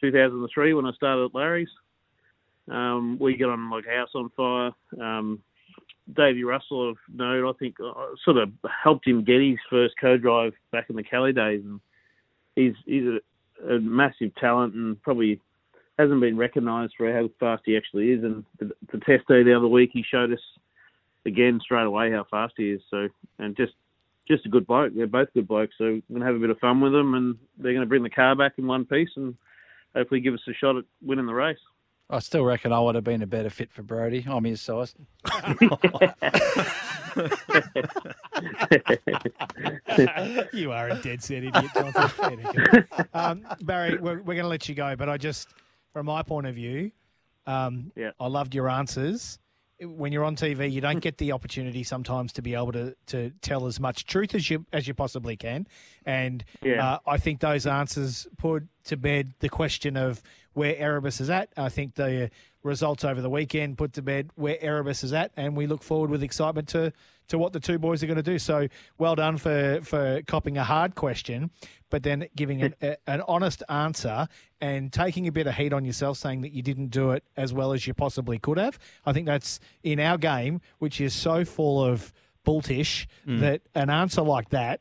[0.00, 1.68] 2003 when I started at Larry's.
[2.68, 4.72] Um, we get on like house on fire.
[5.00, 5.40] Um,
[6.12, 7.92] Davey Russell of note, I think, uh,
[8.24, 8.50] sort of
[8.82, 11.80] helped him get his first co-drive back in the Kelly days, and
[12.54, 15.40] he's he's a, a massive talent and probably
[15.98, 18.22] hasn't been recognised for how fast he actually is.
[18.22, 20.40] And the, the test day the other week, he showed us
[21.24, 22.82] again straight away how fast he is.
[22.90, 23.72] So and just
[24.28, 24.92] just a good bloke.
[24.94, 27.36] They're both good blokes, so we're gonna have a bit of fun with them, and
[27.58, 29.34] they're gonna bring the car back in one piece and
[29.94, 31.58] hopefully give us a shot at winning the race.
[32.08, 34.24] I still reckon I would have been a better fit for Brodie.
[34.28, 34.94] I'm his size.
[40.52, 42.08] you are a dead set idiot, Jonathan.
[42.08, 43.06] Fair dinkum.
[43.14, 45.48] um, Barry, we're, we're going to let you go, but I just,
[45.92, 46.92] from my point of view,
[47.46, 47.90] um,
[48.20, 49.38] I loved your answers.
[49.80, 53.30] When you're on TV, you don't get the opportunity sometimes to be able to, to
[53.42, 55.66] tell as much truth as you as you possibly can,
[56.06, 56.94] and Yeah.
[56.94, 60.22] uh, I think those answers put to bed the question of
[60.54, 61.50] where Erebus is at.
[61.58, 62.30] I think the
[62.62, 66.08] results over the weekend put to bed where Erebus is at, and we look forward
[66.08, 66.92] with excitement to
[67.28, 68.38] to what the two boys are going to do.
[68.38, 68.68] So
[68.98, 71.50] well done for for copping a hard question,
[71.90, 74.28] but then giving an, a, an honest answer
[74.60, 77.52] and taking a bit of heat on yourself, saying that you didn't do it as
[77.52, 78.78] well as you possibly could have.
[79.04, 82.12] I think that's in our game, which is so full of
[82.46, 83.40] bultish Mm.
[83.40, 84.80] that an answer like that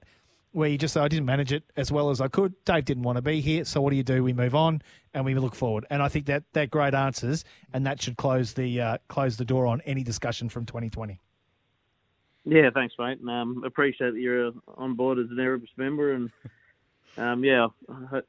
[0.52, 2.54] where you just say, I didn't manage it as well as I could.
[2.64, 3.66] Dave didn't want to be here.
[3.66, 4.24] So what do you do?
[4.24, 4.82] We move on
[5.14, 5.86] and we look forward.
[5.90, 7.44] And I think that that great answers,
[7.74, 11.20] and that should close the uh, close the door on any discussion from 2020.
[12.46, 13.20] Yeah, thanks, mate.
[13.20, 16.30] And, um, appreciate that you're uh, on board as an Erebus member, and
[17.18, 17.68] um, yeah,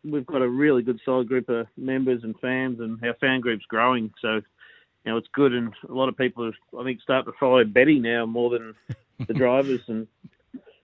[0.04, 3.66] we've got a really good solid group of members and fans, and our fan group's
[3.66, 4.12] growing.
[4.22, 4.36] So,
[5.04, 7.62] you know, it's good, and a lot of people are, I think, starting to follow
[7.64, 8.74] Betty now more than
[9.26, 10.06] the drivers, and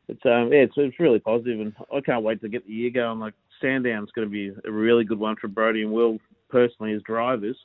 [0.08, 2.90] it's um, yeah, it's, it's really positive, and I can't wait to get the year
[2.90, 3.18] going.
[3.18, 6.18] Like Sandown's going to be a really good one for Brodie and Will
[6.50, 7.56] personally as drivers.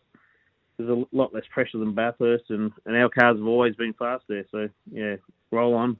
[0.78, 4.26] There's a lot less pressure than Bathurst, and, and our cars have always been fast
[4.28, 4.46] there.
[4.52, 5.16] So yeah,
[5.52, 5.98] roll on.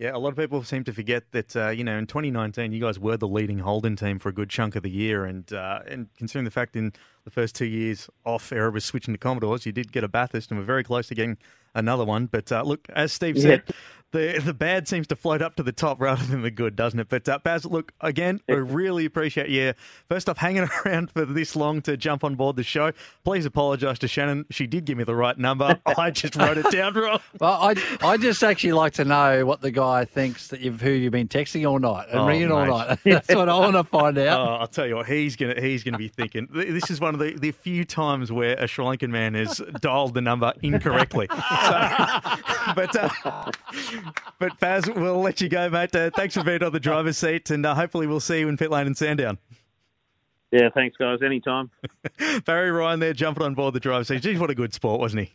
[0.00, 2.80] Yeah, a lot of people seem to forget that uh, you know in 2019 you
[2.80, 5.80] guys were the leading Holden team for a good chunk of the year, and uh,
[5.86, 6.94] and considering the fact in
[7.24, 10.50] the first two years off era was switching to Commodores, you did get a Bathurst
[10.50, 11.36] and were very close to getting
[11.74, 12.26] another one.
[12.26, 13.62] But uh, look, as Steve said,
[14.12, 16.98] the the bad seems to float up to the top rather than the good, doesn't
[16.98, 17.08] it?
[17.08, 19.74] But uh, Baz, look again, we really appreciate you
[20.08, 22.92] first off hanging around for this long to jump on board the show.
[23.24, 25.78] Please apologise to Shannon; she did give me the right number.
[25.98, 27.20] I just wrote it down wrong.
[27.40, 30.90] Well, I I just actually like to know what the guy thinks that you've who
[30.90, 32.98] you've been texting all night and Oh, ringing all night.
[33.04, 34.40] That's what I want to find out.
[34.40, 36.48] Oh, I'll tell you what, he's gonna he's gonna be thinking.
[36.52, 40.14] This is one of the, the few times where a Sri Lankan man has dialed
[40.14, 41.28] the number incorrectly.
[41.30, 41.36] So,
[42.74, 43.50] but uh,
[44.38, 45.94] but Baz, we'll let you go, mate.
[45.94, 48.56] Uh, thanks for being on the driver's seat, and uh, hopefully we'll see you in
[48.56, 49.38] pit lane in Sandown.
[50.50, 51.20] Yeah, thanks, guys.
[51.22, 51.70] Anytime.
[52.44, 54.22] Barry Ryan there jumping on board the driver's seat.
[54.22, 55.32] Geez, what a good sport, wasn't he?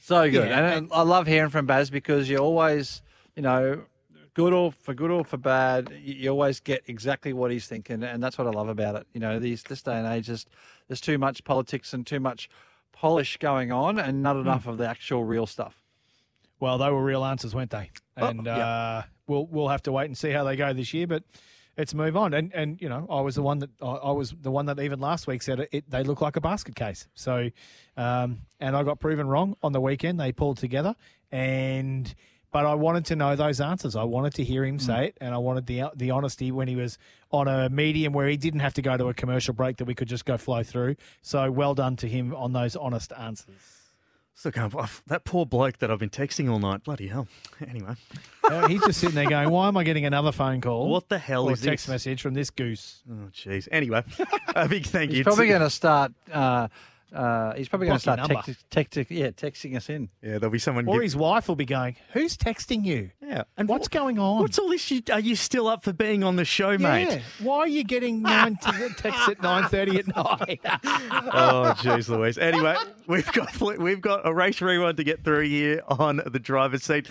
[0.00, 0.48] So good.
[0.48, 3.02] Yeah, and I love hearing from Baz because you always,
[3.34, 3.82] you know,
[4.34, 8.02] good or for good or for bad, you you always get exactly what he's thinking,
[8.02, 9.06] and that's what I love about it.
[9.14, 10.48] You know, these this day and age, just
[10.88, 12.48] there's too much politics and too much
[12.92, 15.82] polish going on, and not enough of the actual real stuff.
[16.60, 17.90] Well, they were real answers, weren't they?
[18.16, 18.56] Oh, And yeah.
[18.58, 21.06] uh, we'll we'll have to wait and see how they go this year.
[21.06, 21.22] But
[21.76, 22.32] let's move on.
[22.34, 24.80] And and you know, I was the one that I, I was the one that
[24.80, 25.90] even last week said it, it.
[25.90, 27.08] They look like a basket case.
[27.14, 27.50] So,
[27.96, 30.18] um, and I got proven wrong on the weekend.
[30.18, 30.94] They pulled together,
[31.30, 32.14] and
[32.52, 33.96] but I wanted to know those answers.
[33.96, 36.76] I wanted to hear him say it, and I wanted the the honesty when he
[36.76, 36.96] was
[37.30, 39.94] on a medium where he didn't have to go to a commercial break that we
[39.94, 40.96] could just go flow through.
[41.20, 43.54] So well done to him on those honest answers.
[44.38, 44.72] So can't-
[45.06, 46.84] that poor bloke that I've been texting all night.
[46.84, 47.26] Bloody hell.
[47.68, 47.94] Anyway,
[48.44, 50.88] Uh, he's just sitting there going, "Why am I getting another phone call?
[50.90, 51.92] What the hell or is text this?
[51.92, 53.66] message from this goose?" Oh, jeez.
[53.72, 54.04] Anyway,
[54.54, 55.24] a big thank He's you.
[55.24, 56.12] probably to- going to start.
[56.30, 56.68] Uh,
[57.12, 58.42] uh, he's probably going to start your number.
[58.70, 60.08] text, text, yeah, texting us in.
[60.22, 60.88] Yeah, there'll be someone.
[60.88, 63.10] Or give- his wife will be going, "Who's texting you?
[63.22, 64.40] Yeah, and what's going on?
[64.40, 64.90] What's all this?
[64.90, 67.22] You, are you still up for being on the show, mate?
[67.40, 70.60] Why are you getting nine t- texts at nine thirty at night?
[70.64, 72.38] oh, jeez, Louise.
[72.38, 72.76] Anyway,
[73.06, 77.08] we've got we've got a race rewind to get through here on the driver's seat.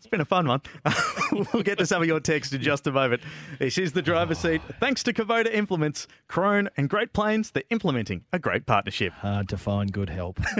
[0.00, 0.62] It's been a fun one.
[1.52, 3.20] we'll get to some of your text in just a moment.
[3.58, 4.62] This is the driver's seat.
[4.80, 9.12] Thanks to Kubota Implements, Krone and Great Plains, they're implementing a great partnership.
[9.12, 10.40] Hard to find good help.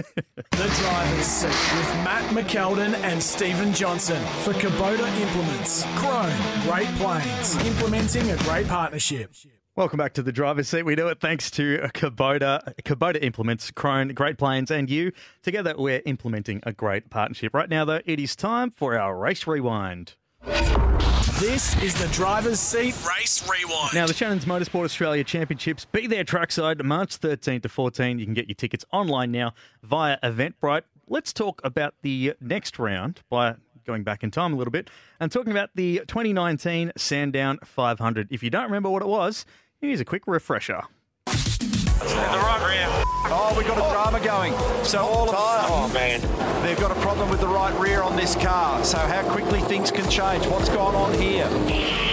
[0.51, 5.85] The driver's seat with Matt McKeldin and Stephen Johnson for Kubota Implements.
[5.97, 9.33] Krone, Great Plains, implementing a great partnership.
[9.81, 10.82] Welcome back to the driver's seat.
[10.82, 15.11] We do it thanks to Kubota, Kubota Implements, Krone, Great Plains, and you.
[15.43, 17.55] Together, we're implementing a great partnership.
[17.55, 20.16] Right now, though, it is time for our race rewind.
[20.44, 23.94] This is the driver's seat race rewind.
[23.94, 28.19] Now, the Shannon's Motorsport Australia Championships, be there trackside March 13 to 14.
[28.19, 30.82] You can get your tickets online now via Eventbrite.
[31.09, 33.55] Let's talk about the next round by
[33.86, 38.28] going back in time a little bit and talking about the 2019 Sandown 500.
[38.31, 39.47] If you don't remember what it was,
[39.81, 40.82] here's a quick refresher.
[41.27, 42.86] The right rear.
[43.32, 44.52] Oh, we've got a drama going.
[44.85, 46.20] So all of oh man,
[46.62, 48.85] they've got a problem with the right rear on this car.
[48.85, 50.47] So how quickly things can change.
[50.47, 52.10] What's gone on here?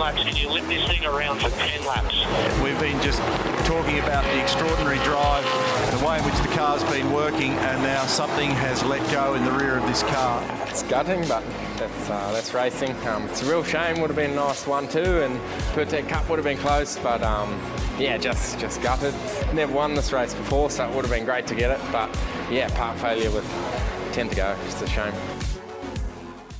[0.00, 0.28] We've 10 laps.
[0.28, 2.62] Can you lift this thing around for 10 laps?
[2.62, 3.18] We've been just
[3.66, 5.44] talking about the extraordinary drive,
[5.98, 9.44] the way in which the car's been working, and now something has let go in
[9.44, 10.42] the rear of this car.
[10.68, 11.44] It's gutting, but
[11.76, 12.96] that's uh, that's racing.
[13.08, 14.00] Um, it's a real shame.
[14.00, 15.38] Would have been a nice one too, and
[15.74, 17.60] Pirtek Cup would have been close, but um,
[17.98, 19.14] yeah, just just gutted.
[19.52, 21.80] Never won this race before, so it would have been great to get it.
[21.92, 22.08] But
[22.50, 23.44] yeah, part failure with
[24.12, 24.56] 10 to go.
[24.64, 25.39] Just a shame.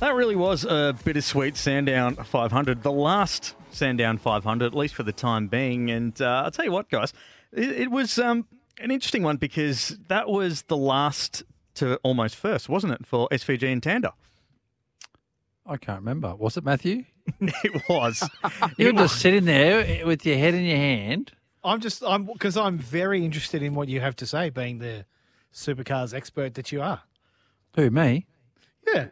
[0.01, 5.11] That really was a bittersweet Sandown 500, the last Sandown 500, at least for the
[5.11, 5.91] time being.
[5.91, 7.13] And uh, I'll tell you what, guys,
[7.53, 8.47] it, it was um,
[8.79, 11.43] an interesting one because that was the last
[11.75, 14.13] to almost first, wasn't it, for SVG and Tander?
[15.67, 16.33] I can't remember.
[16.33, 17.05] Was it Matthew?
[17.39, 18.27] it was.
[18.77, 21.31] you were just sitting there with your head in your hand.
[21.63, 25.05] I'm just I'm because I'm very interested in what you have to say, being the
[25.53, 27.03] supercars expert that you are.
[27.75, 28.25] Who me?
[28.87, 29.09] Yeah.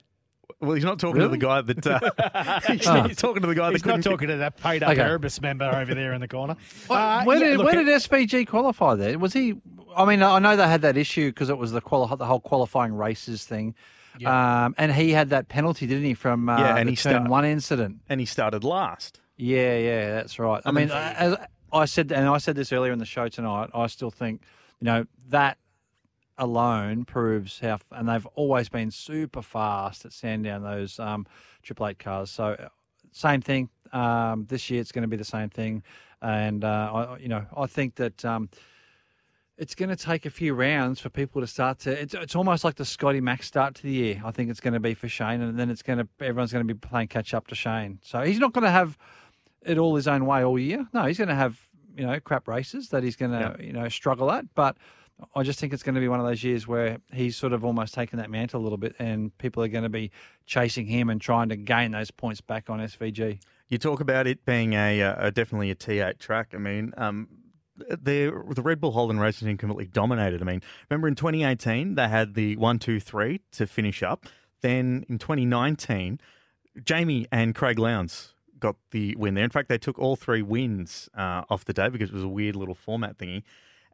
[0.61, 1.37] Well, he's not talking Really?
[1.39, 1.87] to the guy that.
[1.87, 2.93] Uh, he's Oh.
[2.95, 5.01] not talking to the guy He's that not couldn't- talking to that paid up Okay.
[5.01, 6.55] Erebus member over there in the corner.
[6.89, 9.17] Uh, where yeah, did look, where did SVG qualify there?
[9.17, 9.55] Was he?
[9.95, 12.39] I mean, I know they had that issue because it was the quali- the whole
[12.41, 13.73] qualifying races thing,
[14.25, 17.13] um, and he had that penalty, didn't he, from uh, Yeah, and the he turn
[17.13, 18.01] start- one incident?
[18.09, 19.21] And he started last.
[19.37, 20.61] Yeah, yeah, that's right.
[20.65, 21.37] I And mean, then- as
[21.71, 23.69] I said, and I said this earlier in the show tonight.
[23.73, 24.41] I still think,
[24.81, 25.57] you know, that
[26.39, 31.27] alone proves how, and they've always been super fast at Sandown those um,
[31.61, 32.31] Triple Eight cars.
[32.31, 32.69] So, uh,
[33.11, 33.69] same thing.
[33.91, 35.83] Um, this year, it's going to be the same thing,
[36.21, 38.25] and uh, I, you know, I think that.
[38.25, 38.49] Um,
[39.57, 41.91] it's going to take a few rounds for people to start to.
[41.91, 44.21] It's, it's almost like the Scotty Max start to the year.
[44.23, 46.65] I think it's going to be for Shane, and then it's going to everyone's going
[46.65, 47.99] to be playing catch up to Shane.
[48.01, 48.97] So he's not going to have
[49.61, 50.87] it all his own way all year.
[50.93, 51.59] No, he's going to have
[51.97, 54.45] you know crap races that he's going to you know struggle at.
[54.55, 54.77] But
[55.35, 57.65] I just think it's going to be one of those years where he's sort of
[57.65, 60.11] almost taken that mantle a little bit, and people are going to be
[60.45, 63.39] chasing him and trying to gain those points back on SVG.
[63.67, 66.53] You talk about it being a, uh, a definitely a T8 track.
[66.53, 67.27] I mean, um,
[67.77, 70.41] the the Red Bull Holden racing team completely dominated.
[70.41, 74.25] I mean, remember in 2018 they had the one, two, three to finish up.
[74.61, 76.19] Then in 2019,
[76.83, 79.43] Jamie and Craig Lowndes got the win there.
[79.43, 82.27] In fact, they took all three wins uh, off the day because it was a
[82.27, 83.43] weird little format thingy.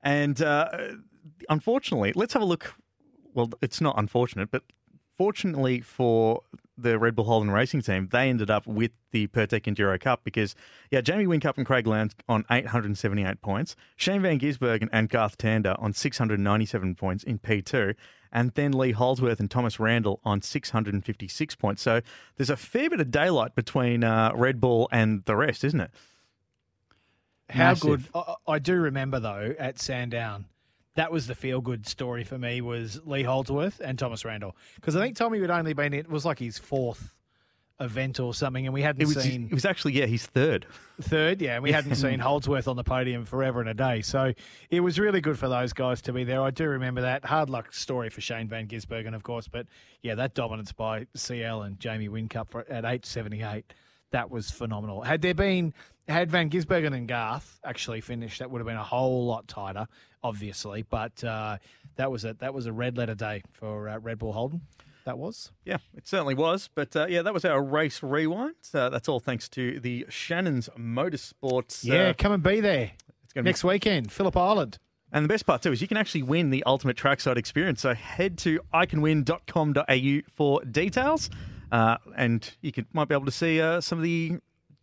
[0.05, 0.69] And uh,
[1.49, 2.75] unfortunately, let's have a look.
[3.33, 4.63] Well, it's not unfortunate, but
[5.17, 6.41] fortunately for
[6.77, 10.55] the Red Bull Holden Racing team, they ended up with the Pirtek Enduro Cup because,
[10.91, 15.81] yeah, Jamie Whincup and Craig Lowndes on 878 points, Shane Van Gisbergen and Garth Tander
[15.81, 17.95] on 697 points in P2,
[18.31, 21.81] and then Lee Holdsworth and Thomas Randall on 656 points.
[21.81, 22.01] So
[22.35, 25.91] there's a fair bit of daylight between uh, Red Bull and the rest, isn't it?
[27.49, 28.11] How Massive.
[28.11, 28.21] good!
[28.47, 30.45] I, I do remember though at Sandown,
[30.95, 34.95] that was the feel good story for me was Lee Holdsworth and Thomas Randall because
[34.95, 37.11] I think Tommy had only been in it was like his fourth
[37.81, 40.65] event or something, and we hadn't It was, seen it was actually, yeah, he's third.
[41.01, 44.01] third, yeah, and we hadn't seen Holdsworth on the podium forever and a day.
[44.01, 44.31] So
[44.69, 46.41] it was really good for those guys to be there.
[46.41, 49.67] I do remember that hard luck story for Shane Van Gisbergen, of course, but
[50.01, 53.65] yeah, that dominance by CL and Jamie Whincup at eight seventy eight.
[54.11, 55.01] That was phenomenal.
[55.01, 55.73] Had there been
[56.07, 59.87] had Van Gisbergen and Garth actually finished, that would have been a whole lot tighter,
[60.23, 60.83] obviously.
[60.83, 61.57] But uh,
[61.95, 64.61] that was a that was a red letter day for uh, Red Bull Holden.
[65.05, 65.51] That was.
[65.65, 66.69] Yeah, it certainly was.
[66.73, 68.55] But uh, yeah, that was our race rewind.
[68.73, 71.83] Uh, that's all thanks to the Shannon's Motorsports.
[71.83, 72.91] Yeah, uh, come and be there
[73.23, 74.79] it's gonna be next weekend, Phillip Island.
[75.11, 77.81] And the best part too is you can actually win the ultimate trackside experience.
[77.81, 81.29] So head to icanwin.com.au for details,
[81.71, 84.33] uh, and you can, might be able to see uh, some of the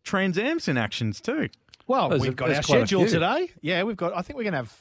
[0.04, 1.48] Trans Ams in actions too.
[1.86, 3.50] Well, There's we've a- got our schedule today.
[3.60, 4.16] Yeah, we've got.
[4.16, 4.76] I think we're going to have.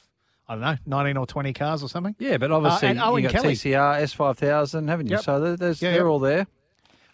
[0.50, 2.14] I don't know, nineteen or twenty cars or something.
[2.20, 3.54] Yeah, but obviously Uh, and Owen you got Kelly.
[3.54, 5.12] TCR S5000, haven't you?
[5.16, 5.24] Yep.
[5.24, 6.08] So there's, Yeah, they're yep.
[6.08, 6.46] all there.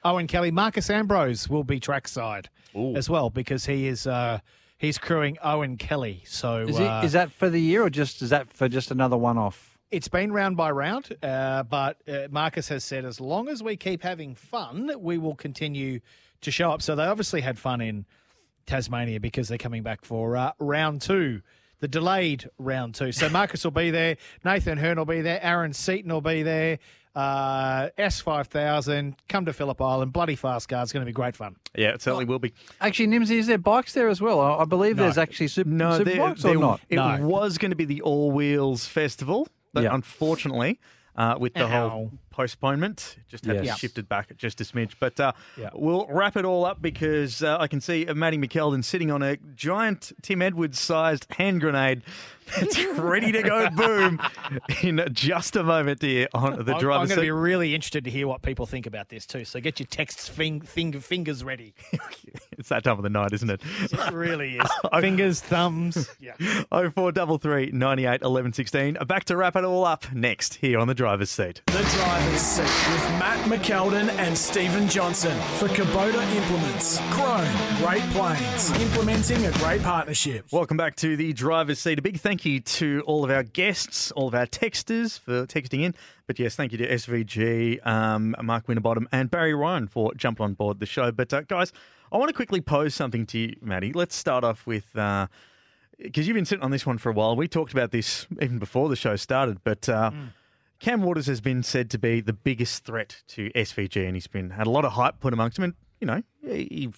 [0.03, 2.49] Owen Kelly, Marcos Ambrose will be trackside
[2.95, 4.39] as well because he is uh,
[4.79, 6.23] he's crewing Owen Kelly.
[6.25, 8.89] So Is, uh, it, is that for the year or just is that for just
[8.89, 9.76] another one off?
[9.89, 13.77] It's been round by round, uh, but uh, Marcos has said as long as we
[13.77, 16.01] keep having fun, we will continue
[16.41, 16.81] to show up.
[16.81, 18.05] So they obviously had fun in
[18.65, 21.41] Tasmania because they're coming back for uh, round two,
[21.79, 23.13] the delayed round two.
[23.13, 26.79] So Marcos will be there, Nathan Herne will be there, Aaron Seaton will be there.
[27.15, 30.83] Uh, S5000, come to Phillip Island, bloody fast car.
[30.83, 31.55] It's going to be great fun.
[31.75, 32.53] Yeah, it certainly will be.
[32.79, 34.39] Actually, Nimsy, is there bikes there as well?
[34.39, 35.03] I I believe No.
[35.03, 36.81] there's actually super, No, super there- bikes or not.
[36.89, 37.17] It No.
[37.25, 39.93] was going to be the All Wheels Festival, but Yeah.
[39.93, 40.79] unfortunately,
[41.15, 41.89] uh, with the Ow.
[41.89, 43.79] whole postponement, it just had to be Yes.
[43.79, 44.93] shifted back just a smidge.
[44.99, 45.71] But uh, Yeah.
[45.73, 49.37] we'll wrap it all up because uh, I can see Matty McKeldin sitting on a
[49.55, 52.03] giant Tim Edwards-sized hand grenade
[52.55, 54.21] that's ready to go boom
[54.81, 58.09] in just a moment here on the I'm, I'm going to be really interested to
[58.11, 59.43] hear what people think about this too.
[59.43, 61.73] So get your texts fing, finger, fingers ready.
[62.59, 63.61] It's that time of the night, isn't it?
[63.83, 64.67] It really is.
[64.99, 66.09] Fingers, thumbs.
[66.19, 66.33] Yeah.
[66.71, 68.97] Oh four double three ninety eight eleven sixteen.
[69.05, 71.61] Back to wrap it all up next here on the driver's seat.
[71.67, 76.99] The driver's seat with Matt McKeldin and Stephen Johnson for Kubota Implements.
[77.11, 77.47] Krone,
[77.77, 80.45] Great Plains, implementing a great partnership.
[80.51, 81.99] Welcome back to the driver's seat.
[81.99, 85.83] A big thank you to all of our guests, all of our texters for texting
[85.83, 85.95] in.
[86.25, 90.53] But yes, thank you to SVG, um, Mark Winterbottom, and Barry Ryan for jumping on
[90.55, 91.11] board the show.
[91.11, 91.71] But uh, guys,
[92.11, 93.93] I want to quickly pose something to you, Maddie.
[93.93, 97.35] Let's start off with because you've been sitting on this one for a while.
[97.35, 99.87] We talked about this even before the show started, but.
[99.87, 100.11] Uh,
[100.79, 104.51] Cam Waters has been said to be the biggest threat to SVG, and he's been
[104.51, 105.63] had a lot of hype put amongst him.
[105.65, 106.89] And you know, he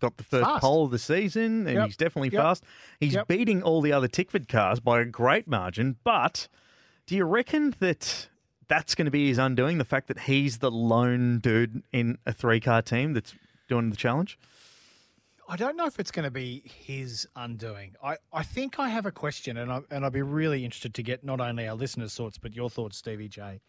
[0.00, 0.62] got the first Fast.
[0.62, 1.86] pole of the season, and Yep.
[1.86, 2.42] he's definitely Yep.
[2.42, 2.64] fast.
[3.00, 3.28] He's Yep.
[3.28, 5.96] beating all the other Tickford cars by a great margin.
[6.04, 6.48] But
[7.06, 8.28] do you reckon that
[8.68, 9.76] that's going to be his undoing?
[9.78, 13.34] The fact that he's the lone dude in a three-car team that's
[13.68, 14.38] doing the challenge.
[15.48, 17.96] I don't know if it's going to be his undoing.
[18.02, 21.02] I, I think I have a question, and I and I'd be really interested to
[21.02, 23.60] get not only our listeners' thoughts but your thoughts, Stevie J.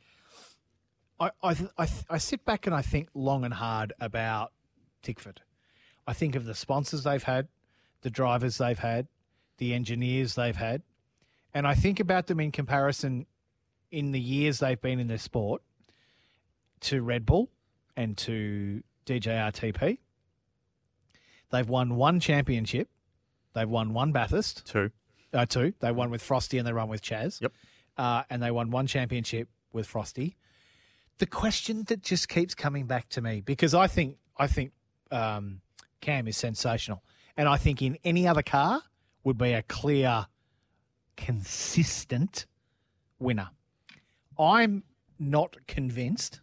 [1.19, 4.51] I sit back and I think long and hard about
[5.01, 5.41] Tickford.
[6.07, 7.47] I think of the sponsors they've had,
[8.01, 9.07] the drivers they've had,
[9.57, 10.81] the engineers they've had,
[11.53, 13.25] and I think about them in comparison
[13.91, 15.61] in the years they've been in the sport
[16.81, 17.49] to Red Bull
[17.95, 19.99] and to DJRTP.
[21.51, 22.89] They've won one championship.
[23.53, 24.65] They've won one Bathurst.
[24.65, 24.91] Two.
[25.33, 25.73] Uh, two.
[25.79, 27.41] They won with Frosty and they won with Chaz.
[27.41, 27.53] Yep.
[27.97, 30.35] Uh, and they won one championship with Frosty.
[31.17, 34.73] The question that just keeps coming back to me because I think I think
[35.11, 35.61] um,
[36.01, 37.03] Cam is sensational,
[37.37, 38.81] and I think in any other car
[39.23, 40.27] would be a clear,
[41.15, 42.45] consistent
[43.17, 43.49] winner.
[44.37, 44.83] I'm
[45.17, 46.41] not convinced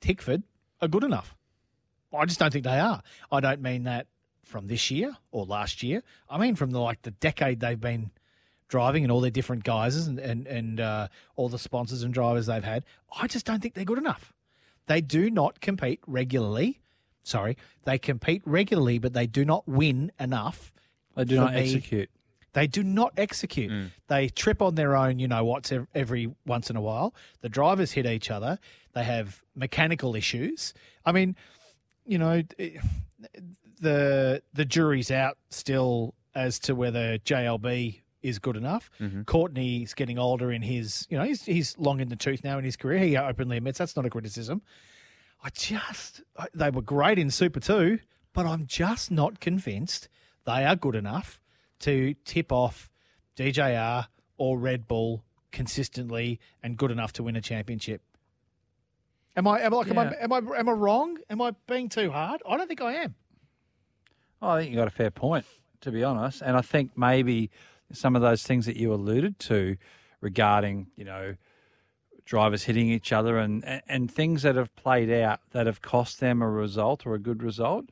[0.00, 0.44] Tickford
[0.80, 1.34] are good enough.
[2.16, 3.02] I just don't think they are.
[3.32, 4.06] I don't mean that
[4.46, 6.02] from this year or last year.
[6.30, 8.10] I mean from the like the decade they've been
[8.68, 12.46] driving and all their different guises and and, and uh, all the sponsors and drivers
[12.46, 12.84] they've had.
[13.20, 14.32] I just don't think they're good enough.
[14.86, 16.80] They do not compete regularly.
[17.22, 20.72] Sorry, they compete regularly, but they do not win enough.
[21.16, 21.60] They do not me.
[21.60, 22.08] execute.
[22.52, 23.90] They do not execute.
[24.06, 27.14] They trip on their own, you know what's every once in a while.
[27.42, 28.58] The drivers hit each other.
[28.94, 30.72] They have mechanical issues.
[31.04, 31.36] I mean,
[32.06, 32.42] you know,
[33.80, 38.90] the the jury's out still as to whether JLB is good enough.
[39.00, 39.22] Mm-hmm.
[39.22, 42.64] Courtney's getting older in his, you know, he's he's long in the tooth now in
[42.64, 42.98] his career.
[42.98, 44.62] He openly admits that's not a criticism.
[45.42, 46.22] I just
[46.54, 48.00] they were great in Super Two,
[48.32, 50.08] but I'm just not convinced
[50.44, 51.40] they are good enough
[51.80, 52.90] to tip off
[53.36, 54.06] DJR
[54.38, 58.02] or Red Bull consistently and good enough to win a championship.
[59.36, 61.18] Am I am I, like, am, I am I am I wrong?
[61.30, 62.42] Am I being too hard?
[62.48, 63.14] I don't think I am.
[64.42, 65.46] Oh, I think you got a fair point,
[65.80, 66.42] to be honest.
[66.42, 67.50] And I think maybe
[67.92, 69.76] some of those things that you alluded to
[70.20, 71.36] regarding, you know,
[72.24, 76.20] drivers hitting each other and, and, and things that have played out that have cost
[76.20, 77.86] them a result or a good result,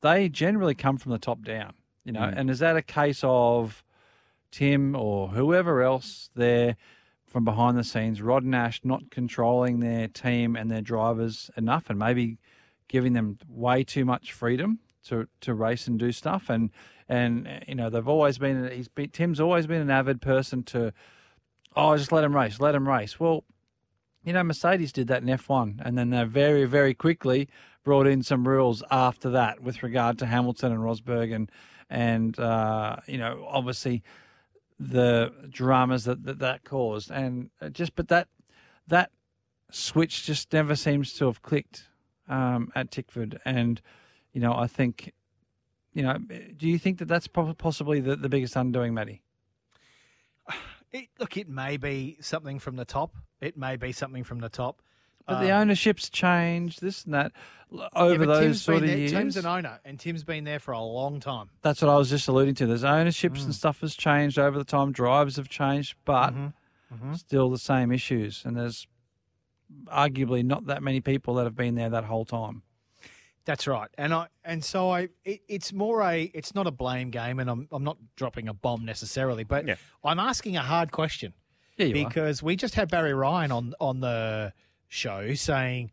[0.00, 2.20] they generally come from the top down, you know.
[2.20, 2.34] Mm.
[2.36, 3.84] And is that a case of
[4.50, 6.76] Tim or whoever else there
[7.26, 11.98] from behind the scenes, Rod Nash not controlling their team and their drivers enough and
[11.98, 12.38] maybe
[12.88, 14.78] giving them way too much freedom
[15.08, 16.48] to, to race and do stuff.
[16.48, 16.70] And
[17.08, 20.92] and you know they've always been he's been, Tim's always been an avid person to
[21.74, 23.18] oh just let him race let him race.
[23.18, 23.44] Well
[24.24, 27.48] you know Mercedes did that in F1 and then they very very quickly
[27.82, 31.50] brought in some rules after that with regard to Hamilton and Rosberg and
[31.88, 34.02] and uh, you know obviously
[34.78, 37.10] the dramas that that, that caused.
[37.10, 38.28] And uh, just but that
[38.86, 39.10] that
[39.70, 41.88] switch just never seems to have clicked
[42.28, 43.40] um, at Tickford.
[43.44, 43.80] And
[44.32, 45.12] you know I think
[45.94, 46.18] you know
[46.56, 49.22] do you think that that's possibly the, the biggest undoing Matty
[50.90, 53.14] It, look, it may be something from the top.
[53.42, 54.80] It may be something from the top.
[55.26, 57.32] but the Um, ownership's changed this and that
[57.70, 60.44] yeah, over but those Tim's sort of there- years Tim's an owner, and Tim's been
[60.44, 61.50] there for a long time.
[61.60, 62.66] That's what I was just alluding to.
[62.66, 63.44] There's ownerships Mm.
[63.44, 64.90] and stuff has changed over the time.
[64.92, 67.12] Drives have changed, but Mm-hmm.
[67.14, 68.42] still the same issues.
[68.46, 68.86] And there's
[69.88, 72.62] arguably not that many people that have been there that whole time.
[73.48, 75.08] That's right, and I and so I.
[75.24, 76.30] It, it's more a.
[76.34, 79.64] It's not a blame game, and I'm I'm not dropping a bomb necessarily, but
[80.04, 81.32] I'm asking a hard question.
[81.78, 82.08] Yeah, you are.
[82.08, 84.52] because we just had Barry Ryan on on the
[84.88, 85.92] show saying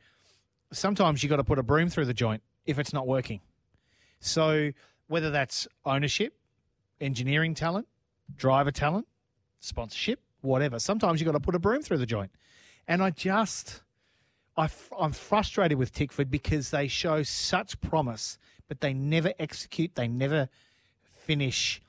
[0.74, 3.40] sometimes you got to put a broom through the joint if it's not working.
[4.20, 4.74] So
[5.08, 6.34] whether that's ownership,
[7.00, 7.88] engineering talent,
[8.36, 9.08] driver talent,
[9.62, 12.32] sponsorship, whatever, sometimes you got to put a broom through the joint.
[12.86, 13.82] And I just,
[14.58, 14.70] I,
[15.00, 18.38] am frustrated with Tickford because they show such promise,
[18.68, 19.96] but they never execute.
[19.96, 20.50] They never
[21.12, 21.82] finish.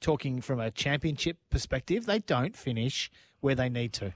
[0.00, 3.10] Talking from a championship perspective, they don't finish
[3.40, 4.12] where they need to,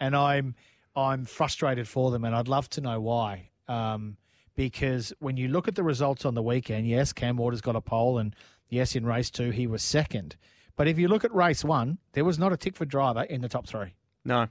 [0.00, 0.54] and I'm
[0.96, 3.50] I'm frustrated for them, and I'd love to know why.
[3.68, 4.16] Um,
[4.54, 7.82] because when you look at the results on the weekend, yes, Cam Waters got a
[7.82, 8.34] pole, and
[8.70, 10.36] yes, in race two he was second.
[10.76, 13.48] But if you look at race one, there was not a Tickford driver in the
[13.48, 13.94] top three.
[14.24, 14.48] No.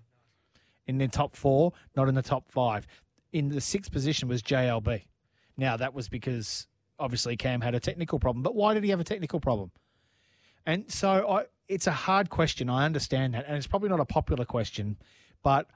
[0.92, 2.86] In the top four, not in the top five.
[3.32, 5.04] In the sixth position was JLB.
[5.58, 6.68] Now that was because
[7.00, 8.44] obviously Cam had a technical problem.
[8.44, 9.72] But why did he have a technical problem?
[10.66, 12.70] And so I, it's a hard question.
[12.70, 14.98] I understand that, and it's probably not a popular question,
[15.44, 15.68] but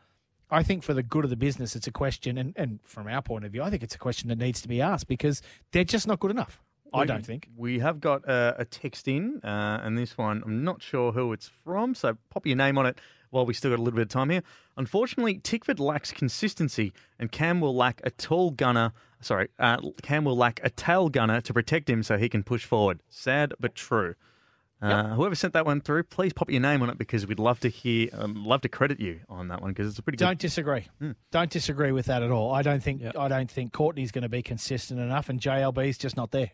[0.52, 3.22] I think for the good of the business, it's a question, and, and from our
[3.22, 5.84] point of view, I think it's a question that needs to be asked because they're
[5.84, 6.62] just not good enough.
[6.94, 7.50] I don't think.
[7.58, 11.34] We have got a, a text in, uh, and this one, I'm not sure who
[11.34, 13.00] it's from, so pop your name on it
[13.30, 14.44] while we still got a little bit of time here.
[14.78, 18.92] Unfortunately, Tickford lacks consistency, and Cam will lack a tall gunner.
[19.22, 22.66] Sorry, uh, Cam will lack a tail gunner to protect him so he can push
[22.66, 23.02] forward.
[23.10, 24.16] Sad but true.
[24.82, 27.60] Uh, Whoever sent that one through, please pop your name on it because we'd love
[27.62, 30.18] to hear, um, love to credit you on that one because it's a pretty.
[30.18, 30.88] Don't disagree.
[31.32, 32.54] Don't disagree with that at all.
[32.54, 36.18] I don't think I don't think Courtney's going to be consistent enough, and JLB's just
[36.18, 36.52] not there.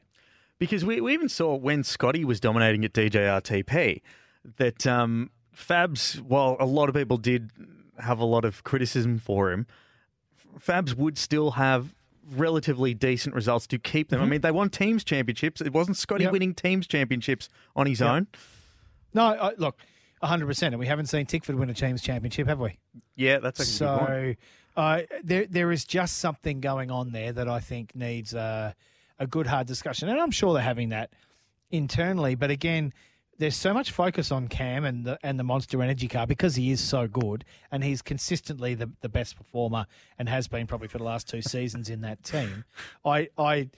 [0.59, 4.01] Because we, we even saw when Scotty was dominating at DJRTP
[4.57, 7.51] that um, Fabs, while a lot of people did
[7.99, 9.67] have a lot of criticism for him,
[10.59, 11.93] Fabs would still have
[12.35, 14.21] relatively decent results to keep them.
[14.21, 14.29] I Mhm.
[14.29, 15.59] mean, they won teams championships.
[15.61, 16.31] It wasn't Scotty Yep.
[16.33, 18.09] winning teams championships on his Yep.
[18.09, 18.27] own.
[19.13, 19.77] No, I, look,
[20.23, 22.77] hundred percent, and we haven't seen Tickford win a teams championship, have we?
[23.15, 24.37] Yeah, that's a good point.
[24.75, 28.71] So uh, there there is just something going on there that I think needs uh,
[29.19, 31.11] a good hard discussion, and I'm sure they're having that
[31.71, 32.35] internally.
[32.35, 32.93] But again,
[33.41, 36.69] there's so much focus on Cam and the and the Monster Energy car because he
[36.69, 39.87] is so good and he's consistently the, the best performer
[40.19, 42.65] and has been probably for the last two seasons in that team.
[43.03, 43.69] I I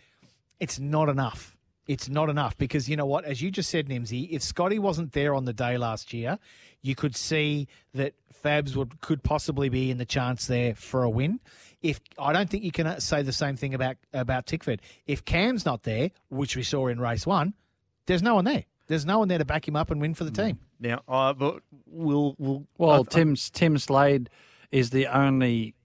[0.60, 1.56] it's not enough.
[1.88, 3.24] It's not enough because you know what?
[3.24, 6.40] As you just said, Nimsy, if Scotty wasn't there on the day last year,
[6.82, 11.10] you could see that Fabs would could possibly be in the chance there for a
[11.10, 11.40] win.
[11.82, 14.82] If I don't think you can uh, say the same thing about about Tickford.
[15.08, 17.54] If Cam's not there, which we saw in race one,
[18.08, 18.66] there's no one there.
[18.88, 20.60] There's no one there to back him up and win for the team.
[20.80, 24.30] Now, uh, but we'll, we'll Well, I- Tim Tim Slade
[24.72, 25.76] is the only,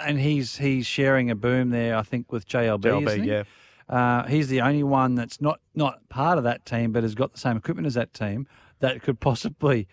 [0.00, 1.96] and he's he's sharing a boom there.
[1.96, 2.80] I think with JLB.
[2.82, 3.28] JLB, isn't he?
[3.30, 3.42] yeah.
[3.88, 7.32] Uh, he's the only one that's not not part of that team, but has got
[7.32, 8.46] the same equipment as that team
[8.80, 9.86] that could possibly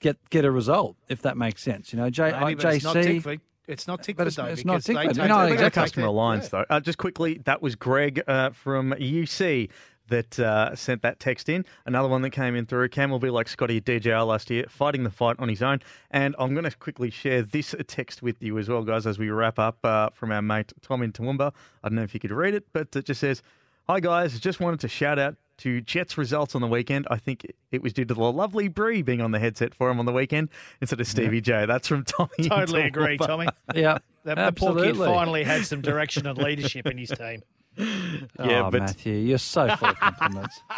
[0.00, 1.92] get get a result if that makes sense.
[1.92, 3.40] You know, J, Maybe, uh, but it's not JC.
[3.66, 4.44] It's not Tickford But it's- though.
[4.52, 5.28] it's not because Tickford.
[5.28, 5.70] No, exactly.
[5.82, 6.64] customer their- alliance, though.
[6.68, 9.70] Uh, just quickly, that was Greg uh, from UC
[10.10, 11.64] that uh, sent that text in.
[11.86, 12.88] Another one that came in through.
[12.90, 15.80] Cam will be like Scotty at DJR last year, fighting the fight on his own.
[16.10, 19.30] And I'm going to quickly share this text with you as well, guys, as we
[19.30, 21.52] wrap up uh, from our mate Tom in Toowoomba.
[21.82, 23.42] I don't know if you could read it, but it just says,
[23.88, 24.38] Hi, guys.
[24.38, 27.06] Just wanted to shout out to Jets' results on the weekend.
[27.10, 29.98] I think it was due to the lovely Bree being on the headset for him
[29.98, 30.48] on the weekend
[30.80, 31.66] instead of Stevie J.
[31.66, 32.30] That's from Tommy.
[32.48, 33.46] Totally agree, Tommy.
[33.74, 35.06] Yeah, The, the poor kid absolutely.
[35.06, 37.42] finally had some direction and leadership in his team.
[37.78, 40.60] Yeah, oh, but- Matthew, you're so full of compliments.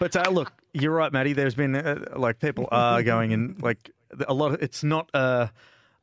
[0.00, 1.32] But uh, look, you're right, Matty.
[1.32, 3.90] There's been uh, like people are going and like
[4.26, 4.52] a lot.
[4.54, 5.46] Of, it's not uh,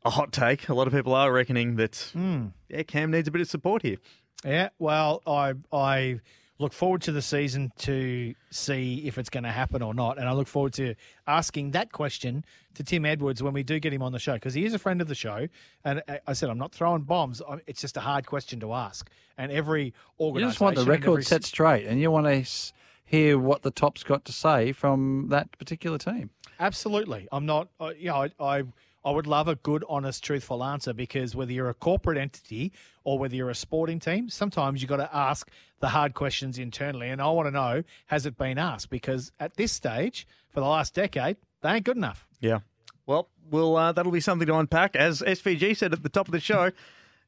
[0.05, 0.69] a hot take.
[0.69, 2.47] A lot of people are reckoning that Hmm.
[2.69, 3.97] yeah, Cam needs a bit of support here.
[4.45, 6.21] Yeah, well, I I
[6.59, 10.27] look forward to the season to see if it's going to happen or not, and
[10.27, 10.93] I look forward to
[11.25, 12.43] asking that question
[12.75, 14.79] to Tim Edwards when we do get him on the show because he is a
[14.79, 15.47] friend of the show.
[15.85, 17.41] And I- I said I'm not throwing bombs.
[17.65, 20.45] It's just a hard question to ask, and every organisation.
[20.47, 22.73] You just want the record every- set straight, and you want to
[23.05, 26.29] hear what the top's got to say from that particular team.
[26.59, 27.27] Absolutely.
[27.31, 28.63] I'm not, uh, you know, I, I,
[29.03, 32.73] I would love a good, honest, truthful answer because whether you're a corporate entity
[33.03, 35.49] or whether you're a sporting team, sometimes you've got to ask
[35.79, 37.09] the hard questions internally.
[37.09, 38.89] And I want to know, has it been asked?
[38.89, 42.27] Because at this stage, for the last decade, they ain't good enough.
[42.41, 42.59] Yeah.
[43.05, 44.95] Well, well, uh, that'll be something to unpack.
[44.95, 46.71] As SVG said at the top of the show,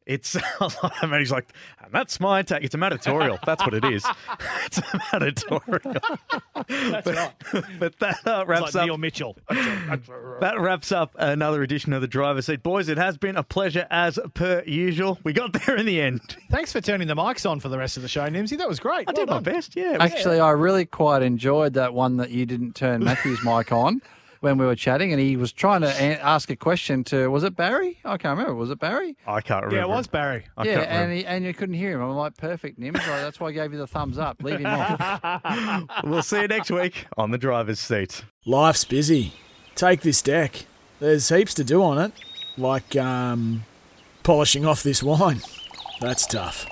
[0.06, 1.48] it's a lot of Matty's like,
[1.84, 2.64] and that's my take.
[2.64, 3.40] It's a matatorial.
[3.46, 4.06] That's what it is.
[4.66, 6.02] it's a matatorial.
[6.68, 7.34] That's right.
[7.80, 8.86] But that uh, It's wraps like up.
[8.86, 9.38] Neil Mitchell.
[10.42, 12.64] That wraps up another edition of the driver's seat.
[12.64, 15.20] Boys, it has been a pleasure as per usual.
[15.24, 16.38] We got there in the end.
[16.50, 18.58] Thanks for turning the mics on for the rest of the show, Nimsy.
[18.58, 19.08] That was great.
[19.08, 19.98] I did my best, yeah.
[20.00, 24.02] Actually, I really quite enjoyed that one that you didn't turn Matthew's mic on
[24.42, 27.44] when we were chatting, and he was trying to a- ask a question to was
[27.44, 28.00] it Barry?
[28.04, 28.56] I can't remember.
[28.56, 29.16] Was it Barry?
[29.26, 29.76] I can't remember.
[29.76, 30.46] Yeah, it was Barry.
[30.58, 32.02] I yeah, can't and he, and you couldn't hear him.
[32.02, 32.96] I'm like, perfect, Nim.
[32.96, 34.44] So that's why I gave you the thumbs up.
[34.44, 35.84] Leave him off.
[36.04, 38.24] We'll see you next week on the driver's seat.
[38.46, 39.34] Life's busy.
[39.76, 40.66] Take this deck.
[41.00, 42.12] There's heaps to do on it,
[42.58, 43.64] like um,
[44.24, 45.42] polishing off this wine.
[46.00, 46.66] That's tough.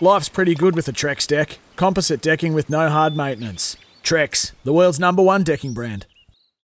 [0.00, 1.58] Life's pretty good with a Trex deck.
[1.76, 3.76] Composite decking with no hard maintenance.
[4.02, 6.06] Trex, the world's number one decking brand.